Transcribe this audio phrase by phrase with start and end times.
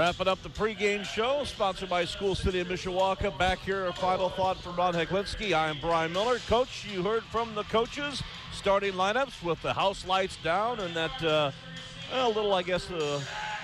[0.00, 3.36] Wrapping up the pregame show, sponsored by School City of Mishawaka.
[3.36, 5.52] Back here, a final thought from Ron Heklinski.
[5.52, 6.38] I am Brian Miller.
[6.48, 11.22] Coach, you heard from the coaches, starting lineups with the house lights down and that
[11.22, 11.50] uh,
[12.14, 13.20] a little, I guess, uh,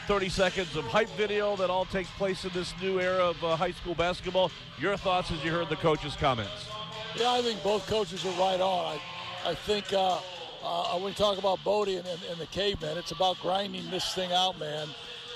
[0.09, 3.57] 30 seconds of hype video that all takes place in this new era of uh,
[3.57, 4.51] high school basketball.
[4.79, 6.67] Your thoughts as you heard the coaches' comments?
[7.15, 8.99] Yeah, I think both coaches are right on.
[9.47, 10.19] I, I think uh,
[10.63, 14.13] uh, when we talk about Bodie and, and, and the caveman, it's about grinding this
[14.13, 14.89] thing out, man.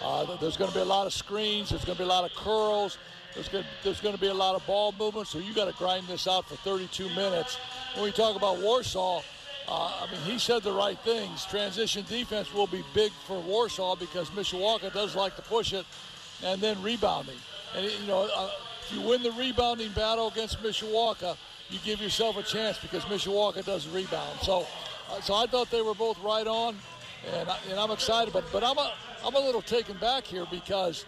[0.03, 1.71] Uh, there's going to be a lot of screens.
[1.71, 2.99] There's going to be a lot of curls.
[3.35, 5.29] There's going, to, there's to be a lot of ball movement.
[5.29, 7.59] So you got to grind this out for 32 minutes.
[7.95, 9.23] When we talk about Warsaw,
[9.69, 11.45] uh, I mean, he said the right things.
[11.45, 15.87] Transition defense will be big for Warsaw because Mishawaka does like to push it,
[16.43, 17.37] and then rebounding.
[17.77, 18.51] And you know, uh,
[18.83, 21.37] if you win the rebounding battle against Mishawaka,
[21.71, 24.41] you give yourself a chance because Mishawaka does rebound.
[24.43, 24.67] So,
[25.09, 26.77] uh, so I thought they were both right on,
[27.35, 28.33] and, I, and I'm excited.
[28.33, 28.93] But but I'm a
[29.25, 31.05] I'm a little taken back here because,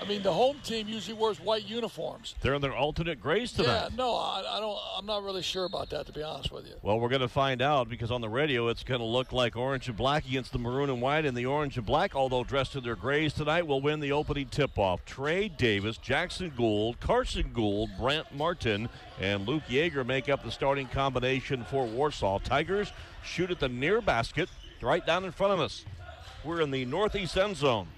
[0.00, 2.34] I mean, the home team usually wears white uniforms.
[2.40, 3.88] They're in their alternate grays tonight.
[3.90, 4.78] Yeah, no, I, I don't.
[4.96, 6.74] I'm not really sure about that to be honest with you.
[6.82, 9.56] Well, we're going to find out because on the radio it's going to look like
[9.56, 12.76] orange and black against the maroon and white, and the orange and black, although dressed
[12.76, 15.04] in their grays tonight, will win the opening tip-off.
[15.04, 18.88] Trey Davis, Jackson Gould, Carson Gould, Brant Martin,
[19.20, 22.38] and Luke Yeager make up the starting combination for Warsaw.
[22.38, 22.90] Tigers
[23.22, 24.48] shoot at the near basket,
[24.82, 25.84] right down in front of us.
[26.44, 27.88] We're in the northeast end zone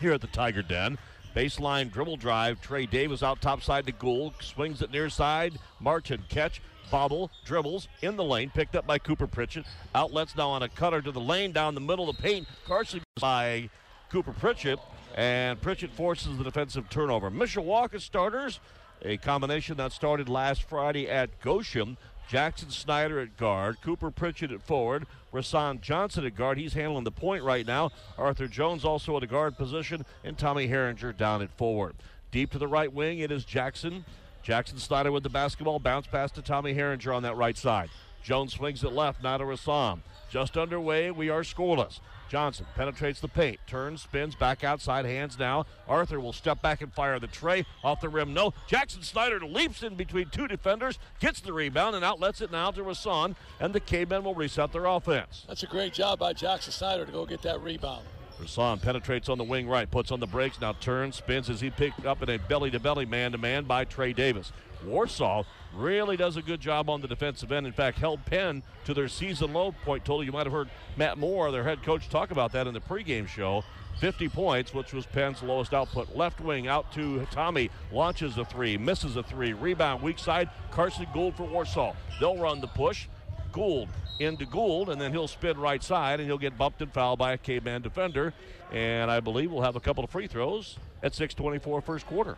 [0.00, 0.98] here at the Tiger Den.
[1.34, 2.60] Baseline dribble drive.
[2.60, 4.34] Trey Davis out top side to Gould.
[4.40, 5.58] Swings it near side.
[5.78, 6.60] Martin catch.
[6.90, 9.64] Bobble, dribbles in the lane, picked up by Cooper Pritchett.
[9.94, 12.48] Outlets now on a cutter to the lane down the middle of the paint.
[12.66, 13.70] Carson by
[14.10, 14.80] Cooper Pritchett,
[15.14, 17.30] and Pritchett forces the defensive turnover.
[17.30, 18.58] Mishawaka starters,
[19.02, 21.96] a combination that started last Friday at Goshen.
[22.28, 26.58] Jackson Snyder at guard, Cooper Pritchett at forward, Rasan Johnson at guard.
[26.58, 27.90] He's handling the point right now.
[28.18, 31.96] Arthur Jones also at a guard position, and Tommy Herringer down at forward.
[32.30, 34.04] Deep to the right wing, it is Jackson.
[34.42, 37.90] Jackson Snyder with the basketball, bounce pass to Tommy Herringer on that right side.
[38.22, 40.00] Jones swings it left, now to Rasan.
[40.30, 41.98] Just underway, we are scoreless.
[42.28, 45.66] Johnson penetrates the paint, turns, spins, back outside, hands now.
[45.88, 47.66] Arthur will step back and fire the tray.
[47.82, 48.54] Off the rim, no.
[48.68, 52.82] Jackson Snyder leaps in between two defenders, gets the rebound, and outlets it now to
[52.82, 55.44] Rasan, and the K-Men will reset their offense.
[55.48, 58.06] That's a great job by Jackson Snyder to go get that rebound.
[58.40, 61.70] Rasan penetrates on the wing right, puts on the brakes, now turns, spins as he
[61.70, 64.52] picked up in a belly-to-belly man-to-man by Trey Davis.
[64.84, 67.66] Warsaw really does a good job on the defensive end.
[67.66, 70.24] In fact, held Penn to their season low point total.
[70.24, 73.28] You might have heard Matt Moore, their head coach, talk about that in the pregame
[73.28, 73.64] show.
[73.98, 76.16] 50 points, which was Penn's lowest output.
[76.16, 79.52] Left wing out to Tommy, launches a three, misses a three.
[79.52, 81.94] Rebound, weak side, Carson Gould for Warsaw.
[82.18, 83.08] They'll run the push.
[83.52, 87.18] Gould into Gould, and then he'll spin right side, and he'll get bumped and fouled
[87.18, 88.32] by a K-man defender.
[88.72, 92.36] And I believe we'll have a couple of free throws at 6:24 first quarter.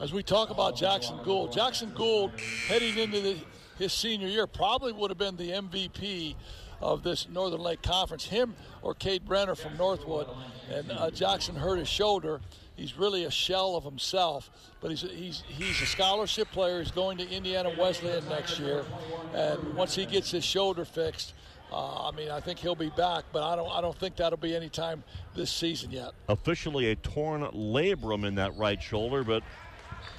[0.00, 2.32] As we talk about Jackson Gould, Jackson Gould
[2.66, 3.36] heading into the,
[3.78, 6.34] his senior year probably would have been the MVP
[6.80, 8.24] of this Northern Lake Conference.
[8.24, 10.26] Him or Kate Brenner from Northwood,
[10.70, 12.40] and uh, Jackson hurt his shoulder.
[12.76, 16.80] He's really a shell of himself, but he's he's he's a scholarship player.
[16.80, 18.84] He's going to Indiana Wesleyan next year,
[19.32, 21.34] and once he gets his shoulder fixed,
[21.74, 24.38] uh, I mean, I think he'll be back, but I don't I don't think that'll
[24.38, 25.02] be any time
[25.34, 26.12] this season yet.
[26.28, 29.42] Officially a torn labrum in that right shoulder, but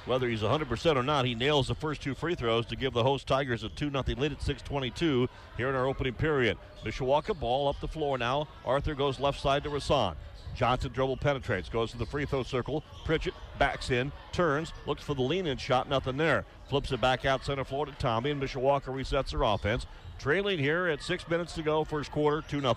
[0.04, 3.02] whether he's 100% or not, he nails the first two free throws to give the
[3.02, 6.58] host Tigers a 2 0 lead at 6.22 here in our opening period.
[6.84, 8.48] Mishawaka ball up the floor now.
[8.64, 10.14] Arthur goes left side to Rasan.
[10.54, 12.82] Johnson dribble penetrates, goes to the free throw circle.
[13.04, 16.44] Pritchett backs in, turns, looks for the lean in shot, nothing there.
[16.68, 19.86] Flips it back out center floor to Tommy, and Mishawaka resets their offense.
[20.18, 22.74] Trailing here at six minutes to go, first quarter, 2 0.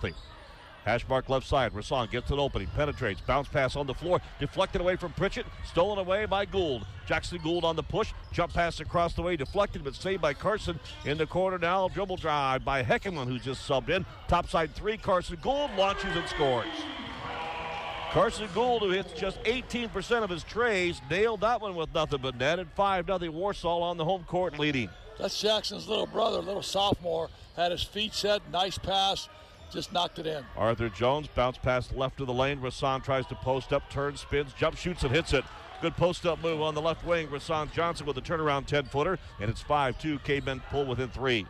[0.84, 1.72] Hash mark left side.
[1.72, 5.98] Rasan gets an opening, penetrates, bounce pass on the floor, deflected away from Pritchett, stolen
[5.98, 6.86] away by Gould.
[7.06, 10.78] Jackson Gould on the push, jump pass across the way, deflected but saved by Carson
[11.04, 11.88] in the corner now.
[11.88, 14.06] Dribble drive by Heckerman, who just subbed in.
[14.28, 16.66] Topside three, Carson Gould launches and scores.
[18.10, 22.36] Carson Gould, who hits just 18% of his trays, nailed that one with nothing but
[22.36, 24.88] net, and 5 0 Warsaw on the home court leading.
[25.20, 29.28] That's Jackson's little brother, little sophomore, had his feet set, nice pass.
[29.70, 30.42] just knocked it in.
[30.56, 32.58] Arthur Jones bounce pass left of the lane.
[32.58, 35.44] Rasan tries to post up, turns, spins, jump shoots, and hits it.
[35.82, 37.28] Good post up move on the left wing.
[37.28, 40.18] Rasan Johnson with a turnaround 10 footer, and it's 5 2.
[40.20, 41.46] Cavemen pull within three.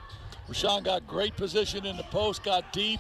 [0.49, 2.99] Rashawn got great position in the post, got deep,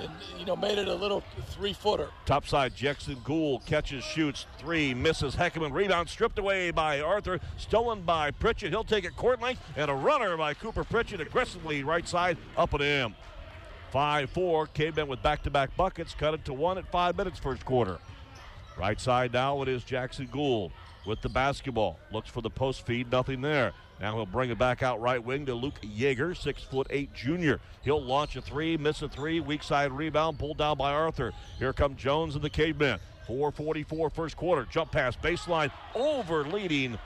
[0.00, 2.08] and you know made it a little three footer.
[2.26, 5.36] Topside, Jackson Gould catches, shoots, three, misses.
[5.36, 8.70] Heckerman rebound stripped away by Arthur, stolen by Pritchett.
[8.70, 12.72] He'll take it court length, and a runner by Cooper Pritchett aggressively right side up
[12.74, 13.14] and in.
[13.90, 14.66] 5 4.
[14.68, 17.98] Cavemen with back to back buckets, cut it to one at five minutes first quarter.
[18.78, 20.72] Right side now it is Jackson Gould
[21.06, 21.98] with the basketball.
[22.12, 23.72] Looks for the post feed, nothing there.
[24.00, 27.60] Now he'll bring it back out right wing to Luke Yeager, six foot eight junior.
[27.82, 31.32] He'll launch a three, miss a three, weak side rebound, pulled down by Arthur.
[31.58, 32.98] Here come Jones and the cavemen.
[33.26, 34.66] 444 first quarter.
[34.70, 36.98] Jump pass baseline over leading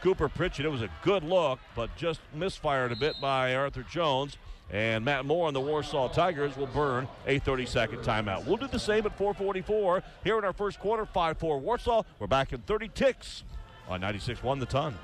[0.00, 0.66] Cooper Pritchett.
[0.66, 4.36] It was a good look, but just misfired a bit by Arthur Jones.
[4.70, 8.46] And Matt Moore and the Warsaw Tigers will burn a 30 second timeout.
[8.46, 12.02] We'll do the same at 444 here in our first quarter, 5 4 Warsaw.
[12.18, 13.44] We're back in 30 ticks
[13.88, 14.98] on 96 1 the ton.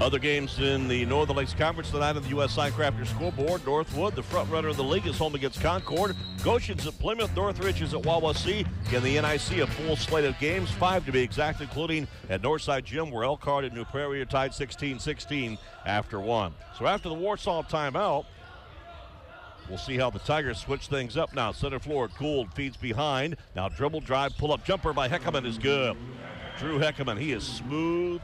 [0.00, 2.56] Other games in the Northern Lakes Conference tonight on the U.S.
[2.56, 3.66] Signcrafters scoreboard.
[3.66, 6.16] Northwood, the front runner of the league, is home against Concord.
[6.42, 7.36] Goshen's at Plymouth.
[7.36, 8.66] Northridge is at Wawasee.
[8.94, 12.84] In the NIC, a full slate of games, five to be exact, including at Northside
[12.84, 16.54] Gym, where Elkhart and New Prairie are tied 16-16 after one.
[16.78, 18.24] So after the Warsaw timeout,
[19.68, 21.52] We'll see how the Tigers switch things up now.
[21.52, 23.36] Center floor, Gould feeds behind.
[23.54, 25.96] Now dribble, drive, pull up jumper by Heckerman is good.
[26.58, 28.20] Drew Heckerman, he is smooth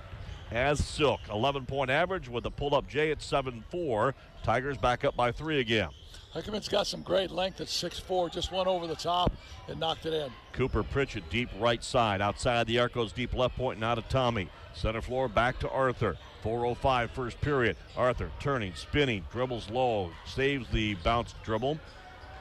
[0.50, 1.20] as silk.
[1.30, 4.14] 11 point average with a pull up J at 7 4.
[4.42, 5.90] Tigers back up by three again.
[6.34, 9.32] Heckerman's got some great length at 6'4, just went over the top
[9.68, 10.30] and knocked it in.
[10.52, 12.20] Cooper Pritchett, deep right side.
[12.20, 14.50] Outside the arc goes deep left point, now to Tommy.
[14.74, 16.18] Center floor back to Arthur.
[16.44, 17.76] 4.05 first period.
[17.96, 21.78] Arthur turning, spinning, dribbles low, saves the bounce dribble.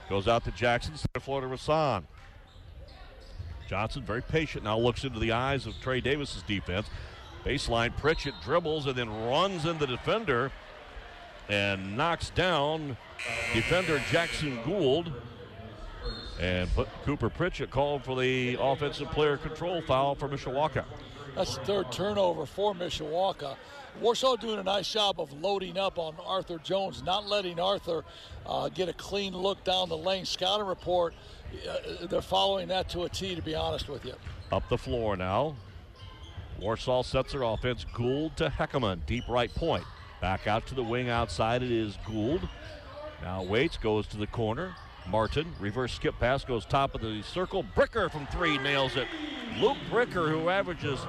[0.09, 2.03] Goes out to Jackson, center floor to Rasan.
[3.67, 6.87] Johnson, very patient, now looks into the eyes of Trey Davis's defense.
[7.45, 10.51] Baseline, Pritchett dribbles and then runs in the defender
[11.47, 12.97] and knocks down
[13.53, 15.13] defender Jackson Gould.
[16.39, 16.69] And
[17.05, 20.83] Cooper Pritchett called for the offensive player control foul for Mishawaka.
[21.35, 23.55] That's the third turnover for Mishawaka.
[24.01, 28.03] Warsaw doing a nice job of loading up on Arthur Jones, not letting Arthur
[28.45, 30.25] uh, get a clean look down the lane.
[30.25, 31.13] Scouting report,
[31.69, 34.13] uh, they're following that to a T, to be honest with you.
[34.51, 35.55] Up the floor now.
[36.59, 37.85] Warsaw sets their offense.
[37.93, 39.83] Gould to Heckerman, deep right point.
[40.21, 41.61] Back out to the wing outside.
[41.63, 42.47] It is Gould.
[43.21, 44.75] Now waits, goes to the corner.
[45.07, 47.63] Martin, reverse skip pass, goes top of the circle.
[47.75, 49.07] Bricker from three nails it.
[49.59, 50.99] Luke Bricker, who averages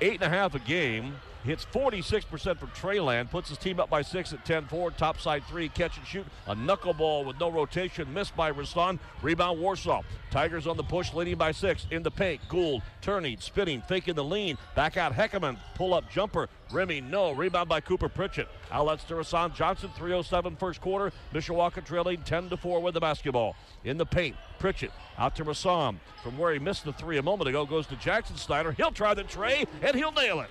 [0.00, 4.02] eight and a half a game, hits 46% from Treyland, puts his team up by
[4.02, 4.90] six at 10 4.
[4.92, 6.26] Top side three, catch and shoot.
[6.46, 8.98] A knuckleball with no rotation, missed by Rasan.
[9.22, 10.02] Rebound Warsaw.
[10.30, 11.86] Tigers on the push, leading by six.
[11.90, 14.56] In the paint, Gould turning, spinning, faking the lean.
[14.74, 16.48] Back out Heckerman, pull up jumper.
[16.72, 17.32] Remy, no.
[17.32, 18.48] Rebound by Cooper Pritchett.
[18.70, 21.12] Outlets to Rasan Johnson, 307 first quarter.
[21.34, 23.56] Mishawaka trailing 10 to 4 with the basketball.
[23.84, 25.96] In the paint, Pritchett out to Rasan.
[26.22, 28.72] From where he missed the three a moment ago, goes to Jackson Snyder.
[28.72, 30.50] He'll try the tray, and he'll nail it.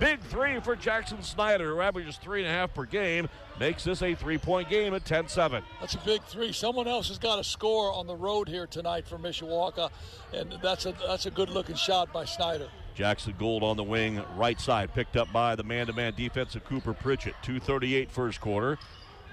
[0.00, 3.28] Big three for Jackson Snyder, who averages three and a half per game.
[3.60, 5.62] Makes this a three point game at 10 7.
[5.80, 6.52] That's a big three.
[6.52, 9.90] Someone else has got a score on the road here tonight for Mishawaka,
[10.32, 12.68] and that's a, that's a good looking shot by Snyder.
[12.94, 16.54] Jackson Gould on the wing, right side, picked up by the man to man defense
[16.54, 17.34] of Cooper Pritchett.
[17.42, 18.78] 238 first quarter.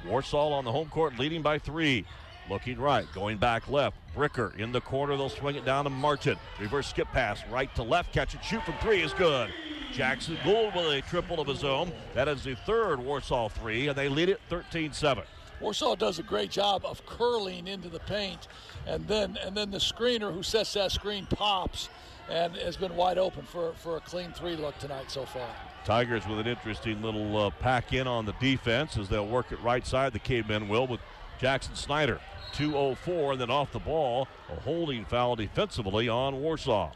[0.05, 2.05] Warsaw on the home court leading by three.
[2.49, 3.97] Looking right, going back left.
[4.15, 5.15] Bricker in the corner.
[5.15, 6.37] They'll swing it down to Martin.
[6.59, 8.13] Reverse skip pass, right to left.
[8.13, 9.51] Catch and shoot from three is good.
[9.91, 11.91] Jackson Gould with a triple of his own.
[12.13, 15.23] That is the third Warsaw three, and they lead it 13 7.
[15.59, 18.47] Warsaw does a great job of curling into the paint,
[18.87, 21.89] and then and then the screener who sets that screen pops
[22.29, 25.47] and has been wide open for, for a clean three look tonight so far.
[25.83, 29.59] Tigers with an interesting little uh, pack in on the defense as they'll work it
[29.61, 30.13] right side.
[30.13, 31.01] The cavemen will with
[31.39, 32.19] Jackson Snyder.
[32.53, 36.91] 204 and then off the ball, a holding foul defensively on Warsaw.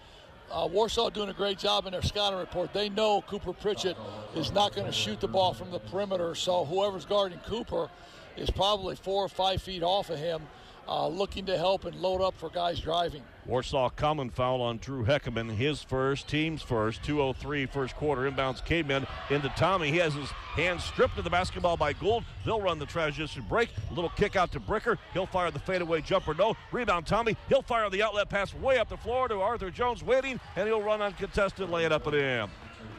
[0.56, 2.72] Uh, Warsaw doing a great job in their scouting report.
[2.72, 3.98] They know Cooper Pritchett
[4.38, 7.90] is not going to shoot the ball from the perimeter, so whoever's guarding Cooper
[8.38, 10.44] is probably four or five feet off of him,
[10.88, 13.24] uh, looking to help and load up for guys driving.
[13.46, 18.30] Warsaw common foul on Drew Heckerman, his first, team's first, 203 first quarter.
[18.30, 19.92] Inbounds Cavemen into Tommy.
[19.92, 22.24] He has his hands stripped of the basketball by Gould.
[22.44, 23.70] They'll run the transition break.
[23.92, 24.98] A little kick out to Bricker.
[25.14, 26.34] He'll fire the fadeaway jumper.
[26.34, 26.56] No.
[26.72, 27.38] Rebound Tommy.
[27.50, 30.82] He'll fire the outlet pass way up the floor to Arthur Jones waiting, and he'll
[30.82, 32.50] run uncontested, lay it up and in.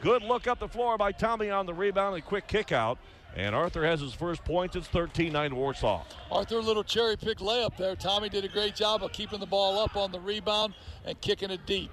[0.00, 2.98] Good look up the floor by Tommy on the rebound and quick kick out.
[3.36, 4.76] And Arthur has his first points.
[4.76, 6.04] It's 13 9 Warsaw.
[6.32, 7.94] Arthur, a little cherry pick layup there.
[7.94, 10.74] Tommy did a great job of keeping the ball up on the rebound
[11.04, 11.92] and kicking it deep.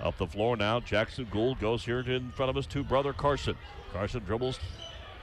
[0.00, 3.56] Up the floor now, Jackson Gould goes here in front of his two brother Carson.
[3.92, 4.60] Carson dribbles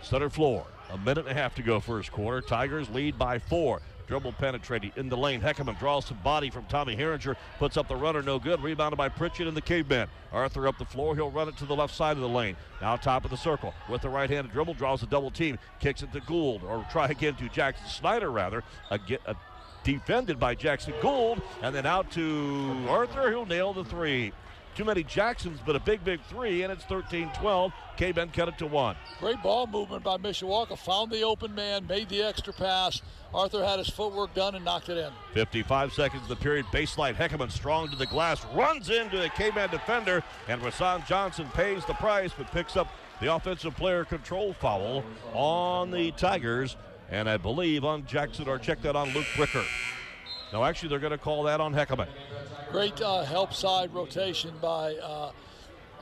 [0.01, 0.65] center floor.
[0.89, 2.41] A minute and a half to go first quarter.
[2.41, 3.82] Tigers lead by four.
[4.12, 5.39] Dribble penetrating in the lane.
[5.39, 7.38] Heckerman draws some body from Tommy Herringer.
[7.60, 8.62] Puts up the runner, no good.
[8.62, 10.10] Rebounded by Pritchett and the caveman.
[10.34, 11.15] Arthur up the floor.
[11.15, 12.58] He'll run it to the left side of the lane.
[12.82, 14.74] Now top of the circle with the right-handed dribble.
[14.74, 15.58] Draws a double team.
[15.80, 18.65] Kicks it to Gould or try again to Jackson Snyder rather.
[18.89, 19.36] Again, a
[19.86, 21.41] defended by Jackson Gould.
[21.62, 23.30] And then out to Arthur.
[23.30, 24.34] He'll nail the three.
[24.75, 27.74] Too many Jacksons, but a big, big three, and it's 13 12.
[27.98, 28.96] K Men cut it to one.
[29.20, 30.78] Great ball movement by Mishawaka.
[30.78, 33.01] Found the open man, made the extra pass.
[33.34, 35.12] Arthur had his footwork done and knocked it in.
[35.34, 36.66] 55 seconds of the period.
[36.68, 41.86] Baseline Heckerman strong to the glass, runs into a K-Man defender, and Rasan Johnson pays
[41.86, 42.88] the price but picks up
[43.20, 46.75] the offensive player control foul on the Tigers.
[47.10, 49.66] And I believe on Jackson or check that on Luke Bricker.
[50.54, 52.08] No, actually, they're going to call that on Heckerman.
[52.72, 55.32] Great uh, help side rotation by uh,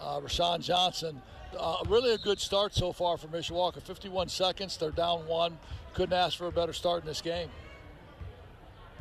[0.04, 1.20] uh, Rashawn Johnson.
[1.58, 3.82] Uh, really a good start so far for Mishawaka.
[3.82, 5.58] 51 seconds, they're down one.
[5.96, 7.50] Couldn't ask for a better start in this game.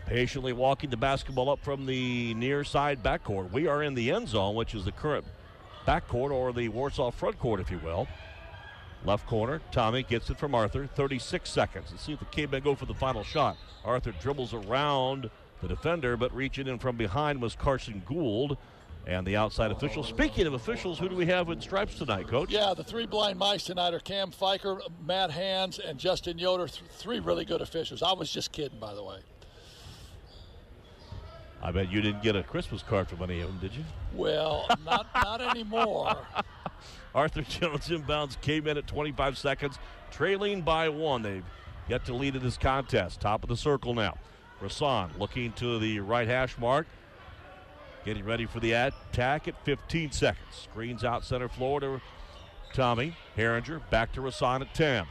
[0.06, 3.52] Patiently walking the basketball up from the near side backcourt.
[3.52, 5.26] We are in the end zone, which is the current
[5.86, 8.08] backcourt or the Warsaw front court, if you will.
[9.04, 10.86] Left corner, Tommy gets it from Arthur.
[10.86, 11.88] 36 seconds.
[11.90, 13.58] Let's see if the Cavemen go for the final shot.
[13.84, 15.28] Arthur dribbles around
[15.60, 18.56] the defender, but reaching in from behind was Carson Gould
[19.06, 20.04] and the outside official.
[20.04, 22.50] Speaking of officials, who do we have in stripes tonight, Coach?
[22.50, 26.68] Yeah, the three blind mice tonight are Cam Fiker, Matt Hands, and Justin Yoder.
[26.68, 28.02] Th- three really good officials.
[28.02, 29.18] I was just kidding, by the way.
[31.60, 33.84] I bet you didn't get a Christmas card from any of them, did you?
[34.14, 36.16] Well, not not anymore.
[37.14, 39.78] Arthur Jones inbounds came in at 25 seconds,
[40.12, 41.22] trailing by one.
[41.22, 41.44] They've
[41.88, 43.20] yet to lead in this contest.
[43.20, 44.18] Top of the circle now.
[44.62, 46.86] Rasan looking to the right hash mark.
[48.04, 50.68] Getting ready for the attack at 15 seconds.
[50.70, 52.00] Screens out center floor to
[52.72, 53.16] Tommy.
[53.36, 55.06] Herringer back to Rasan at 10.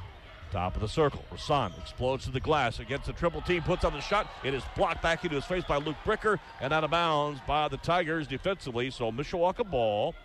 [0.52, 1.24] Top of the circle.
[1.32, 4.30] Rasan explodes to the glass against the triple team, puts on the shot.
[4.44, 7.68] It is blocked back into his face by Luke Bricker and out of bounds by
[7.68, 8.90] the Tigers defensively.
[8.90, 10.16] So Mishawaka ball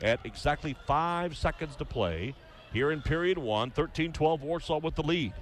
[0.00, 2.34] at exactly five seconds to play
[2.72, 3.70] here in period one.
[3.72, 5.32] 13 12 Warsaw with the lead.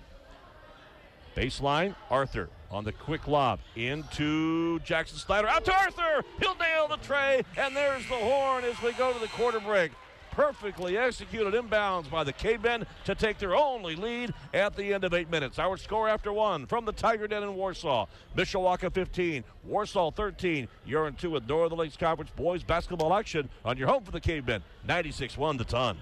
[1.36, 5.48] Baseline, Arthur on the quick lob into Jackson Snyder.
[5.48, 6.22] Out to Arthur.
[6.38, 7.42] He'll nail the tray.
[7.56, 9.92] And there's the horn as we go to the quarter break.
[10.30, 15.12] Perfectly executed inbounds by the Cavemen to take their only lead at the end of
[15.12, 15.58] eight minutes.
[15.58, 18.06] Our score after one from the Tiger Den in Warsaw.
[18.36, 20.68] Mishawaka 15, Warsaw 13.
[20.86, 24.20] You're in two with Northern Lakes Conference boys basketball action on your home for the
[24.20, 24.62] Cavemen.
[24.86, 25.98] 96 1 the ton.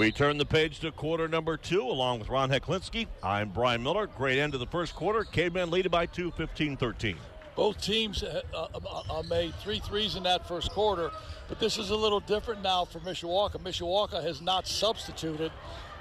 [0.00, 3.06] We turn the page to quarter number two along with Ron Heklinski.
[3.22, 4.06] I'm Brian Miller.
[4.06, 5.24] Great end of the first quarter.
[5.24, 7.18] Cavemen leading by two, 15 13.
[7.54, 8.68] Both teams uh, uh,
[9.10, 11.10] uh, made three threes in that first quarter,
[11.50, 13.58] but this is a little different now for Mishawaka.
[13.60, 15.52] Mishawaka has not substituted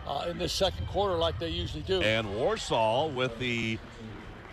[0.07, 2.01] uh, in this second quarter like they usually do.
[2.01, 3.77] And Warsaw with the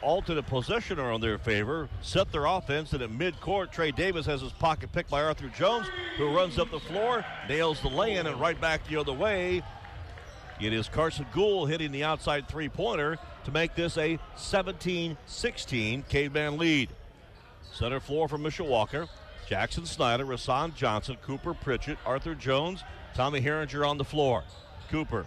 [0.07, 4.53] alternate possessioner on their favor, set their offense, and at midcourt, Trey Davis has his
[4.53, 8.59] pocket picked by Arthur Jones, who runs up the floor, nails the lay-in, and right
[8.61, 9.63] back the other way.
[10.61, 16.89] It is Carson Gould hitting the outside three-pointer to make this a 17-16 Caveman lead.
[17.73, 19.09] Center floor for Mishawaka.
[19.49, 22.83] Jackson Snyder, Rasan Johnson, Cooper Pritchett, Arthur Jones,
[23.15, 24.45] Tommy Herringer on the floor.
[24.89, 25.27] Cooper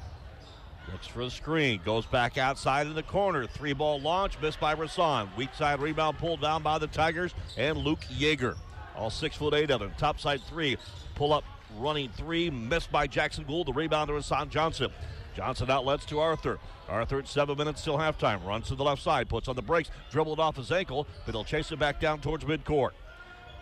[0.92, 1.82] Looks for the screen.
[1.86, 3.46] Goes back outside in the corner.
[3.46, 4.40] Three ball launch.
[4.42, 5.36] Missed by Rasan.
[5.36, 8.56] Weak side rebound pulled down by the Tigers and Luke Yeager.
[8.96, 9.92] All six foot eight of them.
[9.98, 10.78] Top side three.
[11.16, 11.44] Pull up
[11.78, 12.50] running three.
[12.50, 13.68] Missed by Jackson Gould.
[13.68, 14.92] The rebound to Rasan Johnson.
[15.36, 16.60] Johnson outlets to Arthur.
[16.88, 18.44] Arthur at seven minutes till halftime.
[18.46, 19.30] Runs to the left side.
[19.30, 19.92] Puts on the brakes.
[20.10, 21.08] Dribbled off his ankle.
[21.26, 22.92] But he'll chase it back down towards midcourt.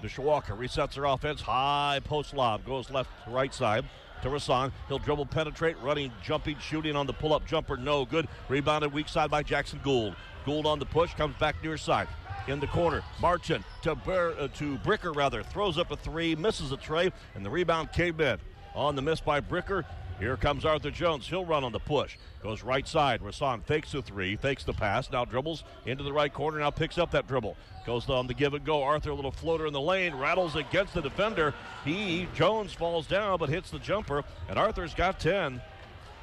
[0.02, 1.42] Mishawaka resets their offense.
[1.42, 2.66] High post lob.
[2.66, 3.84] Goes left to right side
[4.22, 4.72] to Rasan.
[4.88, 7.78] He'll dribble, penetrate, running, jumping, shooting on the pull up jumper.
[7.78, 8.28] No good.
[8.50, 10.16] Rebounded weak side by Jackson Gould.
[10.46, 12.08] Gould on the push, comes back near side.
[12.48, 16.78] In the corner, Martin to, uh, to Bricker, rather, throws up a three, misses a
[16.78, 18.40] tray, and the rebound came in.
[18.74, 19.84] On the miss by Bricker,
[20.20, 21.28] here comes Arthur Jones.
[21.28, 22.18] He'll run on the push.
[22.42, 23.22] Goes right side.
[23.22, 25.12] Rasan fakes the three, fakes the pass.
[25.12, 26.60] Now dribbles into the right corner.
[26.60, 27.56] Now picks up that dribble.
[27.86, 28.82] Goes on the give and go.
[28.84, 31.54] Arthur, a little floater in the lane, rattles against the defender.
[31.86, 35.62] He, Jones, falls down but hits the jumper, and Arthur's got 10.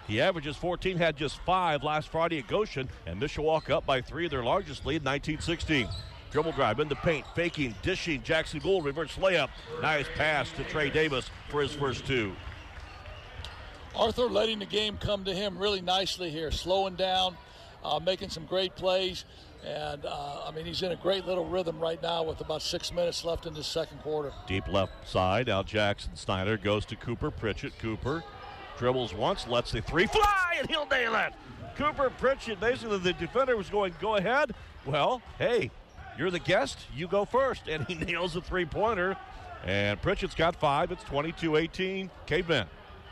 [0.07, 4.29] He averages 14, had just five last Friday at Goshen, and Mishawaka up by three,
[4.29, 5.89] their largest lead, 19-16.
[6.31, 8.23] Dribble drive in the paint, faking, dishing.
[8.23, 9.51] Jackson Gould reverse layup.
[9.81, 12.35] Nice pass to Trey Davis for his first two.
[13.97, 17.37] Arthur letting the game come to him really nicely here, slowing down,
[17.85, 19.25] uh, making some great plays.
[19.65, 22.93] And uh, I mean, he's in a great little rhythm right now with about six
[22.93, 24.33] minutes left in the second quarter.
[24.47, 25.47] Deep left side.
[25.47, 27.79] Now Jackson Snyder goes to Cooper Pritchett.
[27.79, 28.23] Cooper
[28.79, 31.33] dribbles once, lets the three fly, and he'll nail it.
[31.77, 34.53] Cooper Pritchett, basically the defender was going, go ahead.
[34.85, 35.71] Well, hey,
[36.19, 36.79] you're the guest.
[36.95, 37.69] You go first.
[37.69, 39.17] And he nails a three pointer.
[39.65, 40.93] And Pritchett's got five.
[40.93, 42.11] It's 22 18.
[42.27, 42.67] Caveman.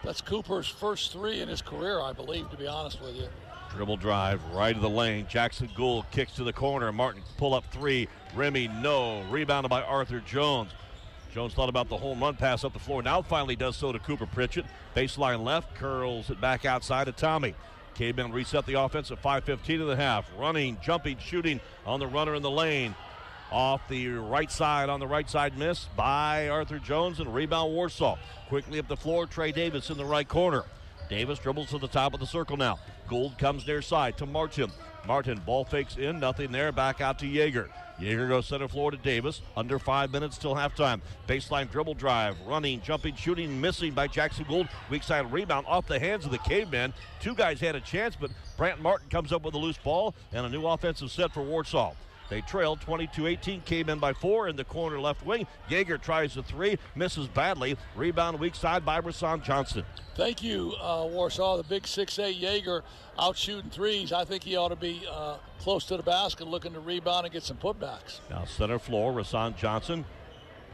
[0.04, 3.28] That's Cooper's first three in his career, I believe, to be honest with you.
[3.70, 5.26] Dribble drive right of the lane.
[5.28, 6.92] Jackson Gould kicks to the corner.
[6.92, 8.08] Martin pull up three.
[8.34, 9.22] Remy, no.
[9.30, 10.72] Rebounded by Arthur Jones.
[11.32, 13.02] Jones thought about the home run pass up the floor.
[13.02, 14.66] Now finally does so to Cooper Pritchett.
[14.94, 17.54] Baseline left, curls it back outside to Tommy.
[17.94, 20.30] Cavemen reset the offense at 5.15 of the half.
[20.36, 22.94] Running, jumping, shooting on the runner in the lane.
[23.52, 28.16] Off the right side, on the right side, miss by Arthur Jones and rebound Warsaw.
[28.48, 30.64] Quickly up the floor, Trey Davis in the right corner.
[31.10, 32.78] Davis dribbles to the top of the circle now.
[33.08, 34.72] Gould comes near side to Martin.
[35.06, 36.72] Martin ball fakes in, nothing there.
[36.72, 37.68] Back out to Jaeger.
[37.98, 39.42] Jaeger goes center floor to Davis.
[39.54, 41.02] Under five minutes till halftime.
[41.28, 42.36] Baseline dribble drive.
[42.46, 44.68] Running, jumping, shooting, missing by Jackson Gould.
[44.88, 46.94] Weak side rebound off the hands of the cavemen.
[47.20, 50.46] Two guys had a chance, but Brant Martin comes up with a loose ball and
[50.46, 51.92] a new offensive set for Warsaw.
[52.32, 55.46] They trail 22-18, came in by four in the corner left wing.
[55.68, 57.76] Jaeger tries the three, misses badly.
[57.94, 59.84] Rebound weak side by Rasan Johnson.
[60.14, 61.58] Thank you, uh, Warsaw.
[61.58, 62.84] The big 6'8 Jaeger
[63.18, 64.14] out shooting threes.
[64.14, 67.34] I think he ought to be uh, close to the basket looking to rebound and
[67.34, 68.20] get some putbacks.
[68.30, 70.06] Now center floor, Rasan Johnson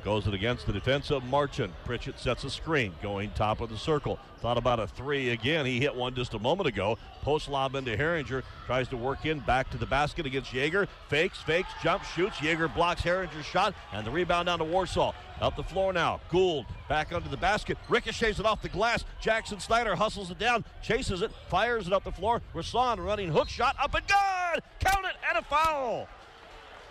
[0.04, 1.72] Goes it against the defense of Marchant.
[1.84, 4.18] Pritchett sets a screen, going top of the circle.
[4.40, 5.66] Thought about a three again.
[5.66, 6.96] He hit one just a moment ago.
[7.22, 8.44] Post lob into Herringer.
[8.66, 10.86] Tries to work in back to the basket against Jaeger.
[11.08, 12.40] Fakes, fakes, jump, shoots.
[12.40, 15.12] Jaeger blocks Herringer's shot, and the rebound down to Warsaw.
[15.40, 16.20] Up the floor now.
[16.30, 17.76] Gould back under the basket.
[17.88, 19.04] Ricochets it off the glass.
[19.20, 22.40] Jackson Snyder hustles it down, chases it, fires it up the floor.
[22.54, 24.62] Rasan running hook shot up and good.
[24.80, 26.08] Count it and a foul.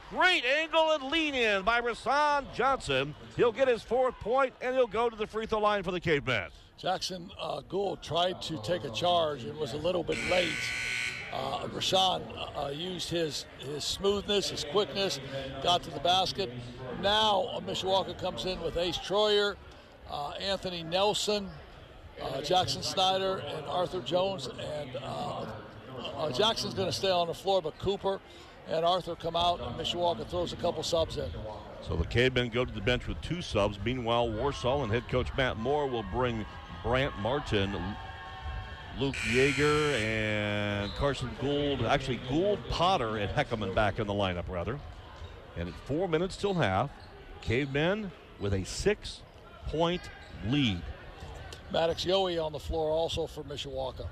[0.09, 3.13] Great angle and lean in by Rasan Johnson.
[3.35, 5.99] He'll get his fourth point and he'll go to the free throw line for the
[5.99, 6.49] Cavemen.
[6.77, 10.53] Jackson uh, Gould tried to take a charge and was a little bit late.
[11.33, 12.21] Uh, Rashawn
[12.55, 15.19] uh, used his, his smoothness, his quickness,
[15.61, 16.53] got to the basket.
[17.01, 19.55] Now uh, Mishawaka comes in with Ace Troyer,
[20.09, 21.49] uh, Anthony Nelson,
[22.21, 24.47] uh, Jackson Snyder, and Arthur Jones.
[24.47, 25.45] And uh,
[26.15, 28.21] uh, Jackson's going to stay on the floor, but Cooper
[28.69, 31.29] and Arthur come out, and Mishawaka throws a couple subs in.
[31.81, 33.79] So the Cavemen go to the bench with two subs.
[33.83, 36.45] Meanwhile, Warsaw and head coach Matt Moore will bring
[36.83, 37.75] Brant Martin,
[38.99, 41.85] Luke Yeager, and Carson Gould.
[41.85, 44.79] Actually, Gould, Potter, and Heckerman back in the lineup, rather.
[45.55, 46.89] And at four minutes till half,
[47.41, 49.21] Cavemen with a six
[49.67, 50.01] point
[50.47, 50.81] lead.
[51.71, 54.07] Maddox Yohe on the floor also for Mishawaka.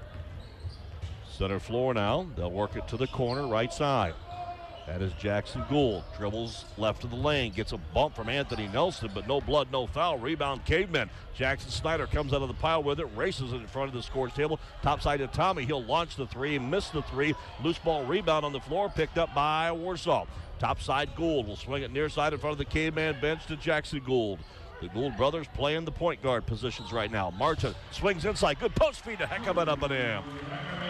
[1.31, 2.27] Center floor now.
[2.35, 4.13] They'll work it to the corner, right side.
[4.87, 6.03] That is Jackson Gould.
[6.15, 7.51] Dribbles left of the lane.
[7.51, 10.19] Gets a bump from Anthony Nelson, but no blood, no foul.
[10.19, 11.09] Rebound, Caveman.
[11.33, 14.03] Jackson Snyder comes out of the pile with it, races it in front of the
[14.03, 14.59] scores table.
[14.83, 15.65] Top side to Tommy.
[15.65, 17.33] He'll launch the three, miss the three.
[17.63, 20.27] Loose ball rebound on the floor, picked up by Warsaw.
[20.59, 23.55] Top side Gould will swing it near side in front of the Caveman bench to
[23.55, 24.39] Jackson Gould.
[24.81, 27.31] The Gould brothers playing the point guard positions right now.
[27.31, 28.59] Martin swings inside.
[28.59, 30.21] Good post feed to Heckerman up and in.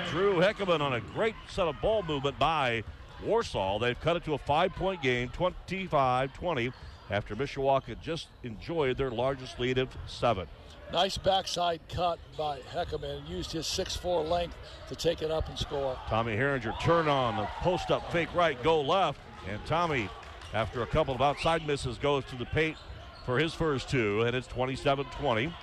[0.10, 2.84] Drew Heckerman on a great set of ball movement by
[3.26, 3.80] Warsaw.
[3.80, 6.72] They've cut it to a five point game, 25 20,
[7.10, 10.48] after Mishawaka just enjoyed their largest lead of seven.
[10.92, 13.28] Nice backside cut by Heckerman.
[13.28, 14.56] Used his 6'4 length
[14.88, 15.98] to take it up and score.
[16.08, 19.20] Tommy Herringer turn on the post up fake right, go left.
[19.50, 20.10] And Tommy,
[20.54, 22.78] after a couple of outside misses, goes to the paint
[23.26, 25.54] for his first two, and it's 27 20.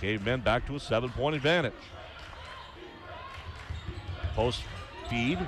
[0.00, 1.72] Cavemen back to a seven point advantage.
[4.34, 4.62] Post
[5.08, 5.38] feed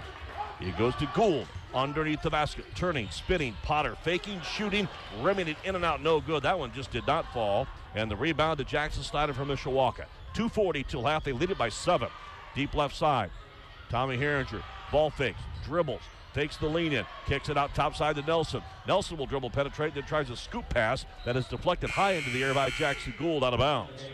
[0.60, 4.88] he goes to Gould underneath the basket, turning, spinning, Potter faking, shooting,
[5.20, 6.42] rimming it in and out, no good.
[6.42, 7.66] That one just did not fall.
[7.94, 10.06] And the rebound to Jackson Snyder from Mishawaka.
[10.34, 11.24] 240 till half.
[11.24, 12.08] They lead it by seven.
[12.54, 13.30] Deep left side.
[13.88, 16.02] Tommy Herringer, ball fakes, dribbles,
[16.34, 18.62] takes the lean in, kicks it out top side to Nelson.
[18.86, 22.44] Nelson will dribble, penetrate, then tries a scoop pass that is deflected high into the
[22.44, 24.04] air by Jackson Gould out of bounds.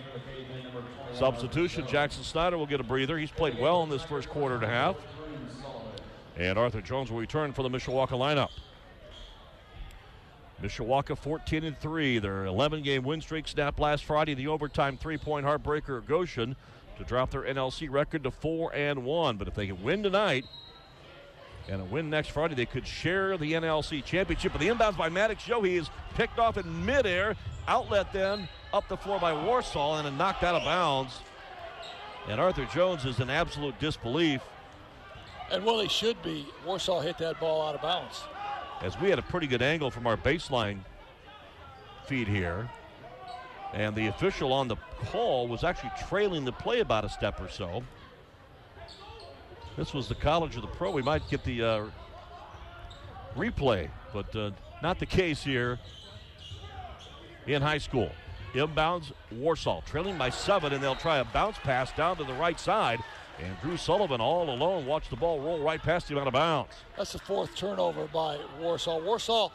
[1.13, 3.19] Substitution, Jackson Snyder will get a breather.
[3.19, 4.97] He's played well in this first quarter and a half.
[6.37, 8.51] And Arthur Jones will return for the Mishawaka lineup.
[10.63, 12.19] Mishawaka 14 and 3.
[12.19, 14.35] Their 11 game win streak snapped last Friday.
[14.35, 16.57] The overtime three point heartbreaker Goshen
[16.99, 19.37] to drop their NLC record to 4 and 1.
[19.37, 20.45] But if they can win tonight
[21.69, 24.53] and a win next Friday, they could share the NLC championship.
[24.53, 27.37] But the inbounds by Maddox Yohe is picked off in midair.
[27.67, 31.15] Outlet then up the floor by Warsaw and knocked out of bounds
[32.29, 34.41] And Arthur Jones is in absolute disbelief.
[35.51, 36.47] And well, he should be.
[36.65, 38.23] Warsaw hit that ball out of bounds.
[38.83, 40.81] As we had a pretty good angle from our baseline
[42.07, 42.69] feed here.
[43.73, 44.77] And the official on the
[45.07, 47.83] call was actually trailing the play about a step or so.
[49.77, 50.93] This was the college of the pro.
[50.93, 51.87] We might get the uh,
[53.37, 54.53] replay, but uh,
[54.83, 55.81] not the case here
[57.47, 58.11] in high school.
[58.55, 62.59] Inbounds Warsaw, trailing by seven, and they'll try a bounce pass down to the right
[62.59, 63.01] side.
[63.41, 66.73] And Drew Sullivan all alone watched the ball roll right past him out of bounds.
[66.97, 69.01] That's the fourth turnover by Warsaw.
[69.01, 69.51] Warsaw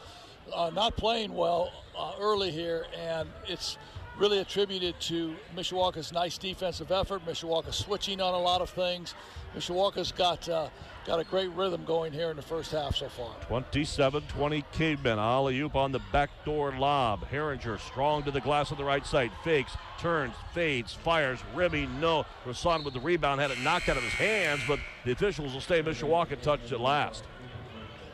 [0.54, 3.78] uh, not playing well uh, early here, and it's
[4.18, 7.24] really attributed to Mishawaka's nice defensive effort.
[7.24, 9.14] Mishawaka switching on a lot of things.
[9.56, 10.68] Mishawaka's got uh,
[11.06, 13.34] got a great rhythm going here in the first half so far.
[13.48, 15.18] 27-20 Cavemen.
[15.18, 17.28] alley on the backdoor lob.
[17.30, 19.30] Herringer strong to the glass on the right side.
[19.42, 21.40] Fakes, turns, fades, fires.
[21.54, 22.24] Remy, no.
[22.46, 25.60] Rasan with the rebound had it knocked out of his hands, but the officials will
[25.60, 27.24] stay Mishawaka touched it last.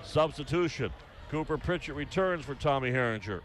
[0.03, 0.93] Substitution.
[1.31, 3.41] Cooper Pritchett returns for Tommy Herringer.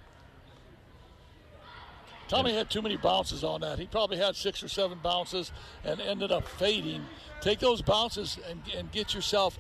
[2.32, 3.78] Tommy had too many bounces on that.
[3.78, 5.52] He probably had six or seven bounces
[5.84, 7.04] and ended up fading.
[7.42, 9.60] Take those bounces and, and get yourself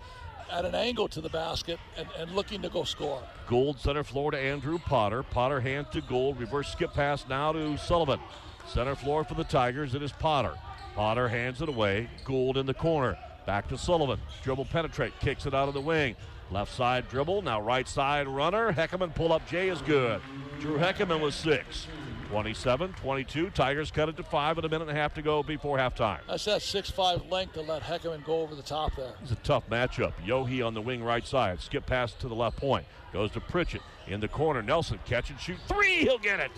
[0.49, 3.21] at an angle to the basket and, and, looking to go score.
[3.45, 5.21] Gould center floor to Andrew Potter.
[5.21, 6.39] Potter hand to Gould.
[6.39, 8.21] Reverse skip pass now to Sullivan.
[8.69, 9.93] Center floor for the Tigers.
[9.93, 10.53] It is Potter.
[10.95, 12.09] Potter hands it away.
[12.23, 13.17] Gould in the corner.
[13.45, 14.21] Back to Sullivan.
[14.43, 15.11] Dribble penetrate.
[15.19, 16.15] Kicks it out of the wing.
[16.49, 17.41] Left side dribble.
[17.41, 18.71] Now right side runner.
[18.71, 20.21] Heckerman pull up J is good.
[20.61, 21.87] Drew Heckerman was six.
[22.31, 23.49] 27 22.
[23.49, 26.19] Tigers cut it to five with a minute and a half to go before halftime.
[26.29, 29.11] That's that 6'5 length to let Heckerman go over the top there.
[29.21, 30.13] It's a tough matchup.
[30.25, 31.59] Yohe on the wing right side.
[31.59, 32.85] Skip pass to the left point.
[33.11, 33.81] Goes to Pritchett.
[34.07, 34.61] In the corner.
[34.61, 35.57] Nelson catch and shoot.
[35.67, 35.97] Three.
[35.97, 36.51] He'll get it.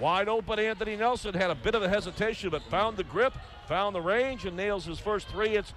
[0.00, 3.34] Wide open Anthony Nelson had a bit of a hesitation, but found the grip,
[3.68, 5.56] found the range, and nails his first three.
[5.56, 5.74] It's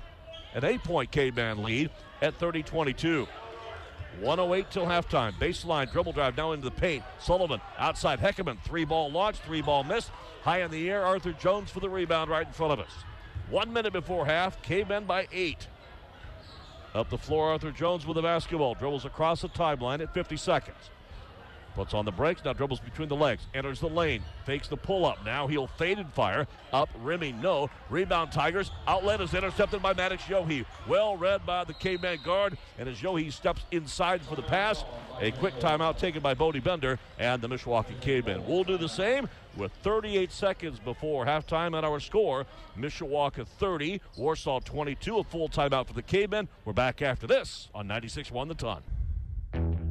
[0.53, 1.89] an eight point K Man lead
[2.21, 3.27] at 30 22.
[4.21, 5.33] 108 till halftime.
[5.39, 7.03] Baseline dribble drive now into the paint.
[7.19, 8.61] Sullivan outside Heckerman.
[8.63, 10.09] Three ball launch, three ball miss.
[10.43, 11.05] High in the air.
[11.05, 12.91] Arthur Jones for the rebound right in front of us.
[13.49, 14.61] One minute before half.
[14.61, 15.67] Cavemen by eight.
[16.95, 18.73] Up the floor, Arthur Jones with the basketball.
[18.73, 20.89] Dribbles across the timeline at 50 seconds.
[21.79, 25.05] Puts on the brakes, now dribbles between the legs, enters the lane, fakes the pull
[25.05, 25.23] up.
[25.23, 26.45] Now he'll fade and fire.
[26.73, 27.69] Up, Remy, no.
[27.89, 28.69] Rebound Tigers.
[28.85, 30.65] Outlet is intercepted by Maddox Yohe.
[30.89, 32.57] Well read by the caveman guard.
[32.77, 34.83] And as Yohe steps inside for the pass,
[35.21, 38.45] a quick timeout taken by Bodie Bender and the Mishawaka Cavemen.
[38.45, 42.45] We'll do the same with 38 seconds before halftime at our score.
[42.77, 45.19] Mishawaka 30, Warsaw 22.
[45.19, 46.49] A full timeout for the Cavemen.
[46.65, 49.88] We're back after this on 96 1 the ton.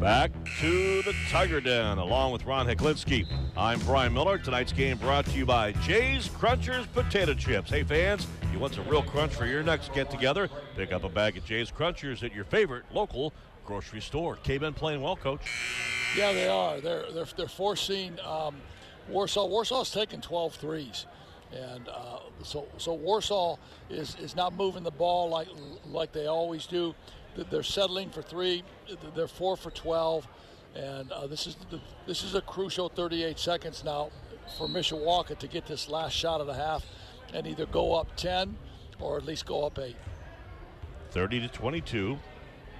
[0.00, 0.30] Back
[0.60, 3.26] to the Tiger Den, along with Ron Heklinski.
[3.56, 4.36] I'm Brian Miller.
[4.36, 7.70] Tonight's game brought to you by Jay's Crunchers Potato Chips.
[7.70, 10.50] Hey, fans, you want some real crunch for your next get together?
[10.76, 13.32] Pick up a bag of Jay's Crunchers at your favorite local
[13.64, 14.36] grocery store.
[14.36, 15.40] K-Men playing well, Coach.
[16.14, 16.78] Yeah, they are.
[16.78, 18.56] They're they're, they're forcing um,
[19.08, 19.46] Warsaw.
[19.46, 21.06] Warsaw's taking 12 threes.
[21.52, 23.56] And uh, so, so Warsaw
[23.88, 25.48] is, is not moving the ball like
[25.86, 26.94] like they always do.
[27.50, 28.64] They're settling for three.
[29.14, 30.26] They're four for 12,
[30.74, 34.10] and uh, this is the, this is a crucial 38 seconds now
[34.56, 36.84] for Mishawaka to get this last shot of the half
[37.34, 38.56] and either go up 10
[39.00, 39.96] or at least go up eight.
[41.10, 42.18] 30 to 22,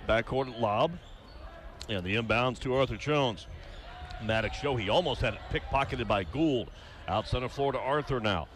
[0.08, 0.92] backcourt lob,
[1.88, 3.46] and the inbounds to Arthur Jones.
[4.22, 6.70] Maddox Yohe almost had it pickpocketed by Gould.
[7.08, 8.48] Out center floor to Arthur now.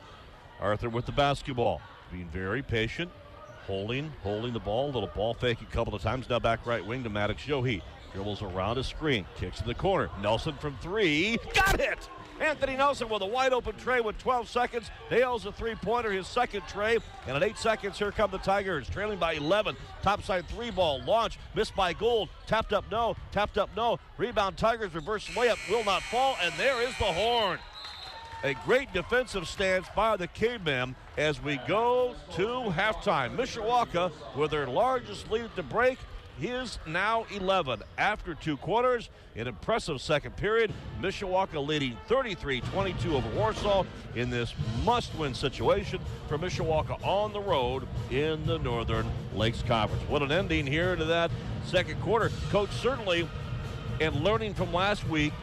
[0.60, 3.10] Arthur with the basketball, being very patient,
[3.66, 6.29] holding, holding the ball, little ball fake a couple of times.
[6.29, 7.83] Now back right wing to Maddox Yohe.
[8.12, 10.11] Dribbles around a screen, kicks in the corner.
[10.20, 12.09] Nelson from three, got it!
[12.40, 14.90] Anthony Nelson with a wide open tray with 12 seconds.
[15.11, 16.96] Nails a three pointer, his second tray.
[17.27, 19.77] And at eight seconds, here come the Tigers, trailing by 11.
[20.03, 22.31] Topside three ball launch, missed by Gould.
[22.46, 23.14] Tapped up, no.
[23.31, 23.99] Tapped up, no.
[24.16, 26.37] Rebound, Tigers, reverse layup, will not fall.
[26.42, 27.59] And there is the horn.
[28.42, 33.37] A great defensive stance by the Cavemen as we go to halftime.
[33.37, 35.98] Mishawaka, with their largest lead to break,
[36.40, 39.11] is now 11 after two quarters.
[39.37, 40.72] An impressive second period.
[41.03, 44.55] Mishawaka leading 33 22 over Warsaw in this
[44.87, 50.03] must win situation for Mishawaka on the road in the Northern Lakes Conference.
[50.09, 51.31] What an ending here to that
[51.66, 52.31] second quarter.
[52.48, 53.29] Coach, certainly,
[54.00, 55.35] and learning from last week,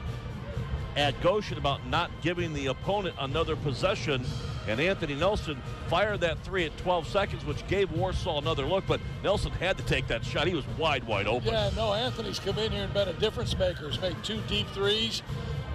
[0.98, 4.26] at Goshen about not giving the opponent another possession.
[4.68, 8.86] And Anthony Nelson fired that three at 12 seconds, which gave Warsaw another look.
[8.88, 10.48] But Nelson had to take that shot.
[10.48, 11.54] He was wide, wide open.
[11.54, 13.90] Yeah, no, Anthony's come in here and been a difference maker.
[13.90, 15.22] He's made two deep threes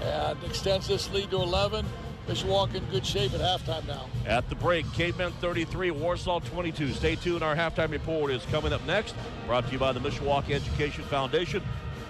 [0.02, 1.86] and extends this lead to 11.
[2.28, 4.06] Mishawaka in good shape at halftime now.
[4.26, 6.92] At the break, Cavemen 33, Warsaw 22.
[6.92, 7.42] Stay tuned.
[7.42, 9.14] Our halftime report is coming up next.
[9.46, 11.62] Brought to you by the Mishawaka Education Foundation.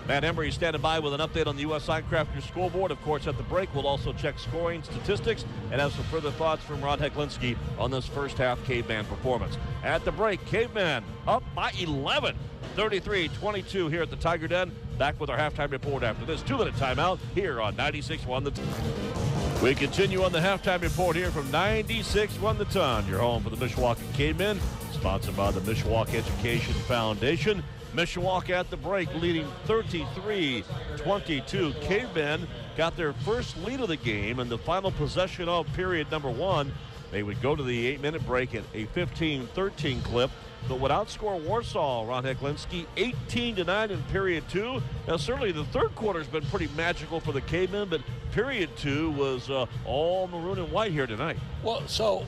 [0.08, 1.86] Matt Emery standing by with an update on the U.S.
[1.86, 2.90] Signcrafters scoreboard.
[2.90, 6.64] Of course, at the break, we'll also check scoring statistics and have some further thoughts
[6.64, 9.56] from Ron Heklinski on this first half Caveman performance.
[9.84, 12.36] At the break, Caveman up by 11.
[12.76, 14.72] 33-22 here at the Tiger Den.
[14.98, 19.62] Back with our halftime report after this two-minute timeout here on 96-1 The Ton.
[19.62, 23.56] We continue on the halftime report here from 96-1 The Ton, your home for the
[23.56, 24.58] Mishawaka Cavemen,
[24.92, 27.62] sponsored by the Mishawaka Education Foundation.
[27.94, 31.80] Mishawaka at the break, leading 33-22.
[31.82, 36.30] Cavemen got their first lead of the game and the final possession of period number
[36.30, 36.72] one.
[37.10, 40.30] They would go to the eight-minute break at a 15-13 clip
[40.68, 44.82] but would outscore Warsaw, Ron Heklinski, 18 to 9 in period two.
[45.08, 48.00] Now, certainly the third quarter has been pretty magical for the Cavemen, but
[48.32, 51.38] period two was uh, all maroon and white here tonight.
[51.62, 52.26] Well, so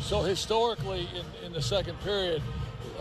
[0.00, 2.42] so historically in, in the second period,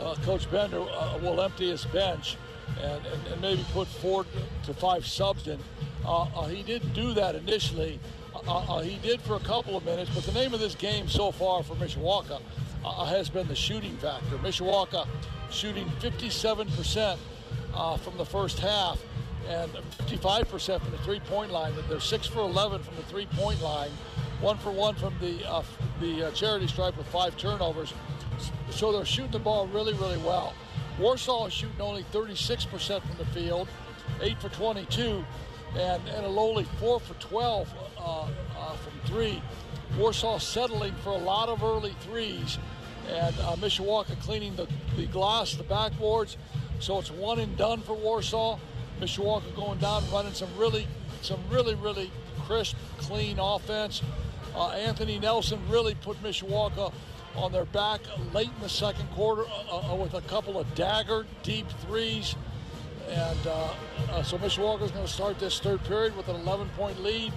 [0.02, 2.38] uh, Coach Bender uh, will empty his bench
[2.82, 4.26] and, and, and, maybe put four
[4.64, 5.60] to five subs in.
[6.06, 8.00] Uh, uh he didn't do that initially.
[8.48, 11.08] Uh, uh, he did for a couple of minutes, but the name of this game
[11.08, 12.42] so far for Mishawaka
[13.08, 14.38] has been the shooting factor.
[14.38, 15.08] Mishawaka
[15.52, 17.18] shooting 57%
[17.74, 19.00] uh, from the first half
[19.48, 19.72] and
[20.08, 21.74] 55% from the three-point line.
[21.90, 23.92] They're six for 11 from the three-point line,
[24.40, 25.44] one for one from the
[26.00, 27.94] the charity stripe with five turnovers.
[28.70, 30.54] So they're shooting the ball really, really well.
[31.00, 33.68] Warsaw is shooting only 36% from the field,
[34.22, 35.24] eight for 22,
[35.78, 38.28] and, and a lowly four for 12 uh, uh,
[38.76, 39.42] from three.
[39.98, 42.58] Warsaw settling for a lot of early threes,
[43.10, 46.38] and uh, Mishawaka cleaning the, the glass, the backboards.
[46.80, 48.58] So it's one and done for Warsaw.
[49.00, 50.88] Mishawaka going down, running some really,
[51.22, 52.12] some really, really
[52.46, 54.02] crisp, clean offense.
[54.56, 56.94] Uh, Anthony Nelson really put Mishawaka
[57.36, 58.02] on their back
[58.34, 62.36] late in the second quarter uh, uh with a couple of dagger deep threes.
[63.10, 63.74] And uh,
[64.12, 67.34] uh, so Mishawaka is going to start this third period with an 11 point lead.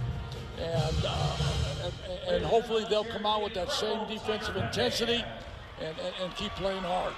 [0.59, 1.37] And, uh,
[1.83, 5.25] and, and, hopefully they'll come out with that same defensive intensity
[5.81, 7.13] and, and, and keep playing hard.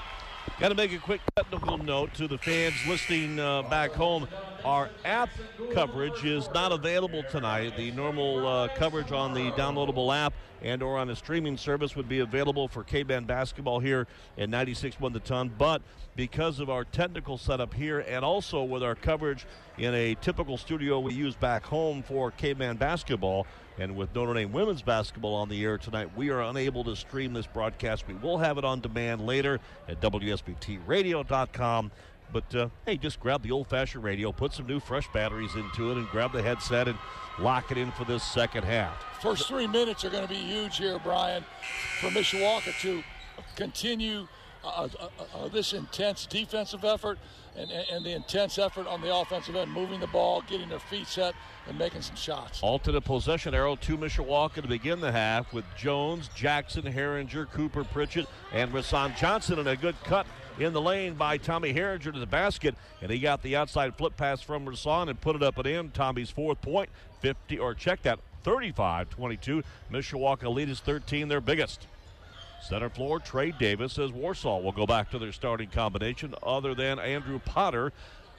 [0.58, 4.26] Got to make a quick technical note to the fans listening uh, back home.
[4.64, 5.28] Our app
[5.74, 7.76] coverage is not available tonight.
[7.76, 10.32] The normal uh, coverage on the downloadable app
[10.62, 14.06] and or on a streaming service would be available for K-Men basketball here
[14.38, 15.52] in 96.1 The Ton.
[15.58, 15.82] But
[16.16, 20.98] because of our technical setup here and also with our coverage in a typical studio
[20.98, 23.46] we use back home for K-Men basketball,
[23.78, 27.32] and with Notre Dame women's basketball on the air tonight, we are unable to stream
[27.32, 28.06] this broadcast.
[28.08, 31.90] We will have it on demand later at WSBTradio.com.
[32.32, 35.92] But uh, hey, just grab the old fashioned radio, put some new fresh batteries into
[35.92, 36.98] it, and grab the headset and
[37.38, 38.94] lock it in for this second half.
[39.22, 41.44] First three minutes are going to be huge here, Brian,
[42.00, 43.02] for Mishawaka to
[43.54, 44.26] continue
[44.66, 44.88] uh,
[45.34, 47.18] uh, this intense defensive effort
[47.56, 51.06] and, and, the intense effort on the offensive end, moving the ball, getting their feet
[51.06, 51.34] set,
[51.66, 52.62] and making some shots.
[52.62, 58.26] Alternate possession arrow to Mishawaka to begin the half with Jones, Jackson, Herringer, Cooper, Pritchett,
[58.52, 60.26] and Rasan Johnson, and a good cut
[60.58, 64.16] in the lane by Tommy Herringer to the basket, and he got the outside flip
[64.16, 65.90] pass from Rasan and put it up and in.
[65.90, 69.64] Tommy's fourth point, 50 or check that, 35-22.
[69.90, 71.86] Mishawaka lead is 13, their biggest.
[72.68, 76.98] Center floor, Trey Davis as Warsaw will go back to their starting combination other than
[76.98, 77.92] Andrew Potter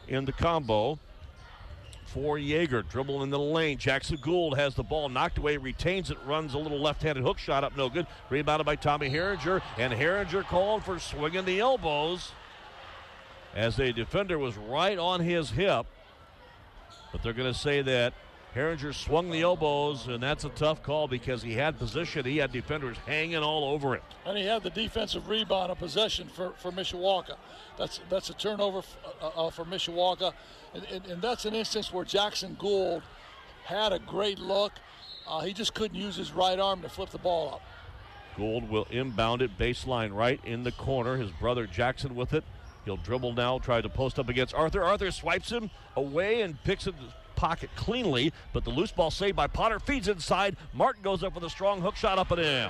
[0.10, 1.00] in the combo
[2.08, 2.82] for Jaeger.
[2.82, 3.78] Dribble in the lane.
[3.78, 7.38] Jackson Gould has the ball knocked away, retains it, runs a little left handed hook
[7.38, 8.06] shot up, no good.
[8.30, 12.34] Rebounded by Tommy Herringer, and Herringer called for swinging the elbows
[13.56, 15.86] as a defender was right on his hip.
[17.14, 18.14] But they're going to say that
[18.56, 22.26] Herringer swung the elbows, and that's a tough call because he had position.
[22.26, 24.02] He had defenders hanging all over him.
[24.26, 27.36] And he had the defensive rebound of possession for, for Mishawaka.
[27.78, 30.34] That's that's a turnover f- uh, uh, for Mishawaka.
[30.74, 33.04] And, and, and, that's an instance where Jackson Gould
[33.64, 34.74] had a great look.
[35.28, 37.62] Uh, he just couldn't use his right arm to flip the ball up.
[38.38, 41.18] Gould will inbound it baseline right in the corner.
[41.18, 42.44] His brother Jackson with it.
[42.86, 44.82] He'll dribble now, try to post up against Arthur.
[44.82, 46.96] Arthur swipes him away and picks it
[47.38, 50.58] pocket cleanly, but the loose ball saved by Potter feeds inside.
[50.74, 52.70] Martin goes up with a strong hook shot up and in.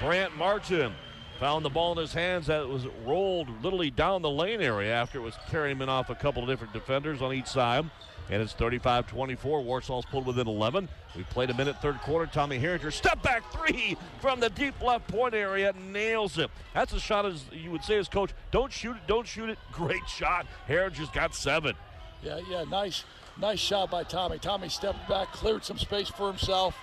[0.00, 0.92] Brant Martin
[1.40, 5.18] found the ball in his hands that was rolled literally down the lane area after
[5.18, 7.84] it was carrying him off a couple of different defenders on each side.
[8.30, 9.62] And it's 35 24.
[9.62, 10.88] Warsaw's pulled within 11.
[11.16, 12.26] We played a minute third quarter.
[12.26, 16.50] Tommy Herringer, step back three from the deep left point area, nails it.
[16.72, 18.30] That's a shot, as you would say as coach.
[18.52, 19.58] Don't shoot it, don't shoot it.
[19.72, 20.46] Great shot.
[20.68, 21.74] Herringer's got seven.
[22.22, 23.04] Yeah, yeah, nice
[23.40, 24.38] Nice shot by Tommy.
[24.38, 26.76] Tommy stepped back, cleared some space for himself,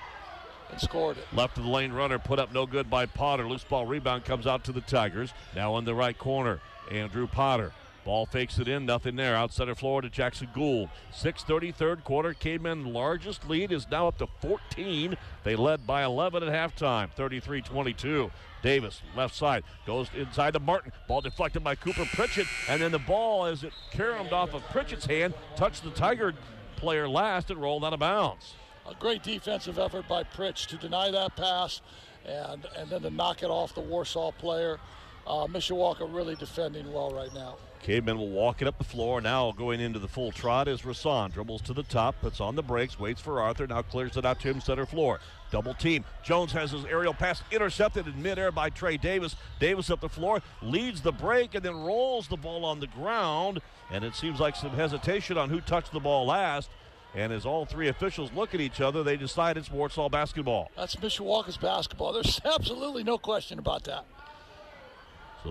[0.71, 1.28] and scored it.
[1.34, 3.47] Left of the lane runner put up no good by Potter.
[3.47, 5.32] Loose ball rebound comes out to the Tigers.
[5.56, 6.60] Now in the right corner,
[6.91, 7.71] Andrew Potter.
[8.06, 9.36] Ball fakes it in, nothing there.
[9.36, 10.90] Out center to Jackson Gould.
[11.12, 12.34] 6:30 third quarter.
[12.34, 15.18] Cavemen largest lead is now up to 14.
[15.44, 18.32] They led by 11 at halftime, 33-22.
[18.62, 20.92] Davis left side goes inside to Martin.
[21.08, 25.06] Ball deflected by Cooper Pritchett, and then the ball as it caromed off of Pritchett's
[25.06, 26.34] hand, touched the Tiger
[26.76, 28.56] player last and rolled out of bounds.
[28.90, 31.82] A great defensive effort by Pritch to deny that pass,
[32.26, 34.80] and and then to knock it off the Warsaw player.
[35.28, 37.58] Uh, Mishawaka really defending well right now.
[37.82, 39.22] Caveman will walk it up the floor.
[39.22, 41.34] Now going into the full trot is Rasan.
[41.34, 43.68] Dribbles to the top, puts on the brakes, waits for Arthur.
[43.68, 45.20] Now clears it out to him center floor.
[45.52, 46.04] Double team.
[46.24, 49.36] Jones has his aerial pass intercepted in midair by Trey Davis.
[49.60, 53.60] Davis up the floor, leads the break, and then rolls the ball on the ground.
[53.92, 56.70] And it seems like some hesitation on who touched the ball last.
[57.15, 60.70] And as all three officials look at each other, they decide it's Warsaw basketball.
[60.78, 62.13] That's Mishawaka's basketball.
[62.13, 64.06] There's absolutely no question about that.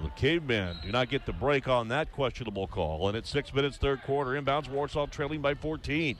[0.01, 3.09] The Cavemen do not get the break on that questionable call.
[3.09, 4.41] And it's six minutes, third quarter.
[4.41, 6.17] Inbounds, Warsaw trailing by 14.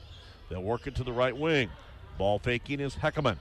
[0.49, 1.69] They'll work it to the right wing.
[2.17, 3.37] Ball faking is Heckerman.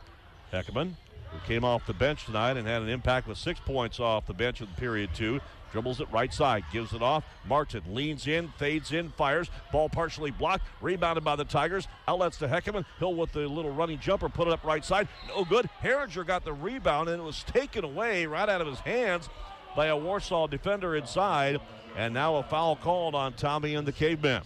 [0.52, 0.92] Heckerman,
[1.30, 4.34] who came off the bench tonight and had an impact with six points off the
[4.34, 5.40] bench in period two.
[5.72, 7.24] Dribbles it right side, gives it off.
[7.46, 9.50] Martin leans in, fades in, fires.
[9.70, 11.86] Ball partially blocked, rebounded by the Tigers.
[12.06, 12.86] Outlets to Heckerman.
[12.98, 15.08] Hill with the little running jumper, put it up right side.
[15.28, 15.68] No good.
[15.82, 19.28] Herringer got the rebound and it was taken away right out of his hands
[19.78, 21.60] by a Warsaw defender inside.
[21.96, 24.42] And now a foul called on Tommy and the Cavemen.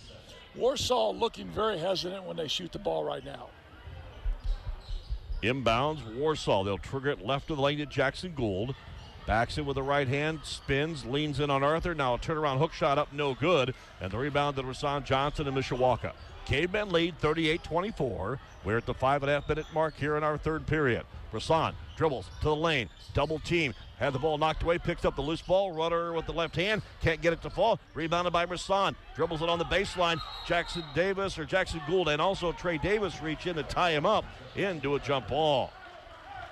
[0.54, 3.48] Warsaw looking very hesitant when they shoot the ball right now.
[5.42, 6.64] Inbounds, Warsaw.
[6.64, 8.74] They'll trigger it left of the lane to Jackson Gould.
[9.26, 11.94] Backs it with the right hand, spins, leans in on Arthur.
[11.94, 13.74] Now a turnaround hook shot up, no good.
[14.02, 16.12] And the rebound to Rasan Johnson and Mishawaka.
[16.44, 18.38] Cavemen lead 38 24.
[18.64, 21.04] We're at the five and a half minute mark here in our third period.
[21.32, 25.22] Rasan dribbles to the lane, double team, had the ball knocked away, picks up the
[25.22, 28.96] loose ball, runner with the left hand, can't get it to fall, rebounded by Rasan,
[29.14, 30.20] dribbles it on the baseline.
[30.44, 34.24] Jackson Davis or Jackson Gould and also Trey Davis reach in to tie him up
[34.56, 35.72] into a jump ball.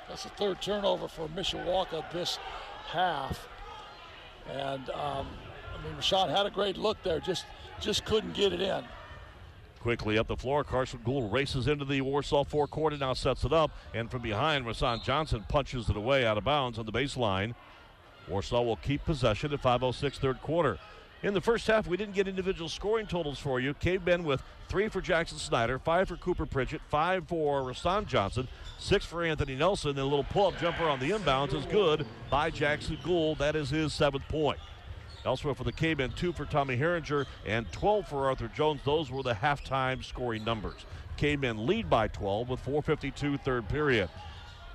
[0.08, 2.38] That's the third turnover for Mishawaka this
[2.86, 3.48] half.
[4.48, 5.26] And um,
[5.74, 7.46] I mean, Rashawn had a great look there, just
[7.80, 8.84] just couldn't get it in.
[9.80, 13.52] Quickly up the floor, Carson Gould races into the Warsaw forecourt and now sets it
[13.52, 13.70] up.
[13.94, 17.54] And from behind, Rasan Johnson punches it away out of bounds on the baseline.
[18.28, 20.78] Warsaw will keep possession at 5.06 third quarter.
[21.22, 23.74] In the first half, we didn't get individual scoring totals for you.
[23.74, 29.04] Cavemen with three for Jackson Snyder, five for Cooper Pritchett, five for Rasan Johnson, six
[29.04, 29.90] for Anthony Nelson.
[29.90, 33.38] And a little pull up jumper on the inbounds is good by Jackson Gould.
[33.38, 34.58] That is his seventh point.
[35.24, 38.80] Elsewhere for the Cavemen, two for Tommy Herringer and 12 for Arthur Jones.
[38.84, 40.86] Those were the halftime scoring numbers.
[41.16, 44.08] Cavemen lead by 12 with 4.52 third period.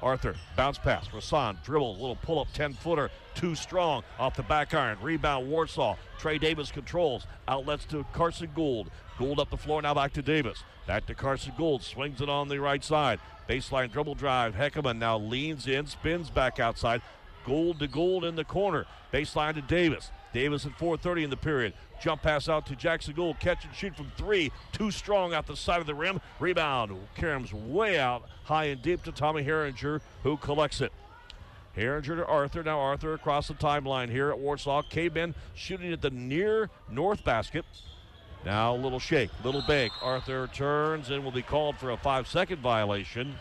[0.04, 1.08] Arthur, bounce pass.
[1.08, 4.98] Rasan dribbles, little pull up 10 footer, too strong off the back iron.
[5.02, 5.96] Rebound, Warsaw.
[6.20, 7.26] Trey Davis controls.
[7.48, 8.92] Outlets to Carson Gould.
[9.18, 10.64] Gould up the floor, now back to Davis.
[10.86, 13.20] Back to Carson Gould, swings it on the right side.
[13.50, 14.54] Baseline dribble drive.
[14.54, 17.02] Heckerman now leans in, spins back outside.
[17.46, 18.86] Gould to Gould in the corner.
[19.12, 20.12] Baseline to Davis.
[20.36, 21.74] Davis at 4.30 in the period.
[22.02, 23.40] Jump pass out to Jackson Gould.
[23.40, 24.52] Catch and shoot from three.
[24.74, 26.20] Too strong out the side of the rim.
[26.42, 26.92] Rebound.
[27.16, 30.92] Karam's way out high and deep to Tommy Herringer, who collects it.
[31.78, 32.64] Herringer to Arthur.
[32.64, 34.82] Now Arthur across the timeline here at Warsaw.
[34.90, 37.64] Cavemen shooting at the near north basket.
[38.44, 39.92] Now a little shake, little bake.
[40.04, 43.36] Arthur turns and will be called for a five second violation.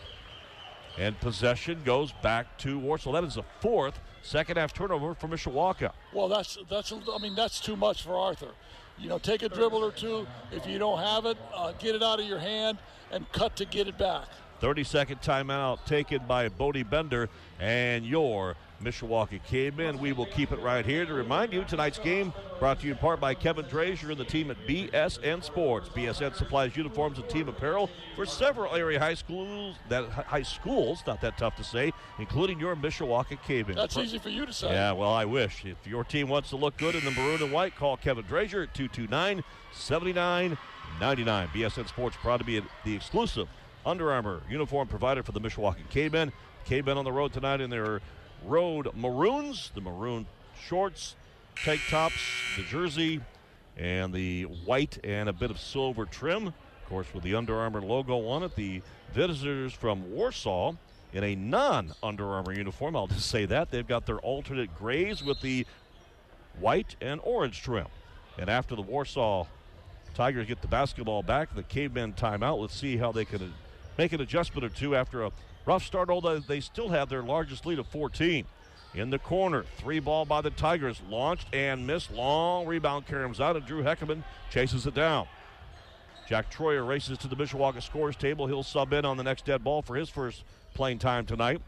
[0.97, 3.11] And possession goes back to Warsaw.
[3.11, 5.91] That is the fourth second half turnover for Mishawaka.
[6.13, 8.51] Well, that's that's I mean that's too much for Arthur.
[8.97, 10.25] You know, take a dribble or two.
[10.51, 12.77] If you don't have it, uh, get it out of your hand
[13.11, 14.27] and cut to get it back.
[14.61, 17.29] 30 second timeout taken by Bodie Bender
[17.59, 19.97] and your Mishawaka Cavemen.
[19.99, 22.99] We will keep it right here to remind you tonight's game brought to you in
[22.99, 25.89] part by Kevin Drazier and the team at BSN Sports.
[25.89, 29.75] BSN supplies uniforms and team apparel for several area high schools.
[29.89, 33.75] That high schools, not that tough to say, including your Mishawaka Cavemen.
[33.75, 34.69] That's easy for you to say.
[34.69, 35.65] Yeah, well, I wish.
[35.65, 38.63] If your team wants to look good in the maroon and white, call Kevin Drazier
[38.63, 39.43] at 229
[39.73, 41.47] 7999.
[41.49, 43.47] BSN Sports proud to be the exclusive
[43.85, 46.31] Under Armour uniform provider for the Mishawaka Cavemen.
[46.65, 48.01] Cavemen on the road tonight in their
[48.45, 50.25] road maroons, the maroon
[50.67, 51.15] shorts,
[51.63, 52.19] tank tops,
[52.57, 53.21] the jersey,
[53.77, 56.47] and the white and a bit of silver trim.
[56.47, 58.55] Of course, with the Under Armour logo on it.
[58.55, 58.81] The
[59.13, 60.73] visitors from Warsaw
[61.13, 62.95] in a non Under Armour uniform.
[62.95, 63.71] I'll just say that.
[63.71, 65.65] They've got their alternate grays with the
[66.59, 67.87] white and orange trim.
[68.37, 69.47] And after the Warsaw
[70.13, 72.59] Tigers get the basketball back, the cavemen timeout.
[72.59, 73.53] Let's see how they can
[73.97, 75.31] make an adjustment or two after a
[75.65, 78.45] rough start, although they still have their largest lead of 14.
[78.93, 82.11] In the corner, three ball by the Tigers, launched and missed.
[82.11, 85.27] Long rebound comes out, and Drew Heckerman chases it down.
[86.27, 88.47] Jack Troyer races to the Mishawaka scores table.
[88.47, 90.43] He'll sub in on the next dead ball for his first
[90.73, 91.61] playing time tonight.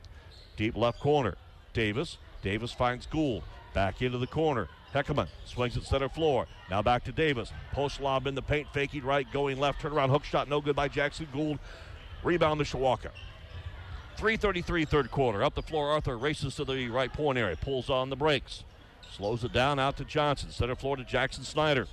[0.55, 1.35] Deep left corner,
[1.73, 2.17] Davis.
[2.41, 3.43] Davis finds Gould.
[3.73, 4.69] Back into the corner.
[4.93, 6.47] Heckerman swings at center floor.
[6.69, 7.51] Now back to Davis.
[7.71, 10.87] Post lob in the paint, faking right, going left, turnaround hook shot, no good by
[10.87, 11.59] Jackson Gould.
[12.23, 13.11] Rebound Mishawaka.
[14.17, 15.43] 3.33 third quarter.
[15.43, 18.63] Up the floor, Arthur races to the right point area, pulls on the brakes.
[19.15, 20.51] Slows it down out to Johnson.
[20.51, 21.87] Center floor to Jackson Snyder.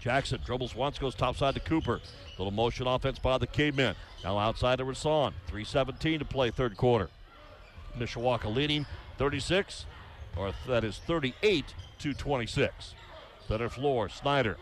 [0.00, 2.00] Jackson dribbles once, goes topside to Cooper.
[2.38, 3.94] Little motion offense by the Cavemen.
[4.24, 5.32] Now outside to Rasan.
[5.50, 7.08] 3.17 to play third quarter.
[7.98, 8.86] Mishawaka leading
[9.18, 9.86] 36,
[10.36, 12.94] or that is 38 to 26.
[13.46, 14.56] Center floor, Snyder.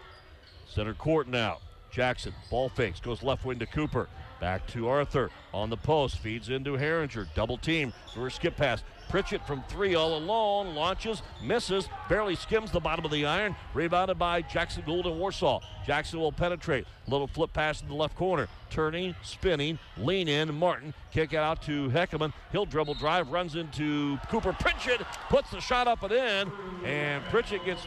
[0.67, 1.59] Center court now.
[1.91, 4.09] Jackson, ball fakes, goes left wing to Cooper.
[4.41, 7.27] Back to Arthur on the post, feeds into Herringer.
[7.35, 8.83] Double team for a skip pass.
[9.11, 13.55] Pritchett from three all alone, launches, misses, barely skims the bottom of the iron.
[13.75, 15.61] Rebounded by Jackson Gould and Warsaw.
[15.85, 16.87] Jackson will penetrate.
[17.09, 18.49] Little flip pass in the left corner.
[18.71, 20.55] Turning, spinning, lean in.
[20.55, 22.33] Martin kick it out to Heckerman.
[22.53, 24.53] He'll dribble drive, runs into Cooper.
[24.53, 26.53] Pritchett puts the shot up and in,
[26.85, 27.83] and Pritchett gets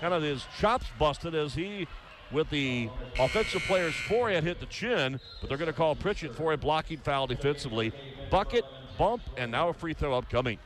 [0.00, 1.88] kind of his chops busted as he
[2.30, 6.52] with the offensive player's forehead hit the chin, but they're going to call Pritchett for
[6.52, 7.92] a blocking foul defensively.
[8.30, 8.64] Bucket,
[8.98, 10.58] bump, and now a free throw upcoming.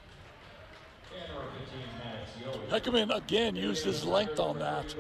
[2.68, 4.94] Heckerman again used his length on that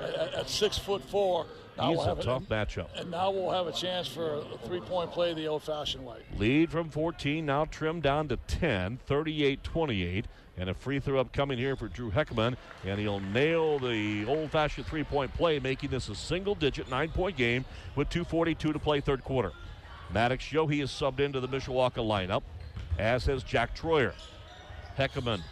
[0.00, 1.46] at, at six foot four.
[1.76, 2.88] Now He's we'll a tough matchup.
[2.98, 6.22] And now we'll have a chance for a three point play the old fashioned way.
[6.38, 10.26] Lead from 14, now trimmed down to 10, 38 28.
[10.58, 12.56] And a free throw upcoming here for Drew Heckman.
[12.84, 17.10] And he'll nail the old fashioned three point play, making this a single digit nine
[17.10, 19.52] point game with 2.42 to play third quarter.
[20.12, 22.42] Maddox Yohe is subbed into the Mishawaka lineup,
[22.98, 24.12] as has Jack Troyer.
[24.96, 25.42] Heckerman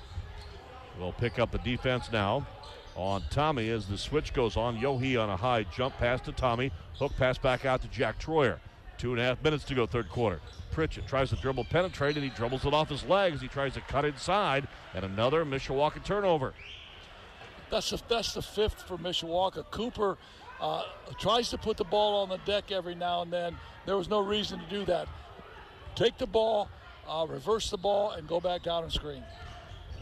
[0.99, 2.47] will pick up the defense now
[2.97, 4.79] on Tommy as the switch goes on.
[4.79, 6.71] Yohe on a high jump pass to Tommy.
[6.99, 8.59] Hook pass back out to Jack Troyer.
[8.99, 10.41] Two and a half minutes to go, third quarter.
[10.71, 13.41] Pritchett tries to dribble penetrate and he dribbles it off his legs.
[13.41, 16.53] He tries to cut inside and another Mishawaka turnover.
[17.71, 19.71] That's the, that's the fifth for Mishawaka.
[19.71, 20.17] Cooper
[20.61, 20.83] uh,
[21.19, 23.57] tries to put the ball on the deck every now and then.
[23.87, 25.09] There was no reason to do that.
[25.95, 26.69] Take the ball,
[27.09, 29.23] uh, reverse the ball, and go back down and screen.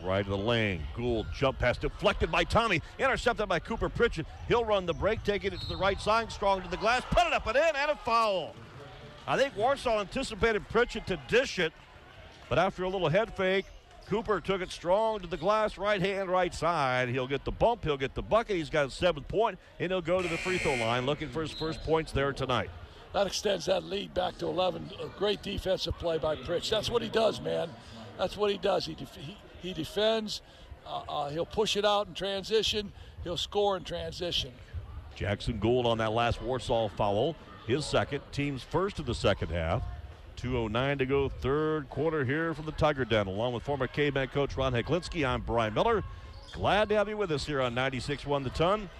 [0.03, 0.82] Right of the lane.
[0.97, 2.82] Gould jump pass deflected by Tommy.
[2.99, 4.26] Intercepted by Cooper Pritchett.
[4.49, 6.32] He'll run the break, taking it to the right side.
[6.32, 7.03] Strong to the glass.
[7.11, 8.55] Put it up and in, and a foul.
[9.26, 11.72] I think Warsaw anticipated Pritchett to dish it,
[12.48, 13.66] but after a little head fake,
[14.06, 17.08] Cooper took it strong to the glass, right hand, right side.
[17.08, 18.56] He'll get the bump, he'll get the bucket.
[18.56, 21.40] He's got a seventh point, and he'll go to the free throw line looking for
[21.40, 22.70] his first points there tonight.
[23.12, 24.90] That extends that lead back to 11.
[25.00, 26.70] A great defensive play by Pritch.
[26.70, 27.68] That's what he does, man.
[28.18, 28.86] That's what he does.
[28.86, 30.40] He, def- he, he, defends.
[30.86, 32.92] Uh, uh, he'll push it out in transition.
[33.22, 34.52] He'll score in transition.
[35.14, 37.36] Jackson Gould on that last Warsaw foul
[37.66, 39.82] his second, team's first of the second half.
[40.36, 43.26] 2.09 to go, third quarter here from the Tiger Den.
[43.26, 46.02] Along with former K-Men coach Ron Heklinski, I'm Brian Miller.
[46.52, 48.90] Glad to have you with us here on 96-1 the ton.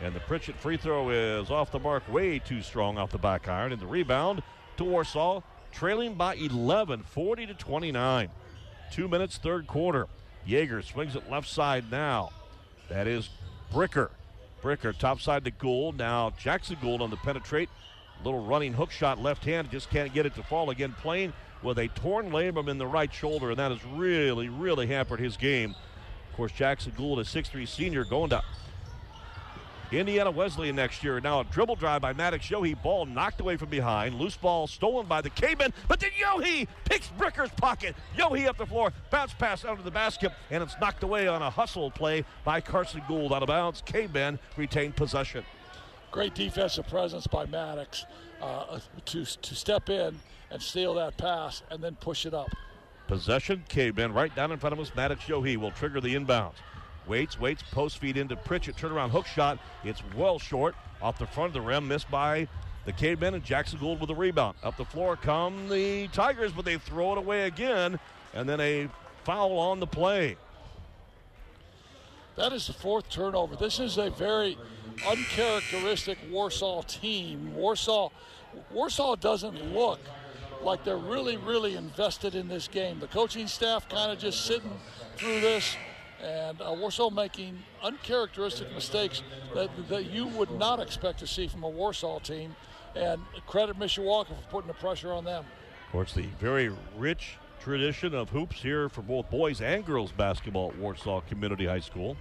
[0.00, 3.48] And the Pritchett free throw is off the mark, way too strong off the back
[3.48, 3.72] iron.
[3.72, 4.42] And the rebound
[4.76, 8.28] to Warsaw, trailing by 11, 40 to 29.
[8.90, 10.06] Two minutes, third quarter.
[10.44, 12.30] Jaeger swings it left side now.
[12.88, 13.30] That is
[13.72, 14.10] Bricker.
[14.62, 15.98] Bricker top side to Gould.
[15.98, 17.68] Now Jackson Gould on the penetrate.
[18.24, 20.94] Little running hook shot left hand, just can't get it to fall again.
[21.00, 25.20] Playing with a torn labrum in the right shoulder, and that has really, really hampered
[25.20, 25.74] his game.
[26.30, 28.42] Of course, Jackson Gould, a 6'3 senior, going to
[29.92, 31.20] Indiana Wesleyan next year.
[31.20, 32.80] Now a dribble drive by Maddox Yohe.
[32.82, 34.14] Ball knocked away from behind.
[34.14, 35.72] Loose ball stolen by the Cavemen.
[35.86, 37.94] But then Yohe picks Bricker's pocket.
[38.16, 38.92] Yohe up the floor.
[39.10, 40.32] Bounce pass under the basket.
[40.50, 43.82] And it's knocked away on a hustle play by Carson Gould out of bounds.
[43.84, 45.44] Cavemen retain possession.
[46.12, 48.04] Great defensive presence by Maddox
[48.42, 52.50] uh, to, to step in and steal that pass and then push it up.
[53.08, 54.92] Possession, Cavemen right down in front of us.
[54.94, 56.54] Maddox Yohe will trigger the inbounds.
[57.06, 58.76] Waits, waits, post feed into Pritchett.
[58.76, 59.58] Turnaround hook shot.
[59.84, 62.46] It's well short off the front of the rim, missed by
[62.84, 64.56] the Cavemen and Jackson Gould with a rebound.
[64.62, 67.98] Up the floor come the Tigers, but they throw it away again,
[68.34, 68.88] and then a
[69.24, 70.36] foul on the play.
[72.36, 73.56] That is the fourth turnover.
[73.56, 74.56] This is a very
[75.08, 77.54] uncharacteristic Warsaw team.
[77.54, 78.10] Warsaw,
[78.70, 80.00] Warsaw doesn't look
[80.62, 83.00] like they're really, really invested in this game.
[83.00, 84.70] The coaching staff kind of just sitting
[85.16, 85.76] through this
[86.22, 89.22] and uh, Warsaw making uncharacteristic mistakes
[89.54, 92.54] that, that you would not expect to see from a Warsaw team.
[92.94, 95.44] And credit Mishawaka for putting the pressure on them.
[95.86, 100.70] Of course, the very rich tradition of hoops here for both boys and girls basketball
[100.70, 102.16] at Warsaw Community High School,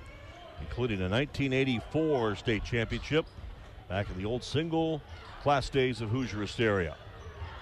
[0.62, 3.26] including a 1984 state championship
[3.90, 5.02] back in the old single
[5.42, 6.96] class days of Hoosier Hysteria.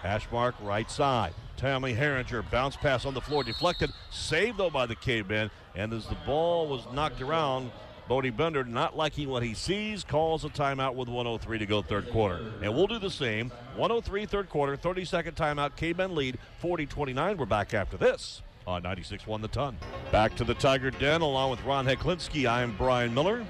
[0.01, 1.33] Hash mark right side.
[1.57, 5.49] Tommy Herringer bounce pass on the floor, deflected, saved though by the caveman.
[5.75, 7.71] And as the ball was knocked around,
[8.07, 12.09] Bodie Bender, not liking what he sees, calls a timeout with 103 to go third
[12.09, 12.53] quarter.
[12.61, 13.49] And we'll do the same.
[13.75, 15.75] 103 third quarter, 30 second timeout.
[15.75, 17.37] Cavemen lead 40 29.
[17.37, 19.77] We're back after this on 96 1 the ton.
[20.11, 22.49] Back to the Tiger Den along with Ron Heklinski.
[22.49, 23.45] I'm Brian Miller.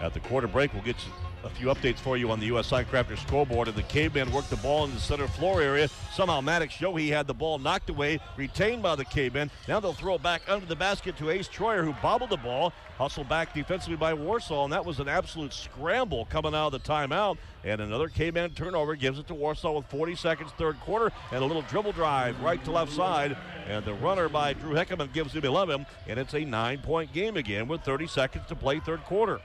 [0.00, 1.12] At the quarter break, we'll get you
[1.46, 2.70] a few updates for you on the U.S.
[2.70, 3.68] Signcrafter scoreboard.
[3.68, 5.88] And the caveman worked the ball in the center floor area.
[6.12, 9.50] Somehow Maddox Yohe had the ball knocked away, retained by the caveman.
[9.68, 12.72] Now they'll throw it back under the basket to Ace Troyer, who bobbled the ball,
[12.98, 16.88] hustled back defensively by Warsaw, and that was an absolute scramble coming out of the
[16.88, 17.38] timeout.
[17.64, 21.46] And another caveman turnover gives it to Warsaw with 40 seconds, third quarter, and a
[21.46, 23.36] little dribble drive right to left side.
[23.68, 27.36] And the runner by Drew Heckerman gives him 11, and it's a nine point game
[27.36, 29.40] again with 30 seconds to play third quarter.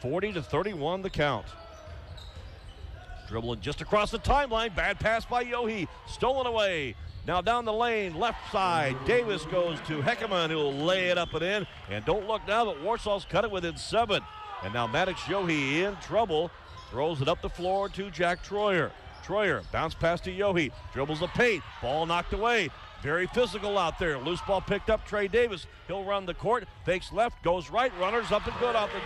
[0.00, 1.46] 40 to 31 the count.
[3.28, 4.74] Dribbling just across the timeline.
[4.74, 5.88] Bad pass by Yohe.
[6.06, 6.94] Stolen away.
[7.26, 8.96] Now down the lane, left side.
[9.04, 11.66] Davis goes to Heckerman, who will lay it up and in.
[11.90, 14.22] And don't look now, but Warsaw's cut it within seven.
[14.62, 16.50] And now Maddox Yohe in trouble.
[16.90, 18.92] Throws it up the floor to Jack Troyer.
[19.24, 20.70] Troyer bounce pass to Yohe.
[20.92, 21.64] Dribbles the paint.
[21.82, 22.70] Ball knocked away.
[23.02, 24.18] Very physical out there.
[24.18, 25.06] Loose ball picked up.
[25.06, 25.66] Trey Davis.
[25.86, 26.64] He'll run the court.
[26.84, 27.42] Fakes left.
[27.42, 27.92] Goes right.
[28.00, 29.00] Runners up and good off the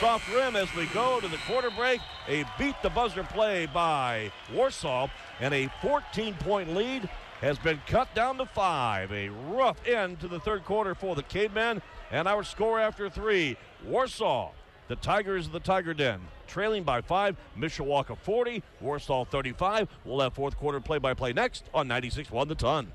[0.00, 2.00] soft rim as we go to the quarter break.
[2.28, 5.08] A beat the buzzer play by Warsaw.
[5.40, 7.08] And a 14 point lead
[7.40, 9.12] has been cut down to five.
[9.12, 11.82] A rough end to the third quarter for the Cavemen.
[12.10, 14.50] And our score after three Warsaw,
[14.88, 17.36] the Tigers of the Tiger Den, trailing by five.
[17.58, 19.88] Mishawaka 40, Warsaw 35.
[20.04, 22.92] We'll have fourth quarter play by play next on 96 1 the ton.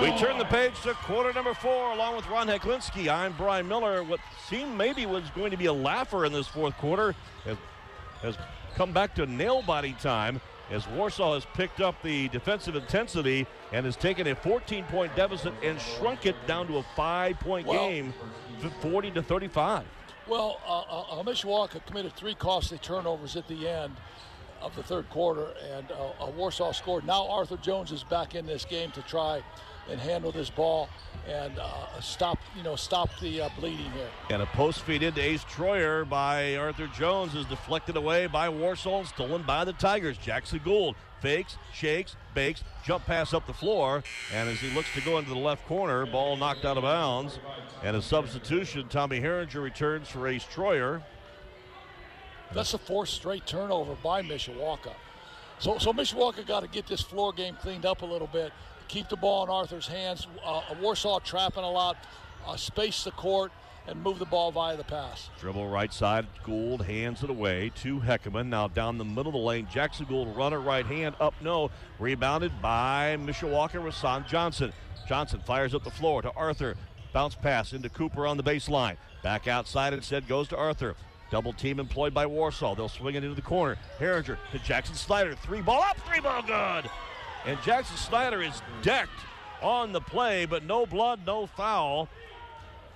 [0.00, 3.12] We turn the page to quarter number four along with Ron Heklinski.
[3.12, 4.02] I'm Brian Miller.
[4.02, 7.56] What seemed maybe was going to be a laugher in this fourth quarter has,
[8.22, 8.36] has
[8.74, 10.40] come back to nail body time
[10.70, 15.52] as Warsaw has picked up the defensive intensity and has taken a 14 point deficit
[15.62, 18.14] and shrunk it down to a five point Well- game,
[18.80, 19.84] 40 to 35.
[20.28, 20.80] Well, uh,
[21.20, 23.96] uh, Mishawaka committed three costly turnovers at the end
[24.62, 27.06] of the third quarter, and uh, Warsaw scored.
[27.06, 29.42] Now Arthur Jones is back in this game to try
[29.90, 30.88] and handle this ball
[31.28, 34.08] and uh, stop, you know, stop the uh, bleeding here.
[34.30, 39.00] And a post feed into Ace Troyer by Arthur Jones is deflected away by Warsaw
[39.00, 40.18] and stolen by the Tigers.
[40.18, 44.02] Jackson Gould fakes, shakes, bakes, jump pass up the floor.
[44.34, 47.38] And as he looks to go into the left corner, ball knocked out of bounds.
[47.84, 51.02] And a substitution, Tommy Herringer returns for Ace Troyer.
[52.54, 54.92] That's a fourth straight turnover by Mishawaka.
[55.58, 58.52] So, so Mishawaka got to get this floor game cleaned up a little bit.
[58.88, 60.26] Keep the ball in Arthur's hands.
[60.44, 61.96] Uh, Warsaw trapping a lot.
[62.46, 63.52] Uh, space the court
[63.86, 65.30] and move the ball via the pass.
[65.40, 68.46] Dribble right side, Gould hands it away to Heckerman.
[68.46, 72.52] Now down the middle of the lane, Jackson Gould runner right hand up no, rebounded
[72.60, 74.72] by Mishawaka Rasan Johnson.
[75.08, 76.76] Johnson fires up the floor to Arthur.
[77.12, 78.96] Bounce pass into Cooper on the baseline.
[79.22, 80.96] Back outside instead goes to Arthur.
[81.32, 82.74] Double team employed by Warsaw.
[82.74, 83.78] They'll swing it into the corner.
[83.98, 85.34] Herringer to Jackson Snyder.
[85.34, 86.90] Three ball up, three ball good.
[87.46, 89.10] And Jackson Snyder is decked
[89.62, 92.10] on the play, but no blood, no foul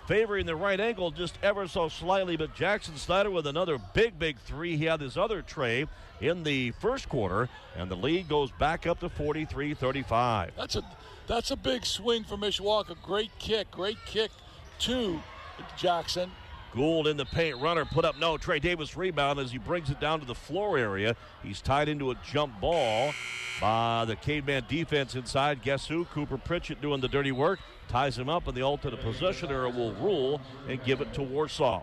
[0.06, 2.36] favoring the right ankle just ever so slightly.
[2.36, 4.76] But Jackson Snyder with another big, big three.
[4.76, 5.86] He had this other tray
[6.20, 10.52] in the first quarter, and the lead goes back up to 43 35.
[10.58, 10.82] That's a
[11.26, 13.00] that's a big swing for Mishawaka.
[13.02, 14.30] Great kick, great kick
[14.80, 15.20] to
[15.78, 16.30] Jackson.
[16.76, 18.36] Gould in the paint, runner put up no.
[18.36, 21.16] Trey Davis rebound as he brings it down to the floor area.
[21.42, 23.14] He's tied into a jump ball
[23.62, 25.62] by the caveman defense inside.
[25.62, 26.04] Guess who?
[26.04, 27.60] Cooper Pritchett doing the dirty work.
[27.88, 31.82] Ties him up, and the possession error will rule and give it to Warsaw.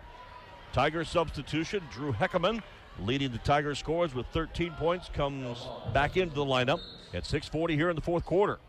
[0.72, 2.62] Tiger substitution, Drew Heckerman,
[3.00, 5.58] leading the Tiger scores with 13 points, comes
[5.92, 6.78] back into the lineup
[7.12, 8.60] at 6:40 here in the fourth quarter.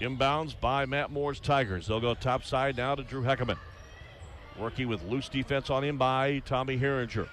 [0.00, 1.88] Inbounds by Matt Moore's Tigers.
[1.88, 3.58] They'll go top side now to Drew Heckerman.
[4.58, 7.28] Working with loose defense on him by Tommy Herringer.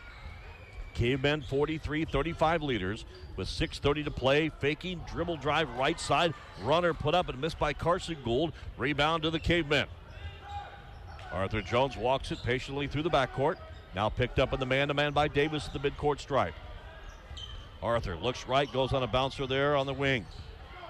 [0.95, 3.05] Cavemen 43 35 leaders
[3.35, 4.49] with 6.30 to play.
[4.59, 6.33] Faking, dribble drive right side.
[6.63, 8.53] Runner put up and missed by Carson Gould.
[8.77, 9.87] Rebound to the Cavemen.
[11.31, 13.57] Arthur Jones walks it patiently through the backcourt.
[13.93, 16.53] Now picked up in the man to man by Davis at the midcourt stripe.
[17.83, 20.25] Arthur looks right, goes on a bouncer there on the wing.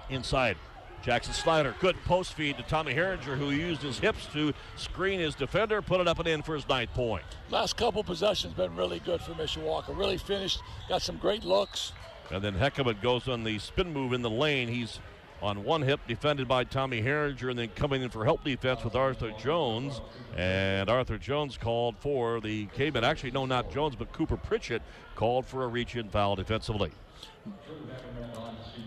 [0.08, 0.56] Inside.
[1.02, 5.34] Jackson Snyder, good post feed to Tommy Herringer, who used his hips to screen his
[5.34, 7.24] defender, put it up and in for his ninth point.
[7.50, 9.96] Last couple possessions been really good for Mishawaka.
[9.96, 11.92] Really finished, got some great looks.
[12.30, 14.66] And then Heckerman goes on the spin move in the lane.
[14.66, 14.98] He's
[15.42, 18.96] on one hip, defended by Tommy Herringer, and then coming in for help defense with
[18.96, 20.00] Arthur Jones.
[20.36, 23.04] And Arthur Jones called for the caveman.
[23.04, 24.82] Actually, no, not Jones, but Cooper Pritchett
[25.14, 26.90] called for a reach in foul defensively.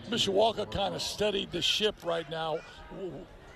[0.09, 2.59] Mishawaka kind of steadied the ship right now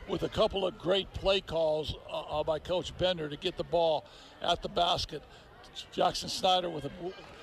[0.07, 3.63] with a couple of great play calls uh, uh, by Coach Bender to get the
[3.63, 4.05] ball
[4.41, 5.23] at the basket.
[5.91, 6.91] Jackson Snyder with a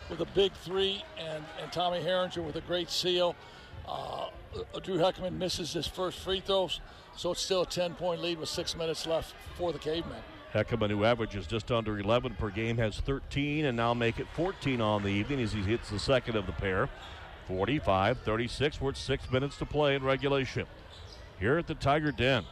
[0.09, 3.37] with a big three, and, and Tommy Herringer with a great seal.
[3.89, 4.27] Uh,
[4.83, 6.81] Drew Heckman misses his first free throws,
[7.17, 10.19] so it's still a 10 point lead with six minutes left for the Cavemen.
[10.53, 14.81] Heckman, who averages just under 11 per game, has 13 and now make it 14
[14.81, 16.89] on the evening as he hits the second of the pair.
[17.51, 20.67] 45 36, with six minutes to play in regulation.
[21.41, 22.45] Here at the Tiger Den.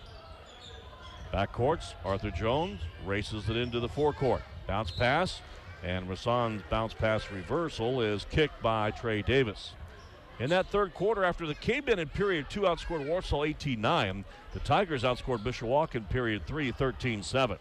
[1.32, 4.42] Backcourts, Arthur Jones races it into the forecourt.
[4.66, 5.40] Bounce pass,
[5.84, 9.74] and Rasan's bounce pass reversal is kicked by Trey Davis.
[10.40, 14.60] In that third quarter, after the Cavemen in period two outscored Warsaw 18 9, the
[14.60, 17.56] Tigers outscored Mishawaka in period three 13 7.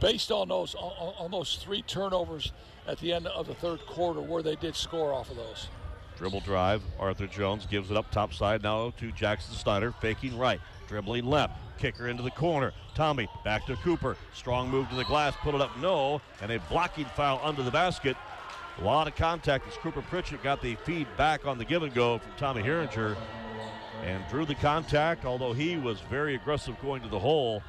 [0.00, 2.50] Based on those, on those three turnovers
[2.88, 5.68] at the end of the third quarter, where they did score off of those.
[6.16, 6.82] Dribble drive.
[6.98, 11.58] Arthur Jones gives it up top side now to Jackson Snyder, faking right, dribbling left,
[11.78, 12.72] kicker into the corner.
[12.94, 14.16] Tommy back to Cooper.
[14.34, 17.70] Strong move to the glass, put it up, no, and a blocking foul under the
[17.70, 18.16] basket.
[18.78, 21.92] A lot of contact as Cooper Pritchett got the feed back on the give and
[21.92, 23.16] go from Tommy Herringer
[24.02, 27.62] and drew the contact, although he was very aggressive going to the hole.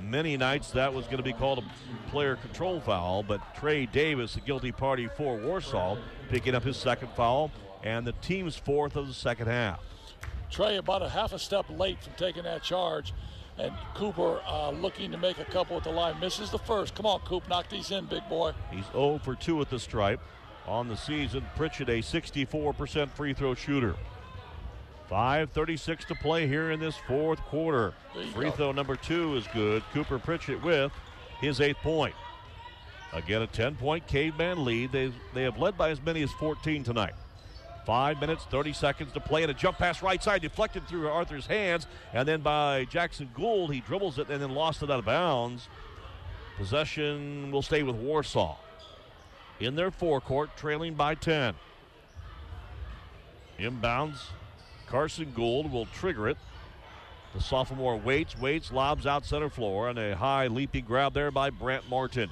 [0.00, 4.34] Many nights that was going to be called a player control foul, but Trey Davis,
[4.34, 5.96] the guilty party for Warsaw,
[6.30, 7.50] picking up his second foul
[7.84, 9.80] and the team's fourth of the second half.
[10.50, 13.12] Trey about a half a step late from taking that charge.
[13.56, 16.18] And Cooper uh, looking to make a couple at the line.
[16.18, 16.96] Misses the first.
[16.96, 18.52] Come on, Coop, knock these in, big boy.
[18.72, 20.20] He's 0 for 2 at the stripe
[20.66, 21.44] on the season.
[21.54, 23.94] Pritchett, a 64% free throw shooter.
[25.08, 27.92] 5.36 to play here in this fourth quarter.
[28.32, 29.82] Free throw number two is good.
[29.92, 30.90] Cooper Pritchett with
[31.40, 32.14] his eighth point.
[33.12, 34.90] Again, a 10 point caveman lead.
[34.90, 37.12] They, they have led by as many as 14 tonight.
[37.84, 41.46] Five minutes, 30 seconds to play, and a jump pass right side deflected through Arthur's
[41.46, 43.72] hands, and then by Jackson Gould.
[43.72, 45.68] He dribbles it and then lost it out of bounds.
[46.56, 48.56] Possession will stay with Warsaw.
[49.60, 51.54] In their forecourt, trailing by 10.
[53.58, 54.28] Inbounds.
[54.86, 56.38] Carson Gould will trigger it.
[57.34, 61.50] The sophomore waits, waits, lobs out center floor, and a high leaping grab there by
[61.50, 62.30] Brant Martin.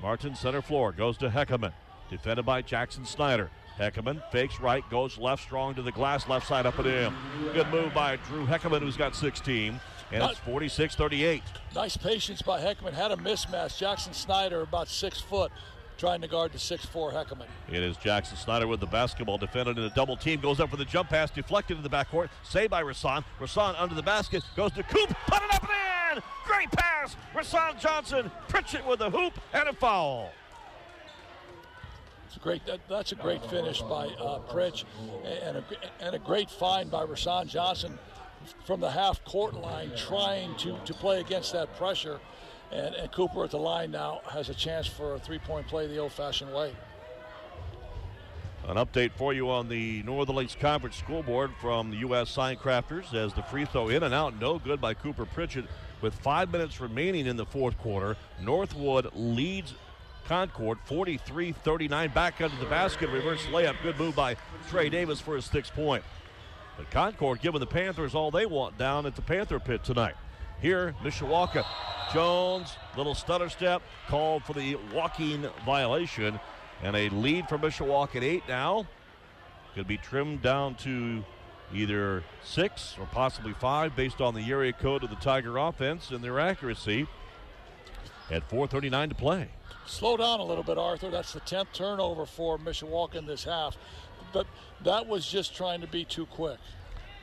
[0.00, 1.72] Martin center floor goes to Heckerman,
[2.08, 3.50] defended by Jackson Snyder.
[3.78, 7.14] Heckerman fakes right, goes left, strong to the glass, left side up and in.
[7.52, 9.78] Good move by Drew Heckerman, who's got 16.
[10.12, 11.42] And it's 46 38.
[11.74, 12.92] Nice patience by Heckerman.
[12.92, 13.76] Had a mismatch.
[13.76, 15.50] Jackson Snyder, about six foot,
[15.98, 17.46] trying to guard the six-four Heckerman.
[17.70, 20.76] It is Jackson Snyder with the basketball, defended in a double team, goes up for
[20.76, 23.24] the jump pass, deflected in the backcourt, saved by Rasan.
[23.40, 26.22] Rasan under the basket, goes to Coop, put it up and in!
[26.44, 27.16] Great pass!
[27.34, 30.30] Rasan Johnson, Pritchett with a hoop and a foul.
[32.42, 32.64] Great.
[32.66, 34.84] That, that's a great finish by uh, Pritch,
[35.42, 35.64] and a,
[36.00, 37.98] and a great find by Rasan Johnson
[38.64, 42.20] from the half court line, trying to, to play against that pressure.
[42.70, 45.98] And, and Cooper at the line now has a chance for a three-point play the
[45.98, 46.72] old-fashioned way.
[48.66, 52.34] An update for you on the Northern Lakes Conference scoreboard from the U.S.
[52.34, 55.66] Signcrafters as the free throw in and out, no good by Cooper Pritchett.
[56.00, 59.74] With five minutes remaining in the fourth quarter, Northwood leads
[60.26, 62.10] Concord 43 39.
[62.10, 63.76] Back under the basket, reverse layup.
[63.82, 64.36] Good move by
[64.68, 66.02] Trey Davis for his sixth point.
[66.76, 70.14] But Concord giving the Panthers all they want down at the Panther pit tonight.
[70.60, 71.64] Here, Mishawaka.
[72.12, 76.38] Jones, little stutter step, called for the walking violation.
[76.82, 78.86] And a lead for Mishawaka at eight now.
[79.74, 81.24] Could be trimmed down to
[81.72, 86.22] either six or possibly five based on the area code of the Tiger offense and
[86.22, 87.06] their accuracy
[88.30, 89.48] at 4.39 to play.
[89.86, 91.10] Slow down a little bit, Arthur.
[91.10, 93.76] That's the 10th turnover for Mishawaka in this half.
[94.32, 94.46] But
[94.82, 96.58] that was just trying to be too quick.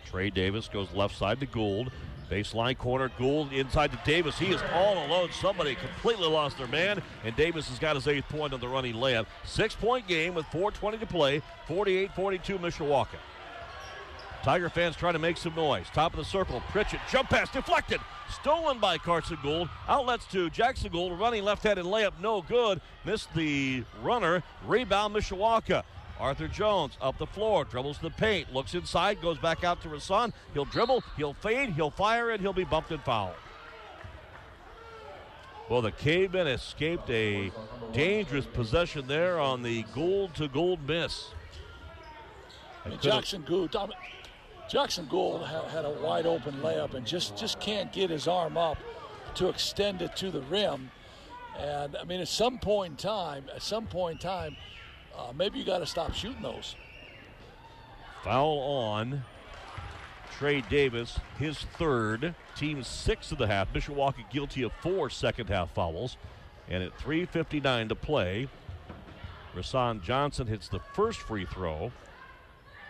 [0.09, 1.91] Trey Davis goes left side to Gould.
[2.29, 4.39] Baseline corner, Gould inside to Davis.
[4.39, 5.29] He is all alone.
[5.33, 8.95] Somebody completely lost their man, and Davis has got his eighth point on the running
[8.95, 9.25] layup.
[9.43, 13.17] Six point game with 4.20 to play, 48 42 Mishawaka.
[14.43, 15.85] Tiger fans trying to make some noise.
[15.93, 18.01] Top of the circle, Pritchett, jump pass deflected.
[18.29, 19.69] Stolen by Carson Gould.
[19.87, 22.81] Outlets to Jackson Gould, running left handed layup, no good.
[23.05, 24.43] Missed the runner.
[24.65, 25.83] Rebound, Mishawaka.
[26.19, 30.33] Arthur Jones up the floor, dribbles the paint, looks inside, goes back out to Rasan.
[30.53, 33.35] He'll dribble, he'll fade, he'll fire it, he'll be bumped and fouled.
[35.69, 37.51] Well, the Cavemen escaped a
[37.93, 41.29] dangerous possession there on the Gould to Gould miss.
[42.99, 43.75] Jackson Gould,
[44.69, 48.77] Jackson Gould had, a wide open layup and just just can't get his arm up
[49.35, 50.91] to extend it to the rim.
[51.57, 54.57] And I mean, at some point in time, at some point in time,
[55.15, 56.75] uh, maybe you got to stop shooting those.
[58.23, 59.23] Foul on
[60.37, 63.71] Trey Davis, his third, team six of the half.
[63.73, 66.17] Mishawaka guilty of four second half fouls.
[66.69, 68.47] And at 3.59 to play,
[69.55, 71.91] Rasan Johnson hits the first free throw.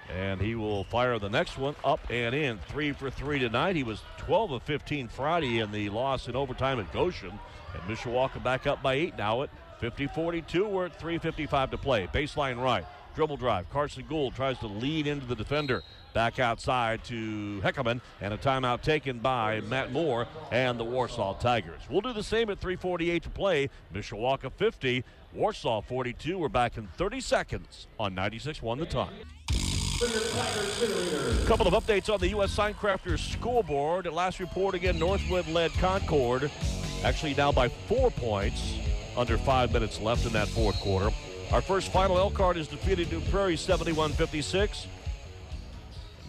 [0.09, 2.59] And he will fire the next one up and in.
[2.69, 3.75] Three for three tonight.
[3.75, 7.31] He was 12 of 15 Friday in the loss in overtime at Goshen.
[7.73, 9.49] And Mishawaka back up by eight now at
[9.79, 10.67] 50 42.
[10.67, 12.07] We're at 3.55 to play.
[12.13, 12.85] Baseline right.
[13.15, 13.69] Dribble drive.
[13.69, 15.83] Carson Gould tries to lead into the defender.
[16.13, 21.81] Back outside to Heckerman, and a timeout taken by Matt Moore and the Warsaw Tigers.
[21.89, 23.69] We'll do the same at 3.48 to play.
[23.93, 26.37] Mishawaka 50, Warsaw 42.
[26.37, 29.09] We're back in 30 seconds on 96 1 the ton.
[30.03, 32.53] A couple of updates on the U.S.
[32.53, 34.05] Signcrafters scoreboard.
[34.05, 36.51] At last report, again, Northwood led Concord,
[37.05, 38.75] actually now by four points,
[39.15, 41.09] under five minutes left in that fourth quarter.
[41.53, 44.87] Our first final Elkhart is defeated New Prairie 71 56.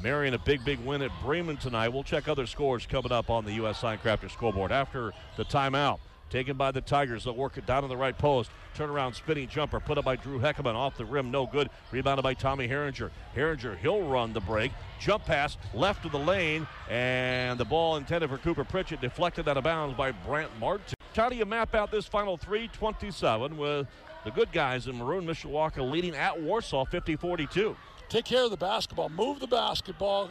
[0.01, 1.89] Marian a big, big win at Bremen tonight.
[1.89, 3.81] We'll check other scores coming up on the U.S.
[3.81, 5.99] Signcrafters scoreboard after the timeout.
[6.31, 7.25] Taken by the Tigers.
[7.25, 8.51] They'll work it down to the right post.
[8.77, 11.31] Turnaround spinning jumper put up by Drew Heckerman off the rim.
[11.31, 11.71] No good.
[11.93, 13.11] Rebounded by Tommy Herringer.
[13.37, 14.73] Herringer, he'll run the break.
[14.99, 16.67] Jump pass left of the lane.
[16.91, 20.95] And the ball intended for Cooper Pritchett deflected out of bounds by Brant Martin.
[21.15, 23.87] How do you map out this final 327 with
[24.25, 27.77] the good guys in Maroon Mishawaka leading at Warsaw 50 42?
[28.09, 30.31] take care of the basketball, move the basketball.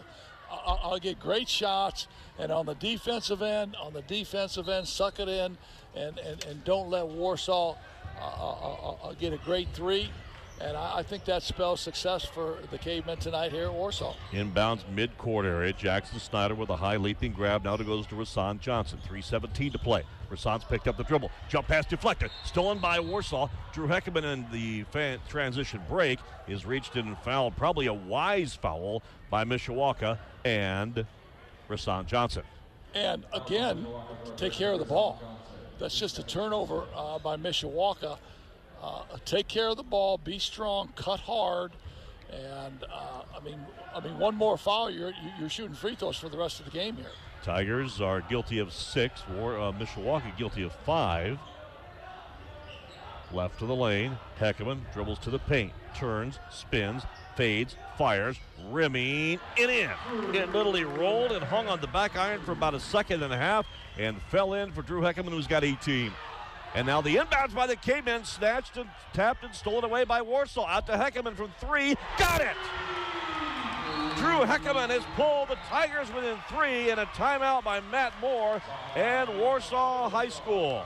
[0.49, 5.19] I'll, I'll, get great shots, and on the defensive end, on the defensive end, suck
[5.19, 5.57] it in,
[5.95, 7.75] and and, and don't let Warsaw
[8.19, 10.09] uh, uh, uh, get a great three.
[10.61, 14.13] And I, I, think that spells success for the Cavemen tonight here at Warsaw.
[14.31, 15.73] Inbounds mid-court area.
[15.73, 17.63] Jackson Snyder with a high leaping grab.
[17.63, 18.99] Now it goes to Rasan Johnson.
[19.05, 20.03] 3.17 to play.
[20.31, 21.31] Rasan's picked up the dribble.
[21.49, 22.31] Jump pass deflected.
[22.45, 23.49] Stolen by Warsaw.
[23.73, 27.57] Drew Heckerman in the fan- transition break is reached and fouled.
[27.57, 31.05] Probably a wise foul by Mishawaka and
[31.69, 32.43] Rasan Johnson.
[32.93, 33.85] And again,
[34.37, 35.19] take care of the ball.
[35.79, 38.17] That's just a turnover uh, by Mishawaka.
[38.81, 41.71] Uh, take care of the ball, be strong, cut hard,
[42.31, 43.59] and uh, I mean,
[43.95, 46.71] I mean, one more foul, you're you're shooting free throws for the rest of the
[46.71, 47.11] game here.
[47.43, 49.21] Tigers are guilty of six.
[49.29, 51.39] War, uh, Mishawaka guilty of five.
[53.31, 54.17] Left to the lane.
[54.39, 57.03] Heckerman dribbles to the paint, turns, spins,
[57.35, 58.37] fades, fires,
[58.69, 59.89] rimming, and in.
[60.33, 63.37] It literally rolled and hung on the back iron for about a second and a
[63.37, 63.65] half
[63.97, 66.11] and fell in for Drew Heckerman, who's got 18.
[66.75, 70.65] And now the inbounds by the Cavemen, snatched and tapped and stolen away by Warsaw.
[70.67, 71.95] Out to Heckerman from three.
[72.17, 72.57] Got it!
[74.17, 78.61] Drew Heckerman has pulled the Tigers within three and a timeout by Matt Moore
[78.95, 80.83] and Warsaw High School.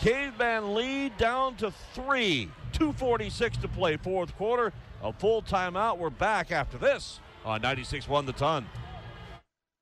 [0.00, 2.50] Caveman lead down to three.
[2.80, 4.72] 2.46 to play, fourth quarter.
[5.02, 5.98] A full timeout.
[5.98, 8.66] We're back after this on 96 1 the ton.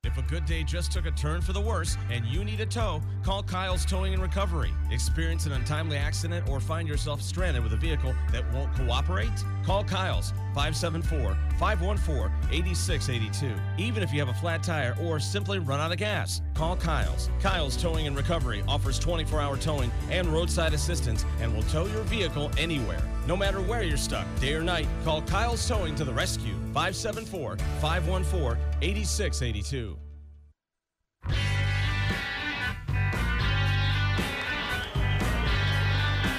[0.08, 2.66] If a good day just took a turn for the worse and you need a
[2.66, 4.72] tow, call Kyle's Towing and Recovery.
[4.90, 9.28] Experience an untimely accident or find yourself stranded with a vehicle that won't cooperate?
[9.66, 13.54] Call Kyle's 574 514 8682.
[13.76, 17.28] Even if you have a flat tire or simply run out of gas, call Kyle's.
[17.42, 22.02] Kyle's Towing and Recovery offers 24 hour towing and roadside assistance and will tow your
[22.04, 23.02] vehicle anywhere.
[23.26, 26.54] No matter where you're stuck, day or night, call Kyle's Towing to the rescue.
[26.72, 29.97] 574 514 8682.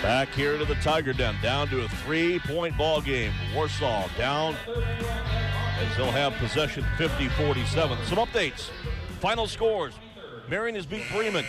[0.01, 3.31] Back here to the Tiger Den, down to a three-point ball game.
[3.53, 8.05] Warsaw down as they'll have possession 50-47.
[8.05, 8.69] Some updates.
[9.19, 9.93] Final scores.
[10.47, 11.45] Marian has beat Bremen.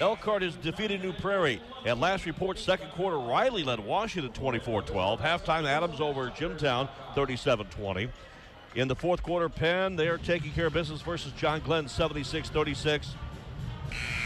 [0.00, 1.62] Elkhart has defeated New Prairie.
[1.86, 5.20] At last report, second quarter, Riley led Washington 24-12.
[5.20, 8.10] Halftime, Adams over Jimtown 37-20.
[8.74, 13.06] In the fourth quarter, Penn, they're taking care of business versus John Glenn 76-36.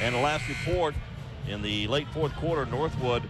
[0.01, 0.94] And the last report,
[1.46, 3.28] in the late fourth quarter, Northwood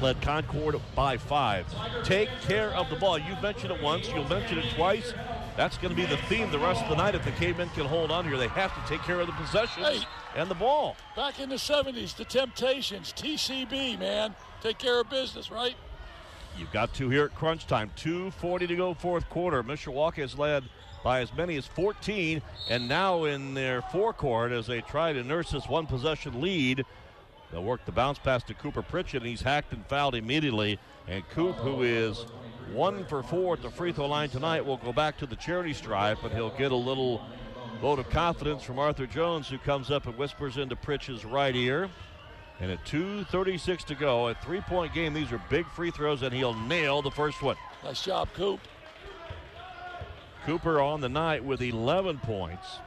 [0.00, 1.66] led Concord by five.
[2.04, 3.18] Take care of the ball.
[3.18, 5.12] You've mentioned it once, you'll mention it twice.
[5.56, 7.86] That's going to be the theme the rest of the night if the Cavemen can
[7.86, 8.36] hold on here.
[8.36, 10.96] They have to take care of the possessions hey, and the ball.
[11.16, 14.36] Back in the 70s, the Temptations, TCB, man.
[14.60, 15.74] Take care of business, right?
[16.58, 17.90] You've got two here at crunch time.
[17.96, 19.62] 2.40 to go, fourth quarter.
[19.62, 20.64] Mishawaka has led
[21.04, 25.52] by as many as 14, and now in their forecourt as they try to nurse
[25.52, 26.84] this one possession lead.
[27.52, 30.78] They'll work the bounce pass to Cooper Pritchett, and he's hacked and fouled immediately.
[31.06, 32.26] And Coop, who is
[32.72, 35.72] one for four at the free throw line tonight, will go back to the charity
[35.72, 37.22] stripe, but he'll get a little
[37.80, 41.88] vote of confidence from Arthur Jones, who comes up and whispers into Pritchett's right ear.
[42.60, 46.34] And at 2.36 to go, a three point game, these are big free throws, and
[46.34, 47.56] he'll nail the first one.
[47.84, 48.60] Nice job, Coop.
[50.44, 52.78] Cooper on the night with 11 points.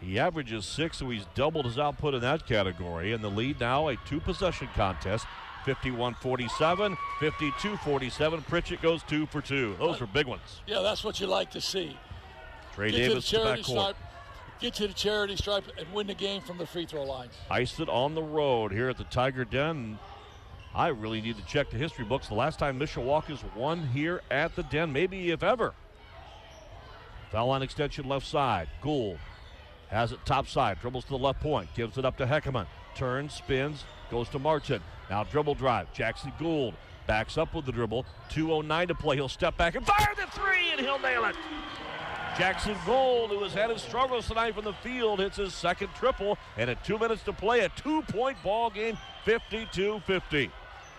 [0.00, 3.12] He averages six, so he's doubled his output in that category.
[3.12, 5.26] And the lead now a two possession contest
[5.66, 8.42] 51 47, 52 47.
[8.42, 9.76] Pritchett goes two for two.
[9.78, 10.62] Those uh, are big ones.
[10.66, 11.96] Yeah, that's what you like to see.
[12.74, 13.94] Trey Get Davis to the backcourt.
[14.60, 17.28] Get to the charity stripe, and win the game from the free throw line.
[17.50, 19.98] Iced it on the road here at the Tiger Den.
[20.74, 22.28] I really need to check the history books.
[22.28, 25.74] The last time Mishawaka's won here at the Den, maybe if ever.
[27.32, 28.68] Foul line extension left side.
[28.80, 29.18] Gould
[29.88, 32.66] has it top side, dribbles to the left point, gives it up to Heckerman.
[32.94, 34.82] Turns, spins, goes to Martin.
[35.08, 35.92] Now dribble drive.
[35.92, 36.74] Jackson Gould
[37.06, 38.04] backs up with the dribble.
[38.30, 39.16] 2.09 to play.
[39.16, 41.34] He'll step back and fire the three, and he'll nail it.
[42.38, 46.38] Jackson Gould, who has had his struggles tonight from the field, hits his second triple,
[46.56, 50.50] and at two minutes to play, a two point ball game, 52 50.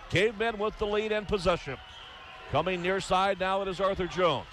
[0.10, 1.78] Cavemen with the lead and possession.
[2.52, 4.48] Coming near side now, it is Arthur Jones.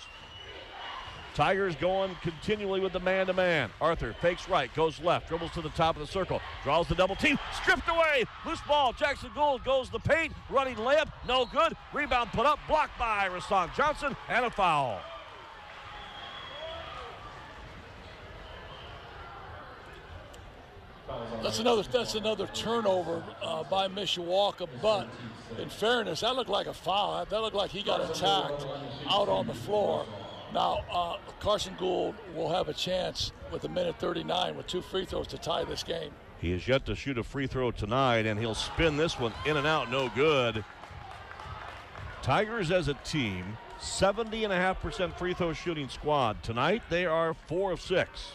[1.34, 3.70] Tigers going continually with the man to man.
[3.80, 7.16] Arthur fakes right, goes left, dribbles to the top of the circle, draws the double
[7.16, 8.24] team, stripped away.
[8.46, 8.92] Loose ball.
[8.92, 11.74] Jackson Gould goes the paint, running layup, no good.
[11.92, 15.00] Rebound put up, blocked by Rasan Johnson, and a foul.
[21.42, 24.68] That's another that's another turnover uh, by Mishawaka.
[24.82, 25.08] But
[25.58, 27.24] in fairness, that looked like a foul.
[27.24, 28.66] That looked like he got attacked
[29.08, 30.04] out on the floor.
[30.52, 35.04] Now uh, Carson Gould will have a chance with a minute 39 with two free
[35.04, 36.10] throws to tie this game.
[36.40, 39.56] He is yet to shoot a free throw tonight, and he'll spin this one in
[39.56, 40.64] and out, no good.
[42.22, 46.42] Tigers as a team, 70.5% free throw shooting squad.
[46.42, 48.32] Tonight, they are 4 of 6.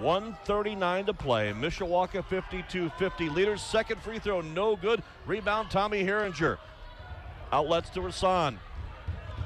[0.00, 1.52] 139 to play.
[1.52, 3.62] Mishawaka 52 50 leaders.
[3.62, 5.02] Second free throw, no good.
[5.26, 6.58] Rebound, Tommy Herringer.
[7.52, 8.58] Outlets to Rasan.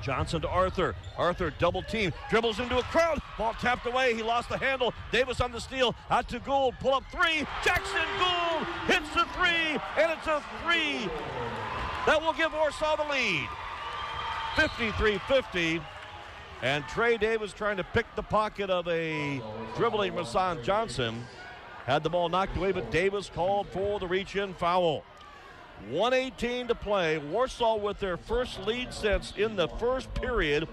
[0.03, 0.95] Johnson to Arthur.
[1.17, 3.21] Arthur double team, dribbles into a crowd.
[3.37, 4.15] Ball tapped away.
[4.15, 4.95] He lost the handle.
[5.13, 5.95] Davis on the steal.
[6.11, 6.75] Out to Gould.
[6.81, 7.47] Pull up three.
[7.65, 11.11] Jackson Gould hits the three, and it's a three.
[12.07, 13.49] That will give Warsaw the lead.
[14.57, 15.81] 53 50.
[16.63, 19.41] And Trey Davis trying to pick the pocket of a
[19.77, 21.25] dribbling Rasan Johnson.
[21.87, 25.05] Had the ball knocked away, but Davis called for the reach in foul.
[25.91, 27.19] 118 to play.
[27.19, 30.69] Warsaw with their first lead since in the first period.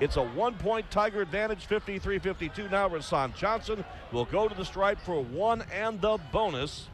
[0.00, 2.68] It's a one point Tiger advantage, 53 52.
[2.70, 6.88] Now, Rasan Johnson will go to the stripe for one and the bonus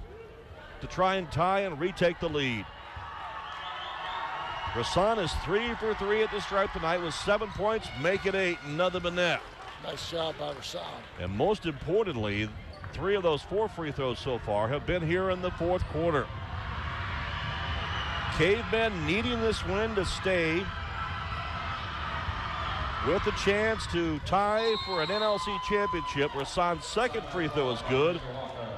[0.80, 2.66] to try and tie and retake the lead.
[4.72, 8.56] Rasan is three for three at the stripe tonight with seven points, make it eight.
[8.64, 9.42] Another net.
[9.84, 10.80] Nice job by Rasan.
[11.20, 12.48] And most importantly,
[12.94, 16.26] three of those four free throws so far have been here in the fourth quarter.
[18.38, 20.64] Cavemen needing this win to stay
[23.06, 26.30] with a chance to tie for an NLC championship.
[26.30, 28.20] Rasan's second free throw is good.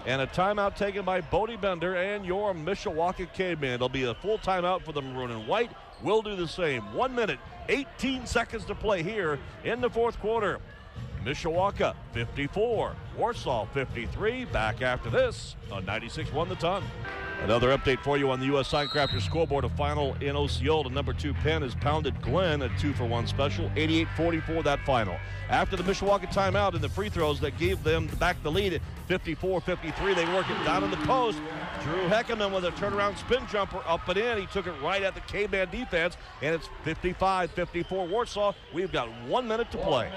[0.06, 3.74] And a timeout taken by Bodie Bender and your Mishawaka Caveman.
[3.74, 5.72] It'll be a full timeout for the Maroon and White.
[6.02, 6.94] We'll do the same.
[6.94, 10.58] One minute, 18 seconds to play here in the fourth quarter.
[11.22, 14.46] Mishawaka 54, Warsaw 53.
[14.46, 16.82] Back after this on 96 1 the ton.
[17.42, 18.72] Another update for you on the U.S.
[18.72, 19.64] Signcrafters scoreboard.
[19.64, 20.88] A final in Osceola.
[20.88, 23.70] Number two Penn has pounded Glenn a two for one special.
[23.76, 25.18] 88 44 that final.
[25.50, 28.80] After the Mishawaka timeout and the free throws that gave them back the lead at
[29.08, 31.38] 54 53, they work it down in the post.
[31.82, 34.38] Drew Heckerman with a turnaround spin jumper up and in.
[34.38, 38.54] He took it right at the K Men defense, and it's 55 54 Warsaw.
[38.72, 40.10] We've got one minute to play.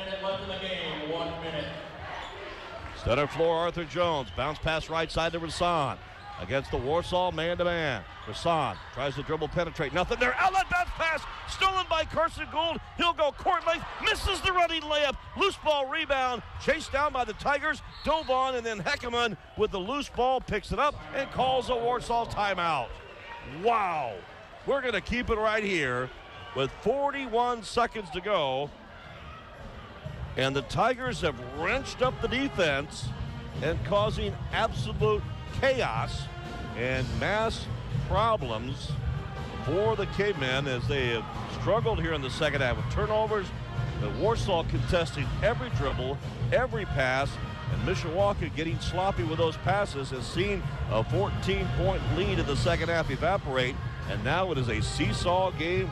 [3.08, 4.28] Center floor, Arthur Jones.
[4.36, 5.98] Bounce pass right side to Rasan.
[6.42, 8.04] Against the Warsaw man-to-man.
[8.26, 9.94] Rasan tries to dribble, penetrate.
[9.94, 10.36] Nothing there.
[10.38, 11.22] Outlet bounce pass.
[11.48, 12.82] Stolen by Carson Gould.
[12.98, 13.86] He'll go court length.
[14.04, 15.16] Misses the running layup.
[15.38, 16.42] Loose ball rebound.
[16.62, 17.82] Chased down by the Tigers.
[18.04, 21.76] Dove on, and then Heckerman with the loose ball picks it up and calls a
[21.76, 22.90] Warsaw timeout.
[23.64, 24.16] Wow.
[24.66, 26.10] We're going to keep it right here
[26.58, 28.70] with 41 seconds to go.
[30.38, 33.10] And the Tigers have wrenched up the defense
[33.64, 35.24] and causing absolute
[35.60, 36.24] chaos
[36.78, 37.66] and mass
[38.08, 38.92] problems
[39.66, 41.26] for the Cavemen as they have
[41.60, 43.48] struggled here in the second half with turnovers.
[44.00, 46.20] The Warsaw contesting every dribble,
[46.54, 47.32] every pass,
[47.74, 50.62] and Mishawaka getting sloppy with those passes has seen
[50.92, 53.76] a 14-point lead in the second half evaporate,
[54.10, 55.90] and now it is a seesaw game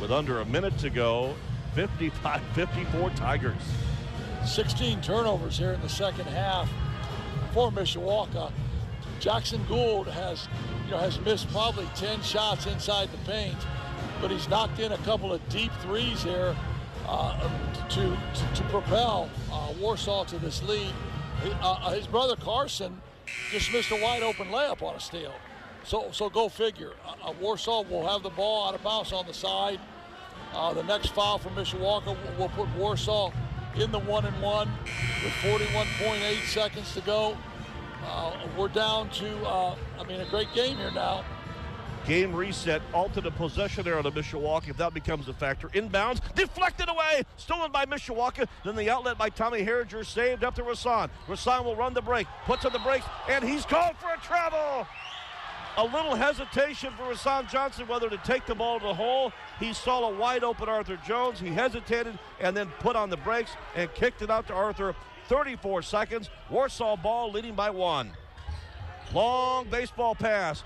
[0.00, 1.34] with under a minute to go.
[1.78, 3.62] 55-54 Tigers.
[4.44, 6.68] 16 turnovers here in the second half
[7.54, 8.50] for Mishawaka.
[9.20, 10.48] Jackson Gould has,
[10.86, 13.56] you know, has missed probably 10 shots inside the paint,
[14.20, 16.56] but he's knocked in a couple of deep threes here
[17.06, 17.48] uh,
[17.90, 20.92] to, to, to propel uh, Warsaw to this lead.
[21.62, 23.00] Uh, his brother Carson
[23.52, 25.32] just missed a wide open layup on a steal.
[25.84, 26.94] So, so go figure.
[27.06, 29.78] Uh, uh, Warsaw will have the ball out of bounds on the side.
[30.54, 33.30] Uh, the next foul from Mishawaka will, put Warsaw
[33.76, 34.70] in the one and one
[35.22, 37.36] with 41.8 seconds to go.
[38.04, 41.24] Uh, we're down to, uh, I mean, a great game here now.
[42.06, 45.68] Game reset, alternate possession there on the Mishawaka if that becomes a factor.
[45.68, 48.48] Inbounds, deflected away, stolen by Mishawaka.
[48.64, 51.10] Then the outlet by Tommy Herringer saved up to Rasan.
[51.26, 54.86] Rasan will run the break, puts on the brakes, and he's called for a travel.
[55.76, 59.32] A little hesitation for Rasan Johnson whether to take the ball to the hole.
[59.58, 61.40] He saw a wide open Arthur Jones.
[61.40, 64.94] He hesitated and then put on the brakes and kicked it out to Arthur
[65.28, 66.30] 34 seconds.
[66.50, 68.12] Warsaw ball leading by one.
[69.12, 70.64] Long baseball pass.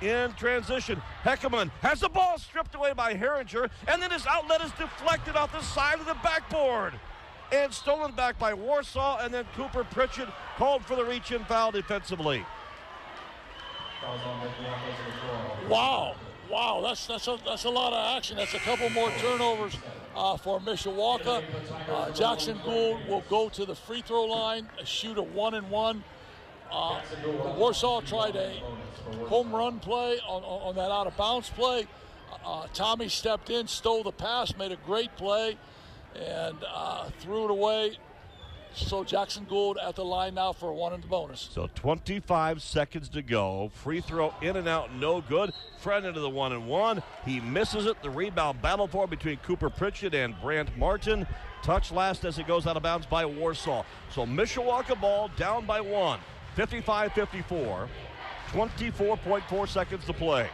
[0.00, 4.72] In transition, Heckerman has the ball stripped away by Herringer, and then his outlet is
[4.72, 6.94] deflected off the side of the backboard
[7.52, 12.44] and stolen back by Warsaw, and then Cooper Pritchett called for the reach-in foul defensively.
[15.68, 16.16] Wow,
[16.52, 18.36] wow, that's that's a that's a lot of action.
[18.36, 19.76] That's a couple more turnovers
[20.14, 21.42] uh, for Mishawaka.
[21.88, 26.04] Uh, Jackson Gould will go to the free throw line, shoot a one and one.
[26.70, 27.00] Uh,
[27.56, 28.62] Warsaw tried a
[29.26, 31.86] home run play on, on, that out of bounds play.
[32.46, 35.58] Uh, Tommy stepped in, stole the pass, made a great play,
[36.14, 37.98] and uh, threw it away.
[38.74, 41.48] So Jackson Gould at the line now for a one and the bonus.
[41.52, 43.70] So 25 seconds to go.
[43.74, 45.52] Free throw in and out, no good.
[45.78, 47.02] Front into the one and one.
[47.24, 48.00] He misses it.
[48.02, 51.26] The rebound battle for between Cooper Pritchett and Brant Martin.
[51.62, 53.84] Touch last as it goes out of bounds by Warsaw.
[54.10, 56.20] So Mishawaka ball down by one.
[56.56, 57.88] 55 54.
[58.52, 60.48] 24.4 seconds to play.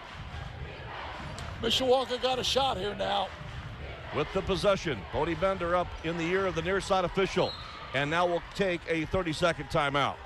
[1.63, 3.29] Mishawaka got a shot here now.
[4.17, 7.53] With the possession, Bodie Bender up in the ear of the near side official.
[7.95, 10.17] And now we'll take a 30 second timeout.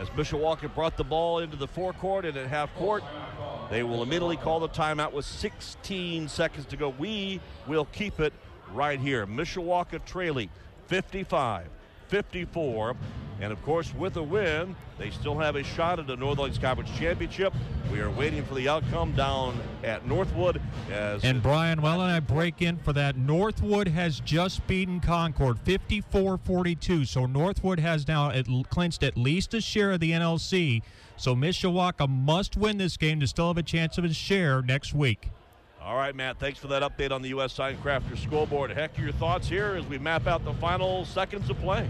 [0.00, 3.04] As Mishawaka brought the ball into the forecourt and at half court,
[3.70, 6.88] they will immediately call the timeout with 16 seconds to go.
[6.88, 8.32] We will keep it
[8.72, 9.26] right here.
[9.26, 10.50] Mishawaka trailing
[10.88, 11.68] 55
[12.08, 12.96] 54.
[13.40, 16.58] And of course, with a win, they still have a shot at the Northern Lakes
[16.58, 17.52] Conference Championship.
[17.90, 20.60] We are waiting for the outcome down at Northwood.
[20.90, 23.16] As and Brian, well, and I break in for that.
[23.16, 27.04] Northwood has just beaten Concord 54 42.
[27.04, 30.82] So Northwood has now at, clinched at least a share of the NLC.
[31.16, 34.94] So Mishawaka must win this game to still have a chance of a share next
[34.94, 35.30] week.
[35.84, 37.52] All right, Matt, thanks for that update on the U.S.
[37.52, 38.70] Signcrafter scoreboard.
[38.70, 41.86] Heck, your thoughts here as we map out the final seconds of play.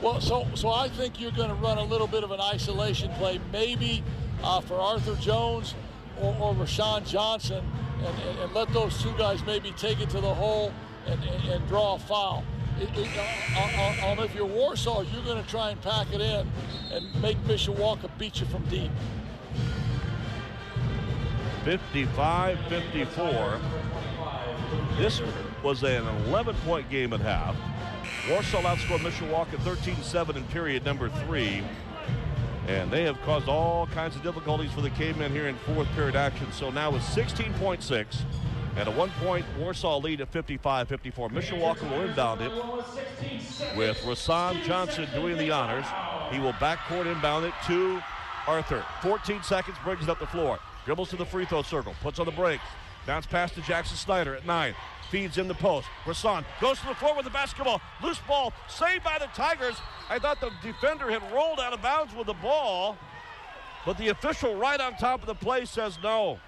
[0.00, 3.10] Well, so so I think you're going to run a little bit of an isolation
[3.14, 4.04] play, maybe
[4.44, 5.74] uh, for Arthur Jones
[6.20, 7.64] or, or Rashawn Johnson,
[7.98, 10.72] and, and, and, let those two guys maybe take it to the hole
[11.06, 12.44] and, and, and draw a foul.
[12.80, 16.20] It, it, uh, uh, um, if you're Warsaw, you're going to try and pack it
[16.20, 16.48] in
[16.92, 18.92] and make Mishawaka beat you from deep.
[21.64, 23.58] 55 54.
[24.98, 25.22] This
[25.62, 27.56] was an 11 point game at half.
[28.28, 31.62] Warsaw outscored Mishawaka 13 7 in period number three.
[32.68, 36.16] And they have caused all kinds of difficulties for the cavemen here in fourth period
[36.16, 36.52] action.
[36.52, 38.06] So now with 16.6
[38.76, 41.30] and a one point Warsaw lead at 55 54.
[41.30, 42.52] Mishawaka will inbound it
[43.74, 45.86] with Rasan Johnson doing the honors.
[46.30, 48.02] He will backcourt inbound it to
[48.46, 48.84] Arthur.
[49.00, 50.58] 14 seconds brings it up the floor.
[50.84, 52.64] Dribbles to the free throw circle, puts on the brakes.
[53.06, 54.74] Bounce pass to Jackson Snyder at nine.
[55.10, 55.86] Feeds in the post.
[56.04, 57.80] Rasan goes to the floor with the basketball.
[58.02, 59.76] Loose ball saved by the Tigers.
[60.08, 62.96] I thought the defender had rolled out of bounds with the ball,
[63.84, 66.38] but the official right on top of the play says no.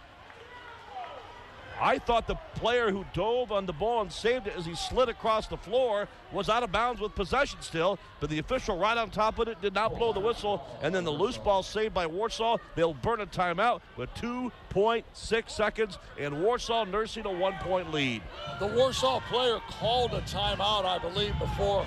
[1.80, 5.08] I thought the player who dove on the ball and saved it as he slid
[5.08, 9.10] across the floor was out of bounds with possession still, but the official right on
[9.10, 10.66] top of it did not blow the whistle.
[10.82, 12.56] And then the loose ball saved by Warsaw.
[12.74, 18.22] They'll burn a timeout with 2.6 seconds, and Warsaw nursing a one point lead.
[18.58, 21.84] The Warsaw player called a timeout, I believe, before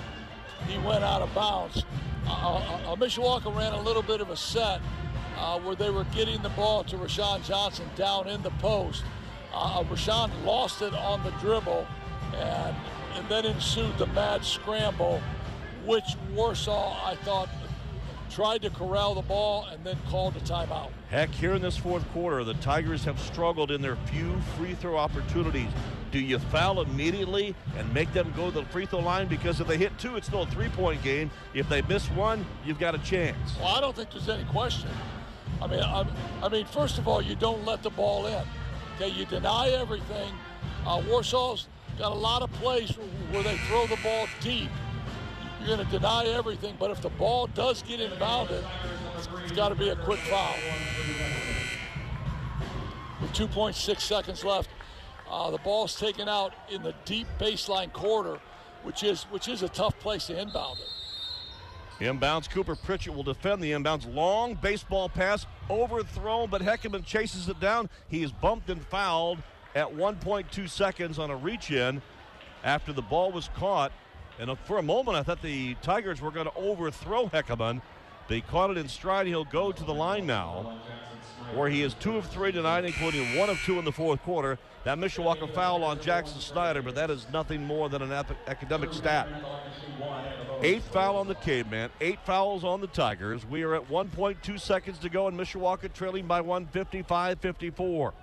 [0.68, 1.84] he went out of bounds.
[2.26, 4.80] Uh, uh, uh Mishawaka ran a little bit of a set
[5.36, 9.02] uh, where they were getting the ball to Rashawn Johnson down in the post.
[9.52, 11.86] Uh, Rashawn lost it on the dribble,
[12.34, 12.76] and,
[13.14, 15.20] and then ensued the mad scramble,
[15.84, 17.48] which Warsaw, I thought,
[18.30, 20.90] tried to corral the ball and then called a timeout.
[21.10, 24.96] Heck, here in this fourth quarter, the Tigers have struggled in their few free throw
[24.96, 25.68] opportunities.
[26.12, 29.26] Do you foul immediately and make them go to the free throw line?
[29.26, 31.30] Because if they hit two, it's still a three point game.
[31.54, 33.56] If they miss one, you've got a chance.
[33.58, 34.90] Well, I don't think there's any question.
[35.60, 36.06] I mean, I,
[36.42, 38.44] I mean, first of all, you don't let the ball in.
[39.00, 40.30] Okay, you deny everything.
[40.84, 42.90] Uh, Warsaw's got a lot of plays
[43.30, 44.68] where they throw the ball deep.
[45.58, 48.62] You're going to deny everything, but if the ball does get inbounded,
[49.16, 50.54] it's, it's got to be a quick foul.
[53.22, 54.68] With 2.6 seconds left,
[55.30, 58.38] uh, the ball's taken out in the deep baseline quarter,
[58.82, 60.99] which is which is a tough place to inbound it.
[62.00, 64.12] Inbounds, Cooper Pritchett will defend the inbounds.
[64.12, 67.90] Long baseball pass, overthrown, but Heckerman chases it down.
[68.08, 69.38] He is bumped and fouled
[69.74, 72.00] at 1.2 seconds on a reach in
[72.64, 73.92] after the ball was caught.
[74.38, 77.82] And uh, for a moment, I thought the Tigers were going to overthrow Heckerman.
[78.28, 79.26] They caught it in stride.
[79.26, 80.80] He'll go to the line now,
[81.54, 84.58] where he is two of three tonight, including one of two in the fourth quarter.
[84.84, 88.12] That Mishawaka foul on Jackson Snyder, but that is nothing more than an
[88.46, 89.28] academic stat.
[90.62, 93.44] Eighth foul on the Caveman, eight fouls on the Tigers.
[93.44, 98.14] We are at 1.2 seconds to go, and Mishawaka trailing by 155 54.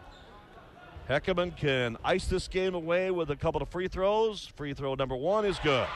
[1.07, 4.47] Heckerman can ice this game away with a couple of free throws.
[4.55, 5.87] Free throw number one is good.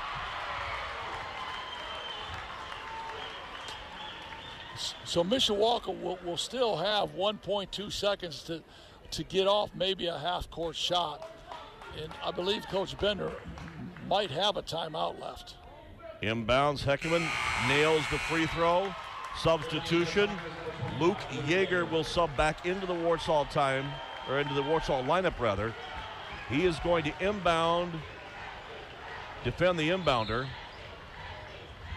[5.03, 8.64] So Mishawaka will, will still have 1.2 seconds to,
[9.12, 11.30] to get off maybe a half court shot.
[12.01, 13.32] And I believe Coach Bender
[14.07, 15.55] might have a timeout left.
[16.24, 17.28] Inbounds, Heckerman
[17.68, 18.93] nails the free throw.
[19.38, 20.30] Substitution.
[20.99, 23.86] Luke Yeager will sub back into the Warsaw time,
[24.30, 25.74] or into the Warsaw lineup rather.
[26.49, 27.93] He is going to inbound,
[29.43, 30.47] defend the inbounder.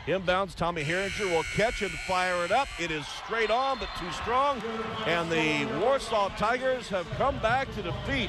[0.07, 2.69] Inbounds, Tommy Herringer will catch and fire it up.
[2.79, 4.63] It is straight on, but too strong.
[5.07, 8.29] And the Warsaw Tigers have come back to defeat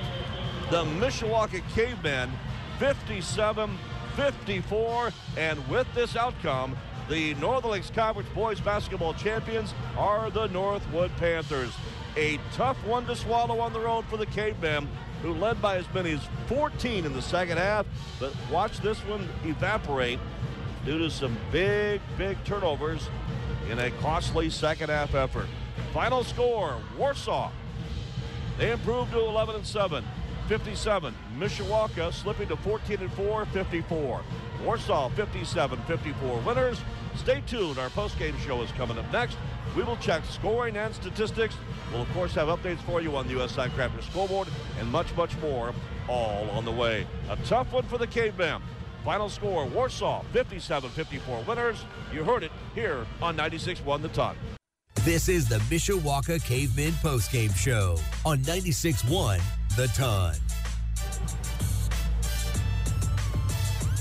[0.72, 2.32] the Mishawaka Cavemen
[2.80, 3.78] 57
[4.16, 5.12] 54.
[5.38, 6.78] And with this outcome,
[7.10, 11.74] the Northern Lakes Conference Boys Basketball Champions are the Northwood Panthers.
[12.16, 14.88] A tough one to swallow on the road for the Cavemen,
[15.22, 17.86] who led by as many as 14 in the second half.
[18.18, 20.20] But watch this one evaporate
[20.86, 23.10] due to some big, big turnovers
[23.70, 25.48] in a costly second half effort.
[25.94, 27.52] Final score Warsaw.
[28.58, 30.06] They improved to 11 and 7.
[30.48, 31.16] 57.
[31.38, 34.22] Mishawaka slipping to 14 and 4, 54.
[34.64, 36.80] Warsaw 57 54 winners.
[37.16, 37.78] Stay tuned.
[37.80, 39.38] Our post-game show is coming up next.
[39.76, 41.56] We will check scoring and statistics.
[41.92, 43.54] We'll, of course, have updates for you on the U.S.
[43.54, 44.48] Signcrafter scoreboard
[44.80, 45.74] and much, much more
[46.08, 47.08] all on the way.
[47.30, 48.62] A tough one for the Cavemen.
[49.06, 51.86] Final score Warsaw 57 54 winners.
[52.12, 54.36] You heard it here on 96 1 the ton.
[55.04, 59.40] This is the Mishawaka Cavemen postgame show on 96 1
[59.78, 60.36] the ton.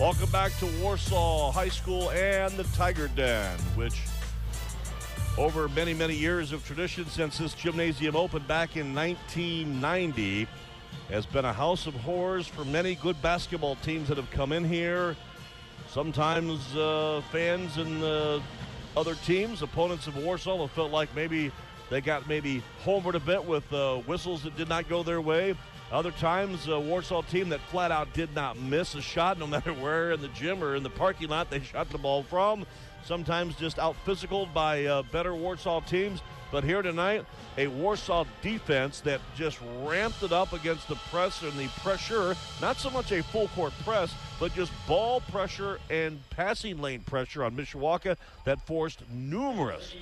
[0.01, 4.01] Welcome back to Warsaw High School and the Tiger Den, which
[5.37, 10.49] over many, many years of tradition since this gymnasium opened back in 1990
[11.11, 14.65] has been a house of horrors for many good basketball teams that have come in
[14.65, 15.17] here.
[15.89, 18.41] Sometimes uh, fans and uh,
[18.97, 21.53] other teams, opponents of Warsaw, have felt like maybe
[21.91, 25.55] they got maybe homered a bit with uh, whistles that did not go their way.
[25.93, 29.73] Other times, a Warsaw team that flat out did not miss a shot, no matter
[29.73, 32.67] where in the gym or in the parking lot they shot the ball from.
[33.05, 36.23] Sometimes just out physical by uh, better Warsaw teams.
[36.55, 37.27] But here tonight,
[37.59, 42.37] a Warsaw defense that just ramped it up against the press and the pressure.
[42.61, 47.43] Not so much a full court press, but just ball pressure and passing lane pressure
[47.43, 49.97] on Mishawaka that forced numerous,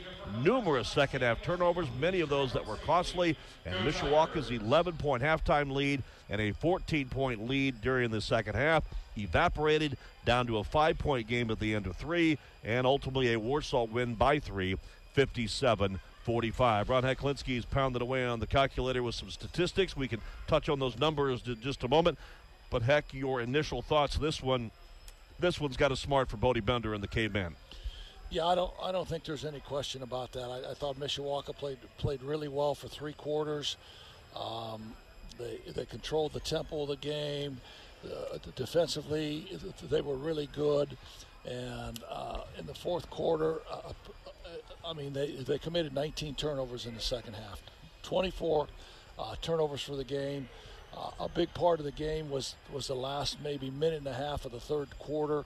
[0.44, 3.34] numerous second half turnovers, many of those that were costly.
[3.64, 8.84] And Mishawaka's 11 point halftime lead and a 14 point lead during the second half
[9.16, 9.96] evaporated
[10.26, 13.84] down to a five point game at the end of three, and ultimately a Warsaw
[13.84, 14.76] win by three,
[15.14, 16.88] 57 45.
[16.88, 19.96] Ron Heklinski is pounding away on the calculator with some statistics.
[19.96, 22.18] We can touch on those numbers in just a moment.
[22.70, 24.16] But heck, your initial thoughts.
[24.16, 24.70] This one,
[25.38, 27.56] this one's got a smart for Bodie Bender and the Caveman.
[28.30, 28.72] Yeah, I don't.
[28.82, 30.44] I don't think there's any question about that.
[30.44, 33.76] I, I thought Mishawaka played played really well for three quarters.
[34.34, 34.94] Um,
[35.38, 37.60] they they controlled the tempo of the game.
[38.02, 39.46] Uh, defensively,
[39.90, 40.96] they were really good.
[41.44, 43.92] And uh, in the fourth quarter, uh,
[44.84, 47.62] I mean, they they committed 19 turnovers in the second half,
[48.02, 48.66] 24
[49.18, 50.48] uh, turnovers for the game.
[50.96, 54.12] Uh, a big part of the game was was the last maybe minute and a
[54.12, 55.44] half of the third quarter,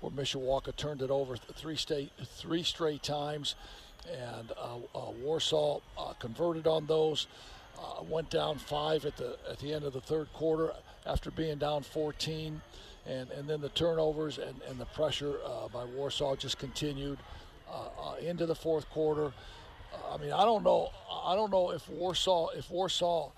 [0.00, 3.54] where Mishawaka turned it over three state three straight times,
[4.10, 7.26] and uh, uh Warsaw uh, converted on those.
[7.78, 10.72] Uh, went down five at the at the end of the third quarter
[11.06, 12.60] after being down 14,
[13.06, 15.36] and and then the turnovers and, and the pressure
[15.72, 17.18] by Warsaw just continued
[17.70, 19.26] Uh, uh, into the fourth quarter.
[19.92, 20.90] Uh, I mean, I don't know.
[21.24, 23.30] I don't know if Warsaw if Warsaw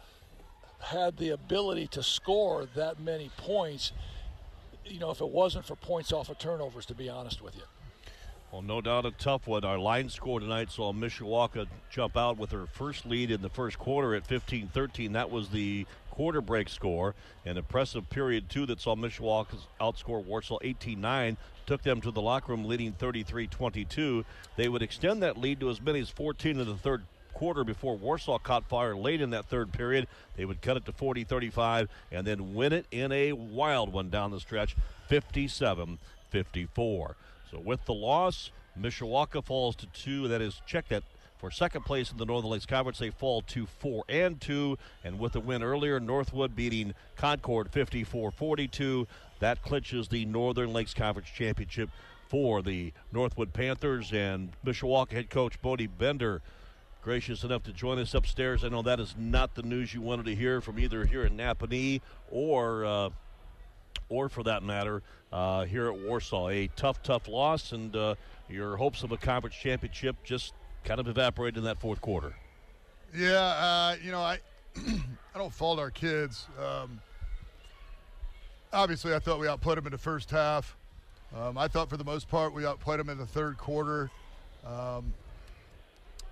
[0.79, 3.93] had the ability to score that many points,
[4.85, 7.63] you know, if it wasn't for points off of turnovers, to be honest with you.
[8.53, 9.65] Well, no doubt a tough one.
[9.65, 13.79] Our line score tonight saw Mishawaka jump out with her first lead in the first
[13.79, 15.13] quarter at 15 13.
[15.13, 17.15] That was the quarter break score.
[17.45, 22.21] An impressive period, two, that saw Mishawaka outscore Warsaw 18 9, took them to the
[22.21, 24.25] locker room leading 33 22.
[24.57, 27.97] They would extend that lead to as many as 14 in the third quarter before
[27.97, 30.07] Warsaw caught fire late in that third period.
[30.37, 34.11] They would cut it to 40 35 and then win it in a wild one
[34.11, 34.77] down the stretch
[35.09, 35.99] 57
[36.31, 37.17] 54.
[37.51, 40.29] So with the loss, Mishawaka falls to two.
[40.29, 41.03] That is, check that
[41.41, 42.99] for second place in the Northern Lakes Conference.
[42.99, 49.07] They fall to four and two, and with the win earlier, Northwood beating Concord 54-42.
[49.41, 51.89] That clinches the Northern Lakes Conference championship
[52.29, 54.13] for the Northwood Panthers.
[54.13, 56.43] And Mishawaka head coach Bodie Bender
[57.03, 58.63] gracious enough to join us upstairs.
[58.63, 61.39] I know that is not the news you wanted to hear from either here in
[61.39, 63.09] Nappanee or, uh,
[64.11, 65.03] or for that matter,
[65.33, 66.49] uh, here at Warsaw.
[66.51, 68.17] A tough, tough loss, and uh,
[68.51, 70.53] your hopes of a conference championship just
[70.85, 72.35] kind of evaporated in that fourth quarter.
[73.15, 74.39] Yeah, uh, you know, I
[74.77, 76.47] I don't fault our kids.
[76.59, 77.01] Um,
[78.73, 80.77] obviously, I thought we outplayed them in the first half.
[81.37, 84.11] Um, I thought for the most part we outplayed them in the third quarter.
[84.67, 85.13] Um,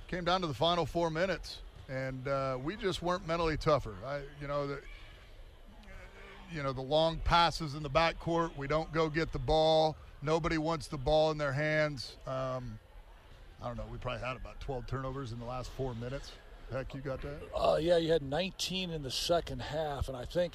[0.09, 1.59] came down to the final four minutes,
[1.89, 3.95] and uh, we just weren't mentally tougher.
[4.07, 4.81] I, you know, the,
[6.53, 8.57] you know the long passes in the backcourt.
[8.57, 9.97] We don't go get the ball.
[10.23, 12.17] Nobody wants the ball in their hands.
[12.27, 12.79] Um,
[13.63, 13.85] I don't know.
[13.91, 16.33] We probably had about 12 turnovers in the last four minutes.
[16.73, 17.39] Heck, you got that?
[17.55, 20.53] Uh, yeah, you had 19 in the second half, and I think,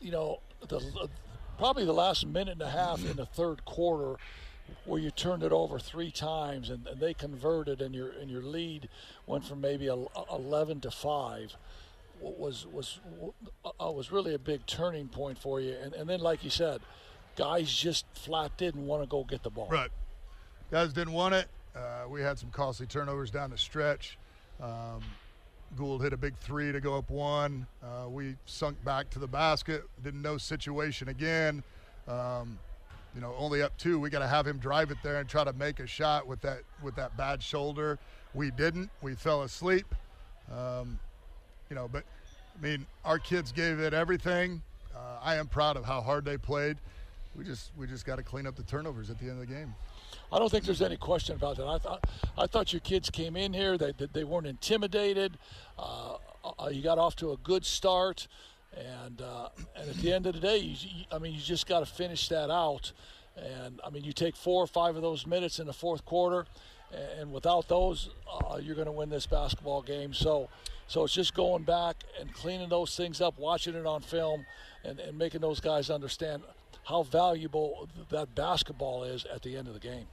[0.00, 1.08] you know, the
[1.56, 4.16] probably the last minute and a half in the third quarter
[4.84, 8.42] where you turned it over three times and, and, they converted and your and your
[8.42, 8.88] lead
[9.26, 9.96] went from maybe a,
[10.32, 11.56] 11 to 5
[12.20, 12.98] was was
[13.64, 16.80] uh, was really a big turning point for you and, and then like you said
[17.36, 19.90] guys just flat didn't want to go get the ball right
[20.70, 21.46] guys didn't want it
[21.76, 24.18] uh, we had some costly turnovers down the stretch
[24.62, 25.02] um,
[25.76, 27.66] Gould hit a big three to go up one.
[27.82, 31.62] Uh, we sunk back to the basket, didn't know situation again.
[32.06, 32.58] Um,
[33.14, 33.98] you know, only up two.
[33.98, 36.40] We got to have him drive it there and try to make a shot with
[36.42, 37.98] that with that bad shoulder.
[38.34, 38.90] We didn't.
[39.02, 39.94] We fell asleep.
[40.52, 40.98] Um,
[41.70, 42.04] you know, but
[42.56, 44.62] I mean, our kids gave it everything.
[44.94, 46.76] Uh, I am proud of how hard they played.
[47.36, 49.52] We just we just got to clean up the turnovers at the end of the
[49.54, 49.74] game.
[50.32, 51.66] I don't think there's any question about that.
[51.66, 52.08] I thought
[52.38, 53.76] I thought your kids came in here.
[53.76, 55.38] They they weren't intimidated.
[55.78, 58.28] Uh, uh, you got off to a good start.
[58.76, 61.80] And uh, and at the end of the day, you, I mean, you just got
[61.80, 62.92] to finish that out.
[63.36, 66.46] And I mean, you take four or five of those minutes in the fourth quarter,
[67.18, 70.14] and without those, uh, you're going to win this basketball game.
[70.14, 70.48] So,
[70.86, 74.46] so it's just going back and cleaning those things up, watching it on film,
[74.84, 76.42] and, and making those guys understand
[76.84, 80.06] how valuable that basketball is at the end of the game.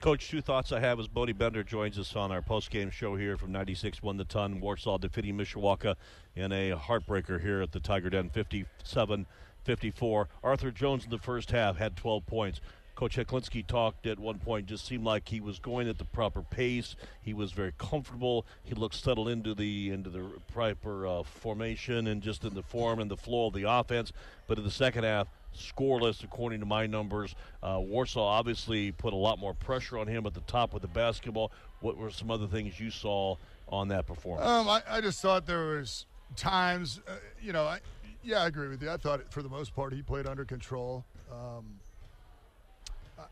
[0.00, 3.36] Coach, two thoughts I have as Bodie Bender joins us on our post-game show here
[3.36, 4.58] from 96-1 the ton.
[4.58, 5.94] Warsaw defeating Mishawaka
[6.34, 10.26] in a heartbreaker here at the Tiger Den, 57-54.
[10.42, 12.62] Arthur Jones in the first half had 12 points.
[13.00, 16.42] Coach Heklinski talked at one point, just seemed like he was going at the proper
[16.42, 16.96] pace.
[17.22, 18.44] He was very comfortable.
[18.62, 22.98] He looked settled into the into the proper uh, formation and just in the form
[22.98, 24.12] and the flow of the offense.
[24.46, 27.34] But in the second half, scoreless according to my numbers.
[27.62, 30.88] Uh, Warsaw obviously put a lot more pressure on him at the top with the
[30.88, 31.52] basketball.
[31.80, 33.36] What were some other things you saw
[33.70, 34.46] on that performance?
[34.46, 36.04] Um, I, I, just thought there was
[36.36, 37.80] times, uh, you know, I,
[38.22, 38.90] yeah, I agree with you.
[38.90, 41.06] I thought for the most part he played under control.
[41.32, 41.79] Um,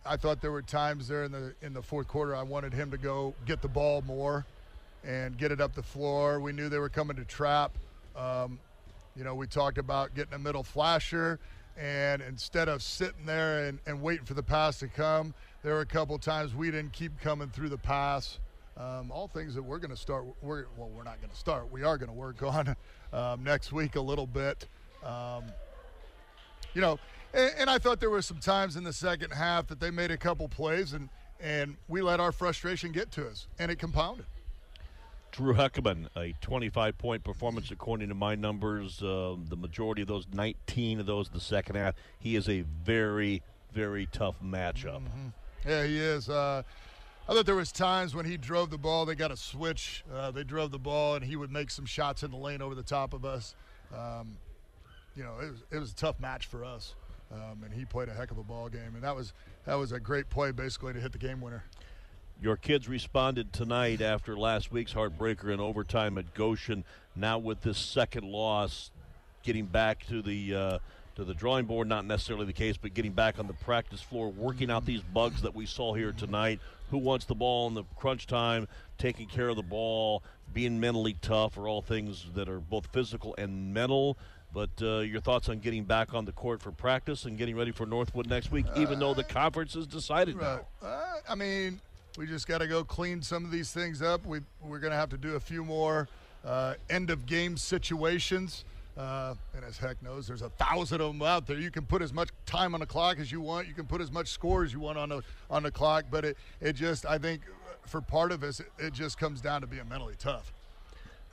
[0.05, 2.90] I, thought there were times there in the in the fourth quarter I wanted him
[2.90, 4.44] to go get the ball more
[5.05, 6.40] and get it up the floor.
[6.40, 7.73] We knew they were coming to trap.
[8.16, 8.59] Um,
[9.16, 11.39] you know, we talked about getting a middle flasher
[11.78, 15.32] and instead of sitting there and, and waiting for the pass to come,
[15.62, 18.40] there were a couple times we didn't keep coming through the pass.
[18.77, 20.24] Um, all things that we're going to start.
[20.43, 21.70] We're, well, we're not going to start.
[21.70, 22.77] We are going to work on
[23.12, 24.66] um, next week a little bit.
[25.05, 25.44] Um,
[26.74, 26.98] you know,
[27.34, 30.10] and, and, I thought there were some times in the second half that they made
[30.10, 31.09] a couple plays and
[31.40, 34.26] and we let our frustration get to us, and it compounded.
[35.30, 39.02] Drew Heckerman, a 25 point performance according to my numbers.
[39.02, 41.94] Uh, the majority of those, 19 of those, in the second half.
[42.18, 43.42] He is a very,
[43.72, 45.02] very tough matchup.
[45.02, 45.28] Mm-hmm.
[45.68, 46.28] Yeah, he is.
[46.28, 46.62] Uh,
[47.28, 49.05] I thought there was times when he drove the ball.
[49.05, 50.02] They got a switch.
[50.12, 52.74] Uh, they drove the ball, and he would make some shots in the lane over
[52.74, 53.55] the top of us.
[53.94, 54.38] Um,
[55.14, 56.94] you know, it was, it was a tough match for us,
[57.32, 59.32] um, and he played a heck of a ball game, and that was
[59.64, 61.64] that was a great play basically to hit the game winner.
[62.40, 66.84] Your kids responded tonight after last week's heartbreaker in overtime at Goshen.
[67.16, 68.92] Now with this second loss,
[69.42, 70.78] getting back to the uh,
[71.16, 74.30] to the drawing board, not necessarily the case, but getting back on the practice floor,
[74.30, 76.60] working out these bugs that we saw here tonight.
[76.90, 78.68] Who wants the ball in the crunch time,
[78.98, 80.22] taking care of the ball,
[80.55, 84.16] being mentally tough, are all things that are both physical and mental.
[84.53, 87.70] But uh, your thoughts on getting back on the court for practice and getting ready
[87.70, 90.61] for Northwood next week, even though the conference is decided right.
[90.83, 90.89] now?
[90.89, 91.81] Uh, I mean,
[92.16, 94.25] we just got to go clean some of these things up.
[94.27, 96.09] We, we're going to have to do a few more
[96.45, 98.65] uh, end of game situations.
[98.97, 101.59] Uh, and as heck knows, there's a thousand of them out there.
[101.59, 103.69] You can put as much time on the clock as you want.
[103.69, 106.07] You can put as much score as you want on the on the clock.
[106.11, 107.43] But it, it just, I think,
[107.87, 110.53] for part of us, it, it just comes down to being mentally tough.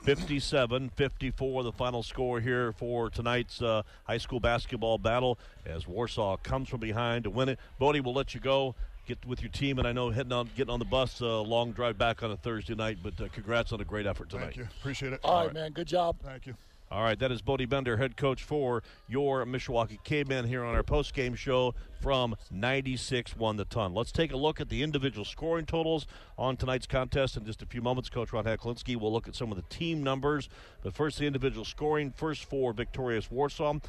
[0.06, 6.38] 57 54, the final score here for tonight's uh, high school basketball battle as Warsaw
[6.38, 7.60] comes from behind to win it.
[7.80, 8.76] Bodie, we'll let you go
[9.07, 11.41] get with your team, and I know heading on, getting on the bus, a uh,
[11.41, 12.99] long drive back on a Thursday night.
[13.02, 14.44] But uh, congrats on a great effort tonight.
[14.44, 15.22] Thank you, appreciate it.
[15.23, 16.18] All, All right, right, man, good job.
[16.23, 16.53] Thank you.
[16.95, 20.81] All right, that is Bodie Bender, head coach for your Mishawaka Cavemen here on our
[20.81, 23.93] post-game show from 96-1 the ton.
[23.93, 26.07] Let's take a look at the individual scoring totals
[26.38, 28.09] on tonight's contest in just a few moments.
[28.09, 30.47] Coach Ron Heklinski will look at some of the team numbers,
[30.84, 32.13] but first the individual scoring.
[32.15, 33.80] First for victorious Warsaw.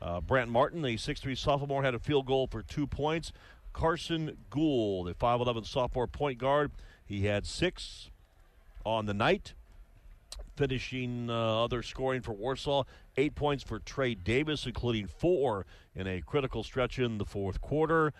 [0.00, 3.32] Uh, Brant Martin, the 6'3 sophomore, had a field goal for two points.
[3.72, 6.70] Carson Gould, a 5'11 sophomore point guard.
[7.04, 8.10] He had six
[8.86, 9.54] on the night.
[10.56, 12.84] Finishing uh, other scoring for Warsaw,
[13.16, 18.12] eight points for Trey Davis, including four in a critical stretch in the fourth quarter.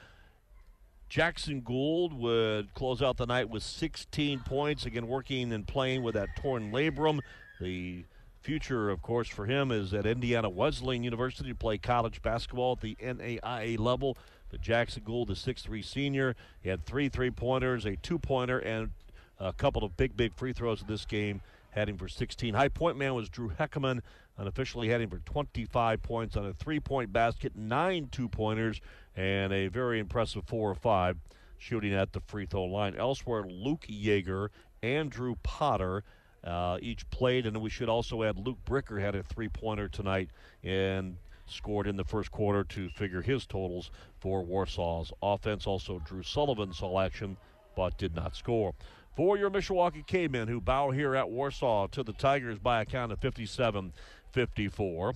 [1.08, 6.14] Jackson Gould would close out the night with 16 points, again working and playing with
[6.14, 7.20] that torn labrum.
[7.60, 8.06] The
[8.40, 12.80] future, of course, for him is at Indiana Wesleyan University to play college basketball at
[12.80, 14.16] the NAIA level.
[14.48, 18.90] The Jackson Gould, the 6'3 senior, he had three three pointers, a two pointer, and
[19.38, 21.40] a couple of big, big free throws in this game.
[21.72, 22.54] Had him for 16.
[22.54, 24.00] High point man was Drew Heckerman,
[24.38, 28.80] unofficially had him for 25 points on a three point basket, nine two pointers,
[29.16, 31.16] and a very impressive four or five
[31.58, 32.94] shooting at the free throw line.
[32.96, 34.48] Elsewhere, Luke Yeager,
[34.82, 36.04] Andrew Potter.
[36.44, 40.28] Uh, each played, and we should also add Luke Bricker had a three pointer tonight,
[40.64, 41.16] and
[41.46, 45.66] scored in the first quarter to figure his totals for Warsaw's offense.
[45.66, 47.36] Also, Drew Sullivan saw action
[47.74, 48.74] but did not score.
[49.14, 53.12] For your Mishawaka Cavemen, who bow here at Warsaw to the Tigers by a count
[53.12, 53.92] of 57
[54.32, 55.14] 54.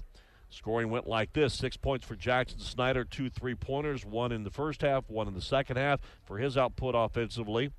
[0.51, 4.51] Scoring went like this six points for Jackson Snyder, two three pointers, one in the
[4.51, 7.73] first half, one in the second half for his output offensively.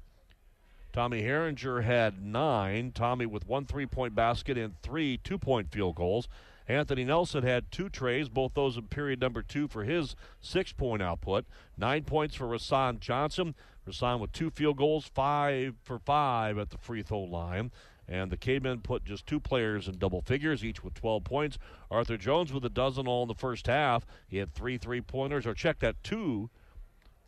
[0.92, 2.92] Tommy Herringer had nine.
[2.92, 6.28] Tommy with one three point basket and three two point field goals.
[6.68, 11.02] Anthony Nelson had two trays, both those in period number two for his six point
[11.02, 11.46] output.
[11.78, 13.56] Nine points for Rasan Johnson.
[13.88, 17.72] Rasan with two field goals, five for five at the free throw line.
[18.10, 21.58] And the Cavemen put just two players in double figures, each with 12 points.
[21.92, 24.06] Arthur Jones with a dozen all in the first half.
[24.28, 26.50] He had three three pointers, or check that, two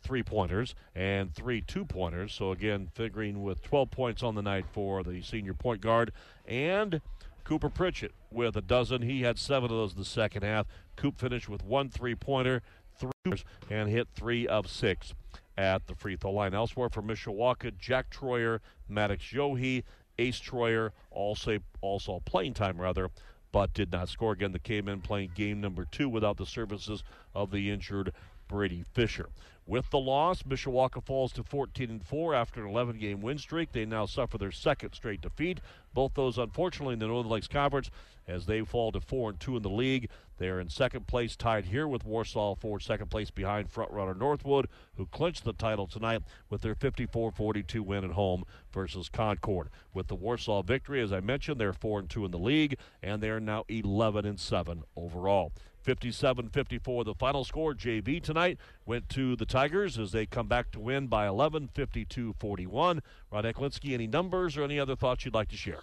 [0.02, 2.32] three pointers and three two pointers.
[2.32, 6.12] So, again, figuring with 12 points on the night for the senior point guard.
[6.46, 7.00] And
[7.44, 9.02] Cooper Pritchett with a dozen.
[9.02, 10.66] He had seven of those in the second half.
[10.96, 12.62] Coop finished with one three pointer,
[12.98, 15.14] three, and hit three of six
[15.56, 16.54] at the free throw line.
[16.54, 19.82] Elsewhere for Mishawaka, Jack Troyer, Maddox Yohe,
[20.18, 23.10] Ace Troyer, also, also playing time rather,
[23.52, 24.32] but did not score.
[24.32, 27.02] Again, the Cavemen playing game number two without the services
[27.34, 28.12] of the injured
[28.50, 29.28] Brady Fisher.
[29.64, 33.70] With the loss, Mishawaka falls to 14 and 4 after an 11 game win streak.
[33.70, 35.60] They now suffer their second straight defeat.
[35.94, 37.92] Both those, unfortunately, in the Northern Lakes Conference
[38.26, 40.08] as they fall to 4 and 2 in the league.
[40.38, 44.66] They are in second place, tied here with Warsaw for second place behind frontrunner Northwood,
[44.96, 49.68] who clinched the title tonight with their 54 42 win at home versus Concord.
[49.94, 53.22] With the Warsaw victory, as I mentioned, they're 4 and 2 in the league, and
[53.22, 55.52] they are now 11 and 7 overall.
[55.90, 57.74] 57 54 the final score.
[57.74, 62.36] JV tonight went to the Tigers as they come back to win by 11 52
[62.38, 63.02] 41.
[63.32, 65.80] Ron Heklinski, any numbers or any other thoughts you'd like to share?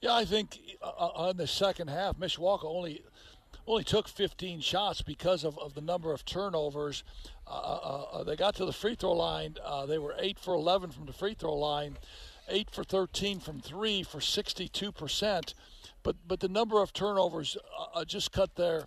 [0.00, 3.02] Yeah, I think uh, uh on the second half, Mishawaka only
[3.66, 7.04] only took 15 shots because of, of the number of turnovers
[7.46, 9.56] uh, uh, they got to the free throw line.
[9.62, 11.98] Uh, they were 8 for 11 from the free throw line,
[12.48, 15.54] 8 for 13 from 3 for 62%.
[16.02, 17.56] But, but the number of turnovers
[17.94, 18.86] uh, just cut their,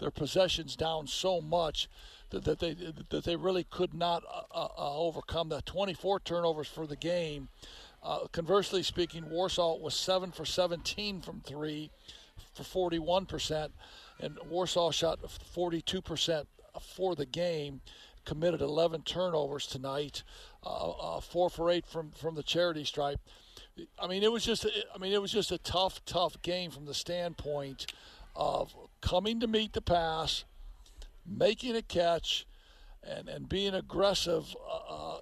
[0.00, 1.88] their possessions down so much
[2.30, 2.74] that, that, they,
[3.10, 4.24] that they really could not
[4.76, 5.66] overcome that.
[5.66, 7.48] 24 turnovers for the game.
[8.32, 11.90] conversely speaking, Warsaw was 7 for 17 from 3
[12.54, 13.70] for 41%,
[14.20, 15.20] and Warsaw shot
[15.54, 16.46] 42%
[16.80, 17.80] for the game.
[18.24, 20.22] Committed 11 turnovers tonight,
[20.64, 23.18] uh, uh, four for eight from from the charity stripe.
[23.98, 26.84] I mean, it was just I mean it was just a tough, tough game from
[26.84, 27.86] the standpoint
[28.36, 30.44] of coming to meet the pass,
[31.26, 32.46] making a catch,
[33.02, 35.18] and and being aggressive uh,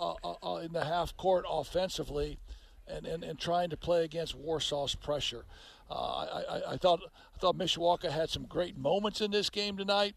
[0.00, 2.38] uh, uh, uh in the half court offensively,
[2.86, 5.44] and, and, and trying to play against Warsaw's pressure.
[5.90, 7.00] Uh, I, I, thought
[7.34, 10.14] I thought Mishawaka had some great moments in this game tonight,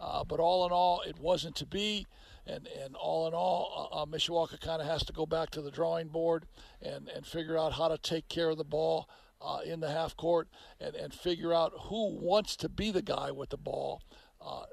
[0.00, 2.06] uh, but all in all, it wasn't to be.
[2.46, 5.62] And, and all in all, uh, uh Mishawaka kind of has to go back to
[5.62, 6.46] the drawing board
[6.80, 9.08] and, and figure out how to take care of the ball
[9.40, 10.48] uh, in the half court
[10.80, 14.02] and, and figure out who wants to be the guy with the ball
[14.40, 14.64] uh,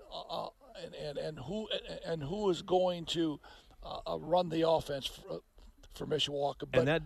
[0.84, 1.68] and, and, and who
[2.06, 3.40] and who is going to
[4.20, 5.42] run the offense for,
[5.94, 6.66] for Mishawaka.
[6.72, 7.04] But and that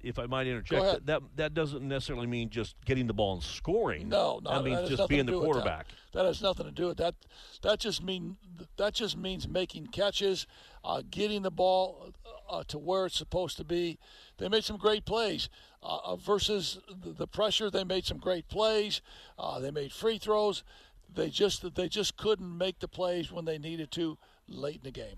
[0.00, 4.08] if I might interject, that that doesn't necessarily mean just getting the ball and scoring.
[4.08, 5.86] No, no, that means that just being the quarterback.
[6.12, 6.22] That.
[6.22, 6.26] that.
[6.26, 7.14] has nothing to do with that.
[7.62, 8.36] That just mean
[8.76, 10.46] that just means making catches,
[10.84, 12.12] uh, getting the ball
[12.48, 13.98] uh, to where it's supposed to be.
[14.38, 15.48] They made some great plays
[15.82, 17.70] uh, uh versus the, pressure.
[17.70, 19.02] They made some great plays.
[19.38, 20.64] Uh, they made free throws.
[21.14, 24.90] They just they just couldn't make the plays when they needed to late in the
[24.90, 25.16] game.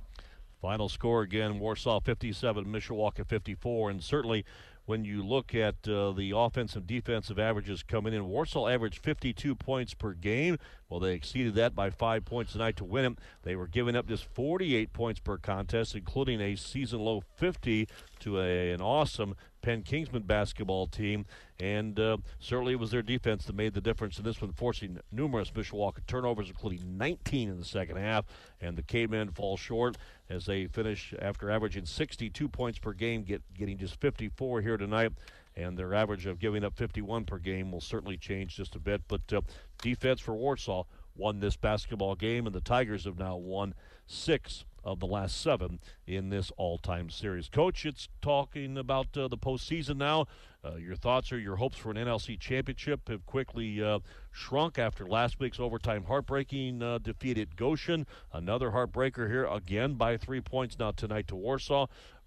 [0.60, 4.44] Final score again: Warsaw 57, Mishawaka 54, and certainly
[4.86, 8.26] when you look at uh, the offensive defensive averages coming in.
[8.26, 10.58] Warsaw averaged 52 points per game.
[10.88, 13.18] Well, they exceeded that by five points tonight to win it.
[13.42, 17.88] They were giving up just 48 points per contest, including a season low 50
[18.20, 21.26] to a, an awesome Penn Kingsmen basketball team.
[21.58, 24.98] And uh, certainly it was their defense that made the difference in this one, forcing
[25.12, 28.24] numerous Mishawaka turnovers, including 19 in the second half.
[28.60, 29.96] And the Cavemen fall short
[30.28, 35.12] as they finish after averaging 62 points per game, get, getting just 54 here tonight.
[35.56, 39.02] And their average of giving up 51 per game will certainly change just a bit.
[39.08, 39.42] But uh,
[39.82, 40.84] defense for Warsaw
[41.16, 43.74] won this basketball game, and the Tigers have now won
[44.06, 47.48] six of the last seven in this all-time series.
[47.48, 50.26] Coach, it's talking about uh, the postseason now.
[50.64, 53.98] Uh, your thoughts or your hopes for an NLC championship have quickly uh,
[54.30, 58.06] shrunk after last week's overtime heartbreaking uh, defeat at Goshen.
[58.32, 61.86] Another heartbreaker here again by three points now tonight to Warsaw.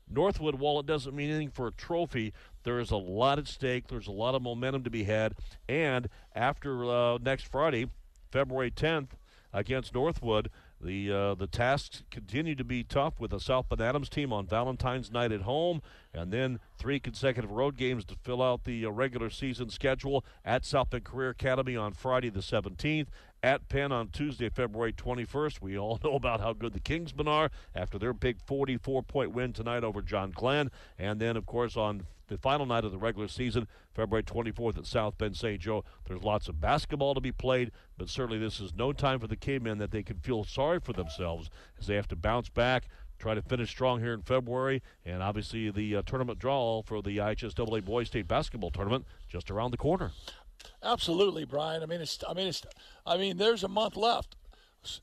[0.09, 3.87] Northwood, while it doesn't mean anything for a trophy, there is a lot at stake.
[3.87, 5.35] There's a lot of momentum to be had.
[5.69, 7.87] And after uh, next Friday,
[8.31, 9.09] February 10th,
[9.53, 10.49] against Northwood,
[10.83, 14.45] the uh, the tasks continue to be tough with the South Bend Adams team on
[14.45, 15.81] Valentine's night at home,
[16.13, 20.65] and then three consecutive road games to fill out the uh, regular season schedule at
[20.65, 23.07] South Bend Career Academy on Friday the 17th,
[23.43, 25.61] at Penn on Tuesday, February 21st.
[25.61, 29.53] We all know about how good the Kingsmen are after their big 44 point win
[29.53, 30.71] tonight over John Glenn.
[30.97, 34.85] And then, of course, on the final night of the regular season, February 24th at
[34.85, 35.59] South Bend St.
[35.59, 39.27] Joe, there's lots of basketball to be played, but certainly this is no time for
[39.27, 42.87] the Cavemen that they can feel sorry for themselves as they have to bounce back
[43.19, 47.17] try to finish strong here in February, and obviously the uh, tournament draw for the
[47.17, 50.11] IHSAA Boys State Basketball Tournament just around the corner.
[50.83, 51.81] Absolutely, Brian.
[51.83, 52.21] I mean, it's.
[52.27, 52.63] I mean, it's.
[53.05, 54.35] I mean, there's a month left,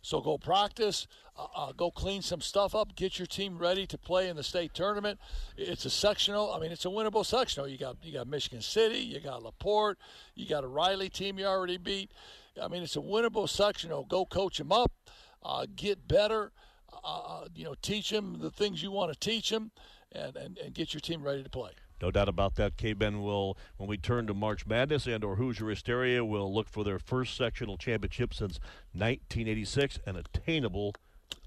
[0.02, 3.98] so go practice, uh, uh, go clean some stuff up, get your team ready to
[3.98, 5.19] play in the state tournament.
[5.57, 6.52] It's a sectional.
[6.52, 7.69] I mean, it's a winnable sectional.
[7.69, 9.98] You got you got Michigan City, you got Laporte,
[10.35, 12.11] you got a Riley team you already beat.
[12.61, 14.05] I mean, it's a winnable sectional.
[14.05, 14.93] Go coach them up,
[15.43, 16.52] uh, get better.
[17.05, 19.70] Uh, uh, you know, teach them the things you want to teach them,
[20.12, 21.70] and, and, and get your team ready to play.
[22.01, 22.77] No doubt about that.
[22.77, 26.85] K-Men will, when we turn to March Madness and or Hoosier Hysteria, will look for
[26.85, 28.59] their first sectional championship since
[28.93, 30.95] 1986, an attainable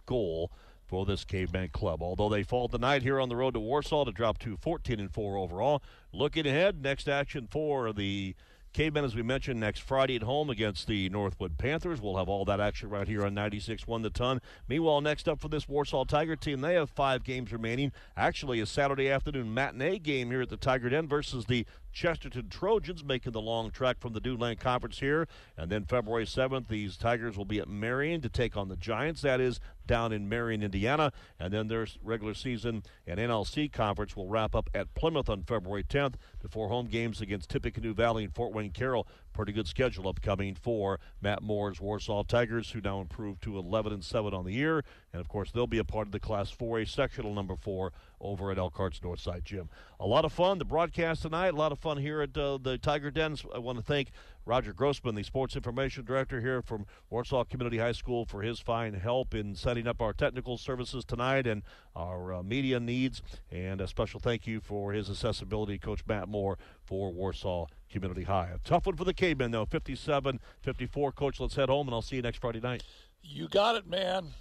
[0.05, 0.51] goal
[0.85, 2.03] for this Caveman club.
[2.03, 5.11] Although they fall tonight here on the road to Warsaw to drop to 14 and
[5.11, 5.81] 4 overall.
[6.11, 8.35] Looking ahead, next action for the
[8.73, 12.01] Cavemen, as we mentioned, next Friday at home against the Northwood Panthers.
[12.01, 14.41] We'll have all that action right here on 96 1 the ton.
[14.67, 17.91] Meanwhile, next up for this Warsaw Tiger team, they have five games remaining.
[18.17, 23.03] Actually, a Saturday afternoon matinee game here at the Tiger Den versus the Chesterton Trojans
[23.03, 25.27] making the long trek from the Duneland Conference here.
[25.55, 29.21] And then February 7th, these Tigers will be at Marion to take on the Giants.
[29.21, 31.11] That is down in Marion, Indiana.
[31.39, 35.83] And then their regular season and NLC conference will wrap up at Plymouth on February
[35.83, 40.55] 10th before home games against Tippecanoe Valley and Fort Wayne Carroll pretty good schedule upcoming
[40.55, 44.83] for Matt Moore's Warsaw Tigers, who now improved to 11 and 7 on the year.
[45.11, 47.91] And of course, they'll be a part of the Class 4A sectional number four
[48.23, 49.69] over at Elkhart's Northside Gym.
[49.99, 50.57] A lot of fun.
[50.57, 53.45] The broadcast tonight, a lot of fun here at uh, the Tiger Dens.
[53.53, 54.11] I want to thank
[54.45, 58.93] Roger Grossman, the sports information director here from Warsaw Community High School, for his fine
[58.93, 61.63] help in setting up our technical services tonight and
[61.95, 63.21] our uh, media needs.
[63.51, 68.49] And a special thank you for his accessibility, Coach Matt Moore, for Warsaw Community High.
[68.55, 69.65] A tough one for the Cavemen, though.
[69.65, 71.11] 57 54.
[71.11, 72.83] Coach, let's head home, and I'll see you next Friday night.
[73.21, 74.33] You got it, man.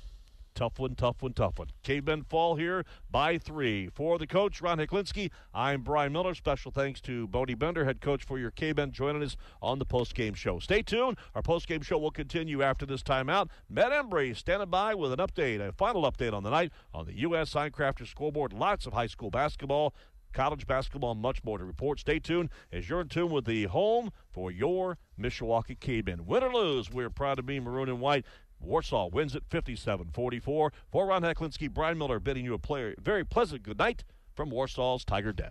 [0.55, 1.69] Tough one, tough one, tough one.
[1.83, 3.89] Cavemen fall here by three.
[3.89, 6.35] For the coach, Ron Heklinski, I'm Brian Miller.
[6.35, 10.35] Special thanks to Bodie Bender, head coach for your Cavemen, joining us on the post-game
[10.35, 10.59] show.
[10.59, 11.17] Stay tuned.
[11.35, 13.49] Our post-game show will continue after this timeout.
[13.71, 17.19] Matt Embry standing by with an update, a final update on the night on the
[17.21, 17.55] U.S.
[17.55, 18.53] Signcrafters scoreboard.
[18.53, 19.95] Lots of high school basketball,
[20.35, 22.01] college basketball, much more to report.
[22.01, 26.27] Stay tuned as you're in tune with the home for your Mishawaka Cavemen.
[26.27, 28.27] Win or lose, we're proud to be maroon and white.
[28.63, 30.73] Warsaw wins it 57 44.
[30.91, 35.05] For Ron Heklinski, Brian Miller bidding you a play, very pleasant good night from Warsaw's
[35.05, 35.51] Tiger Den.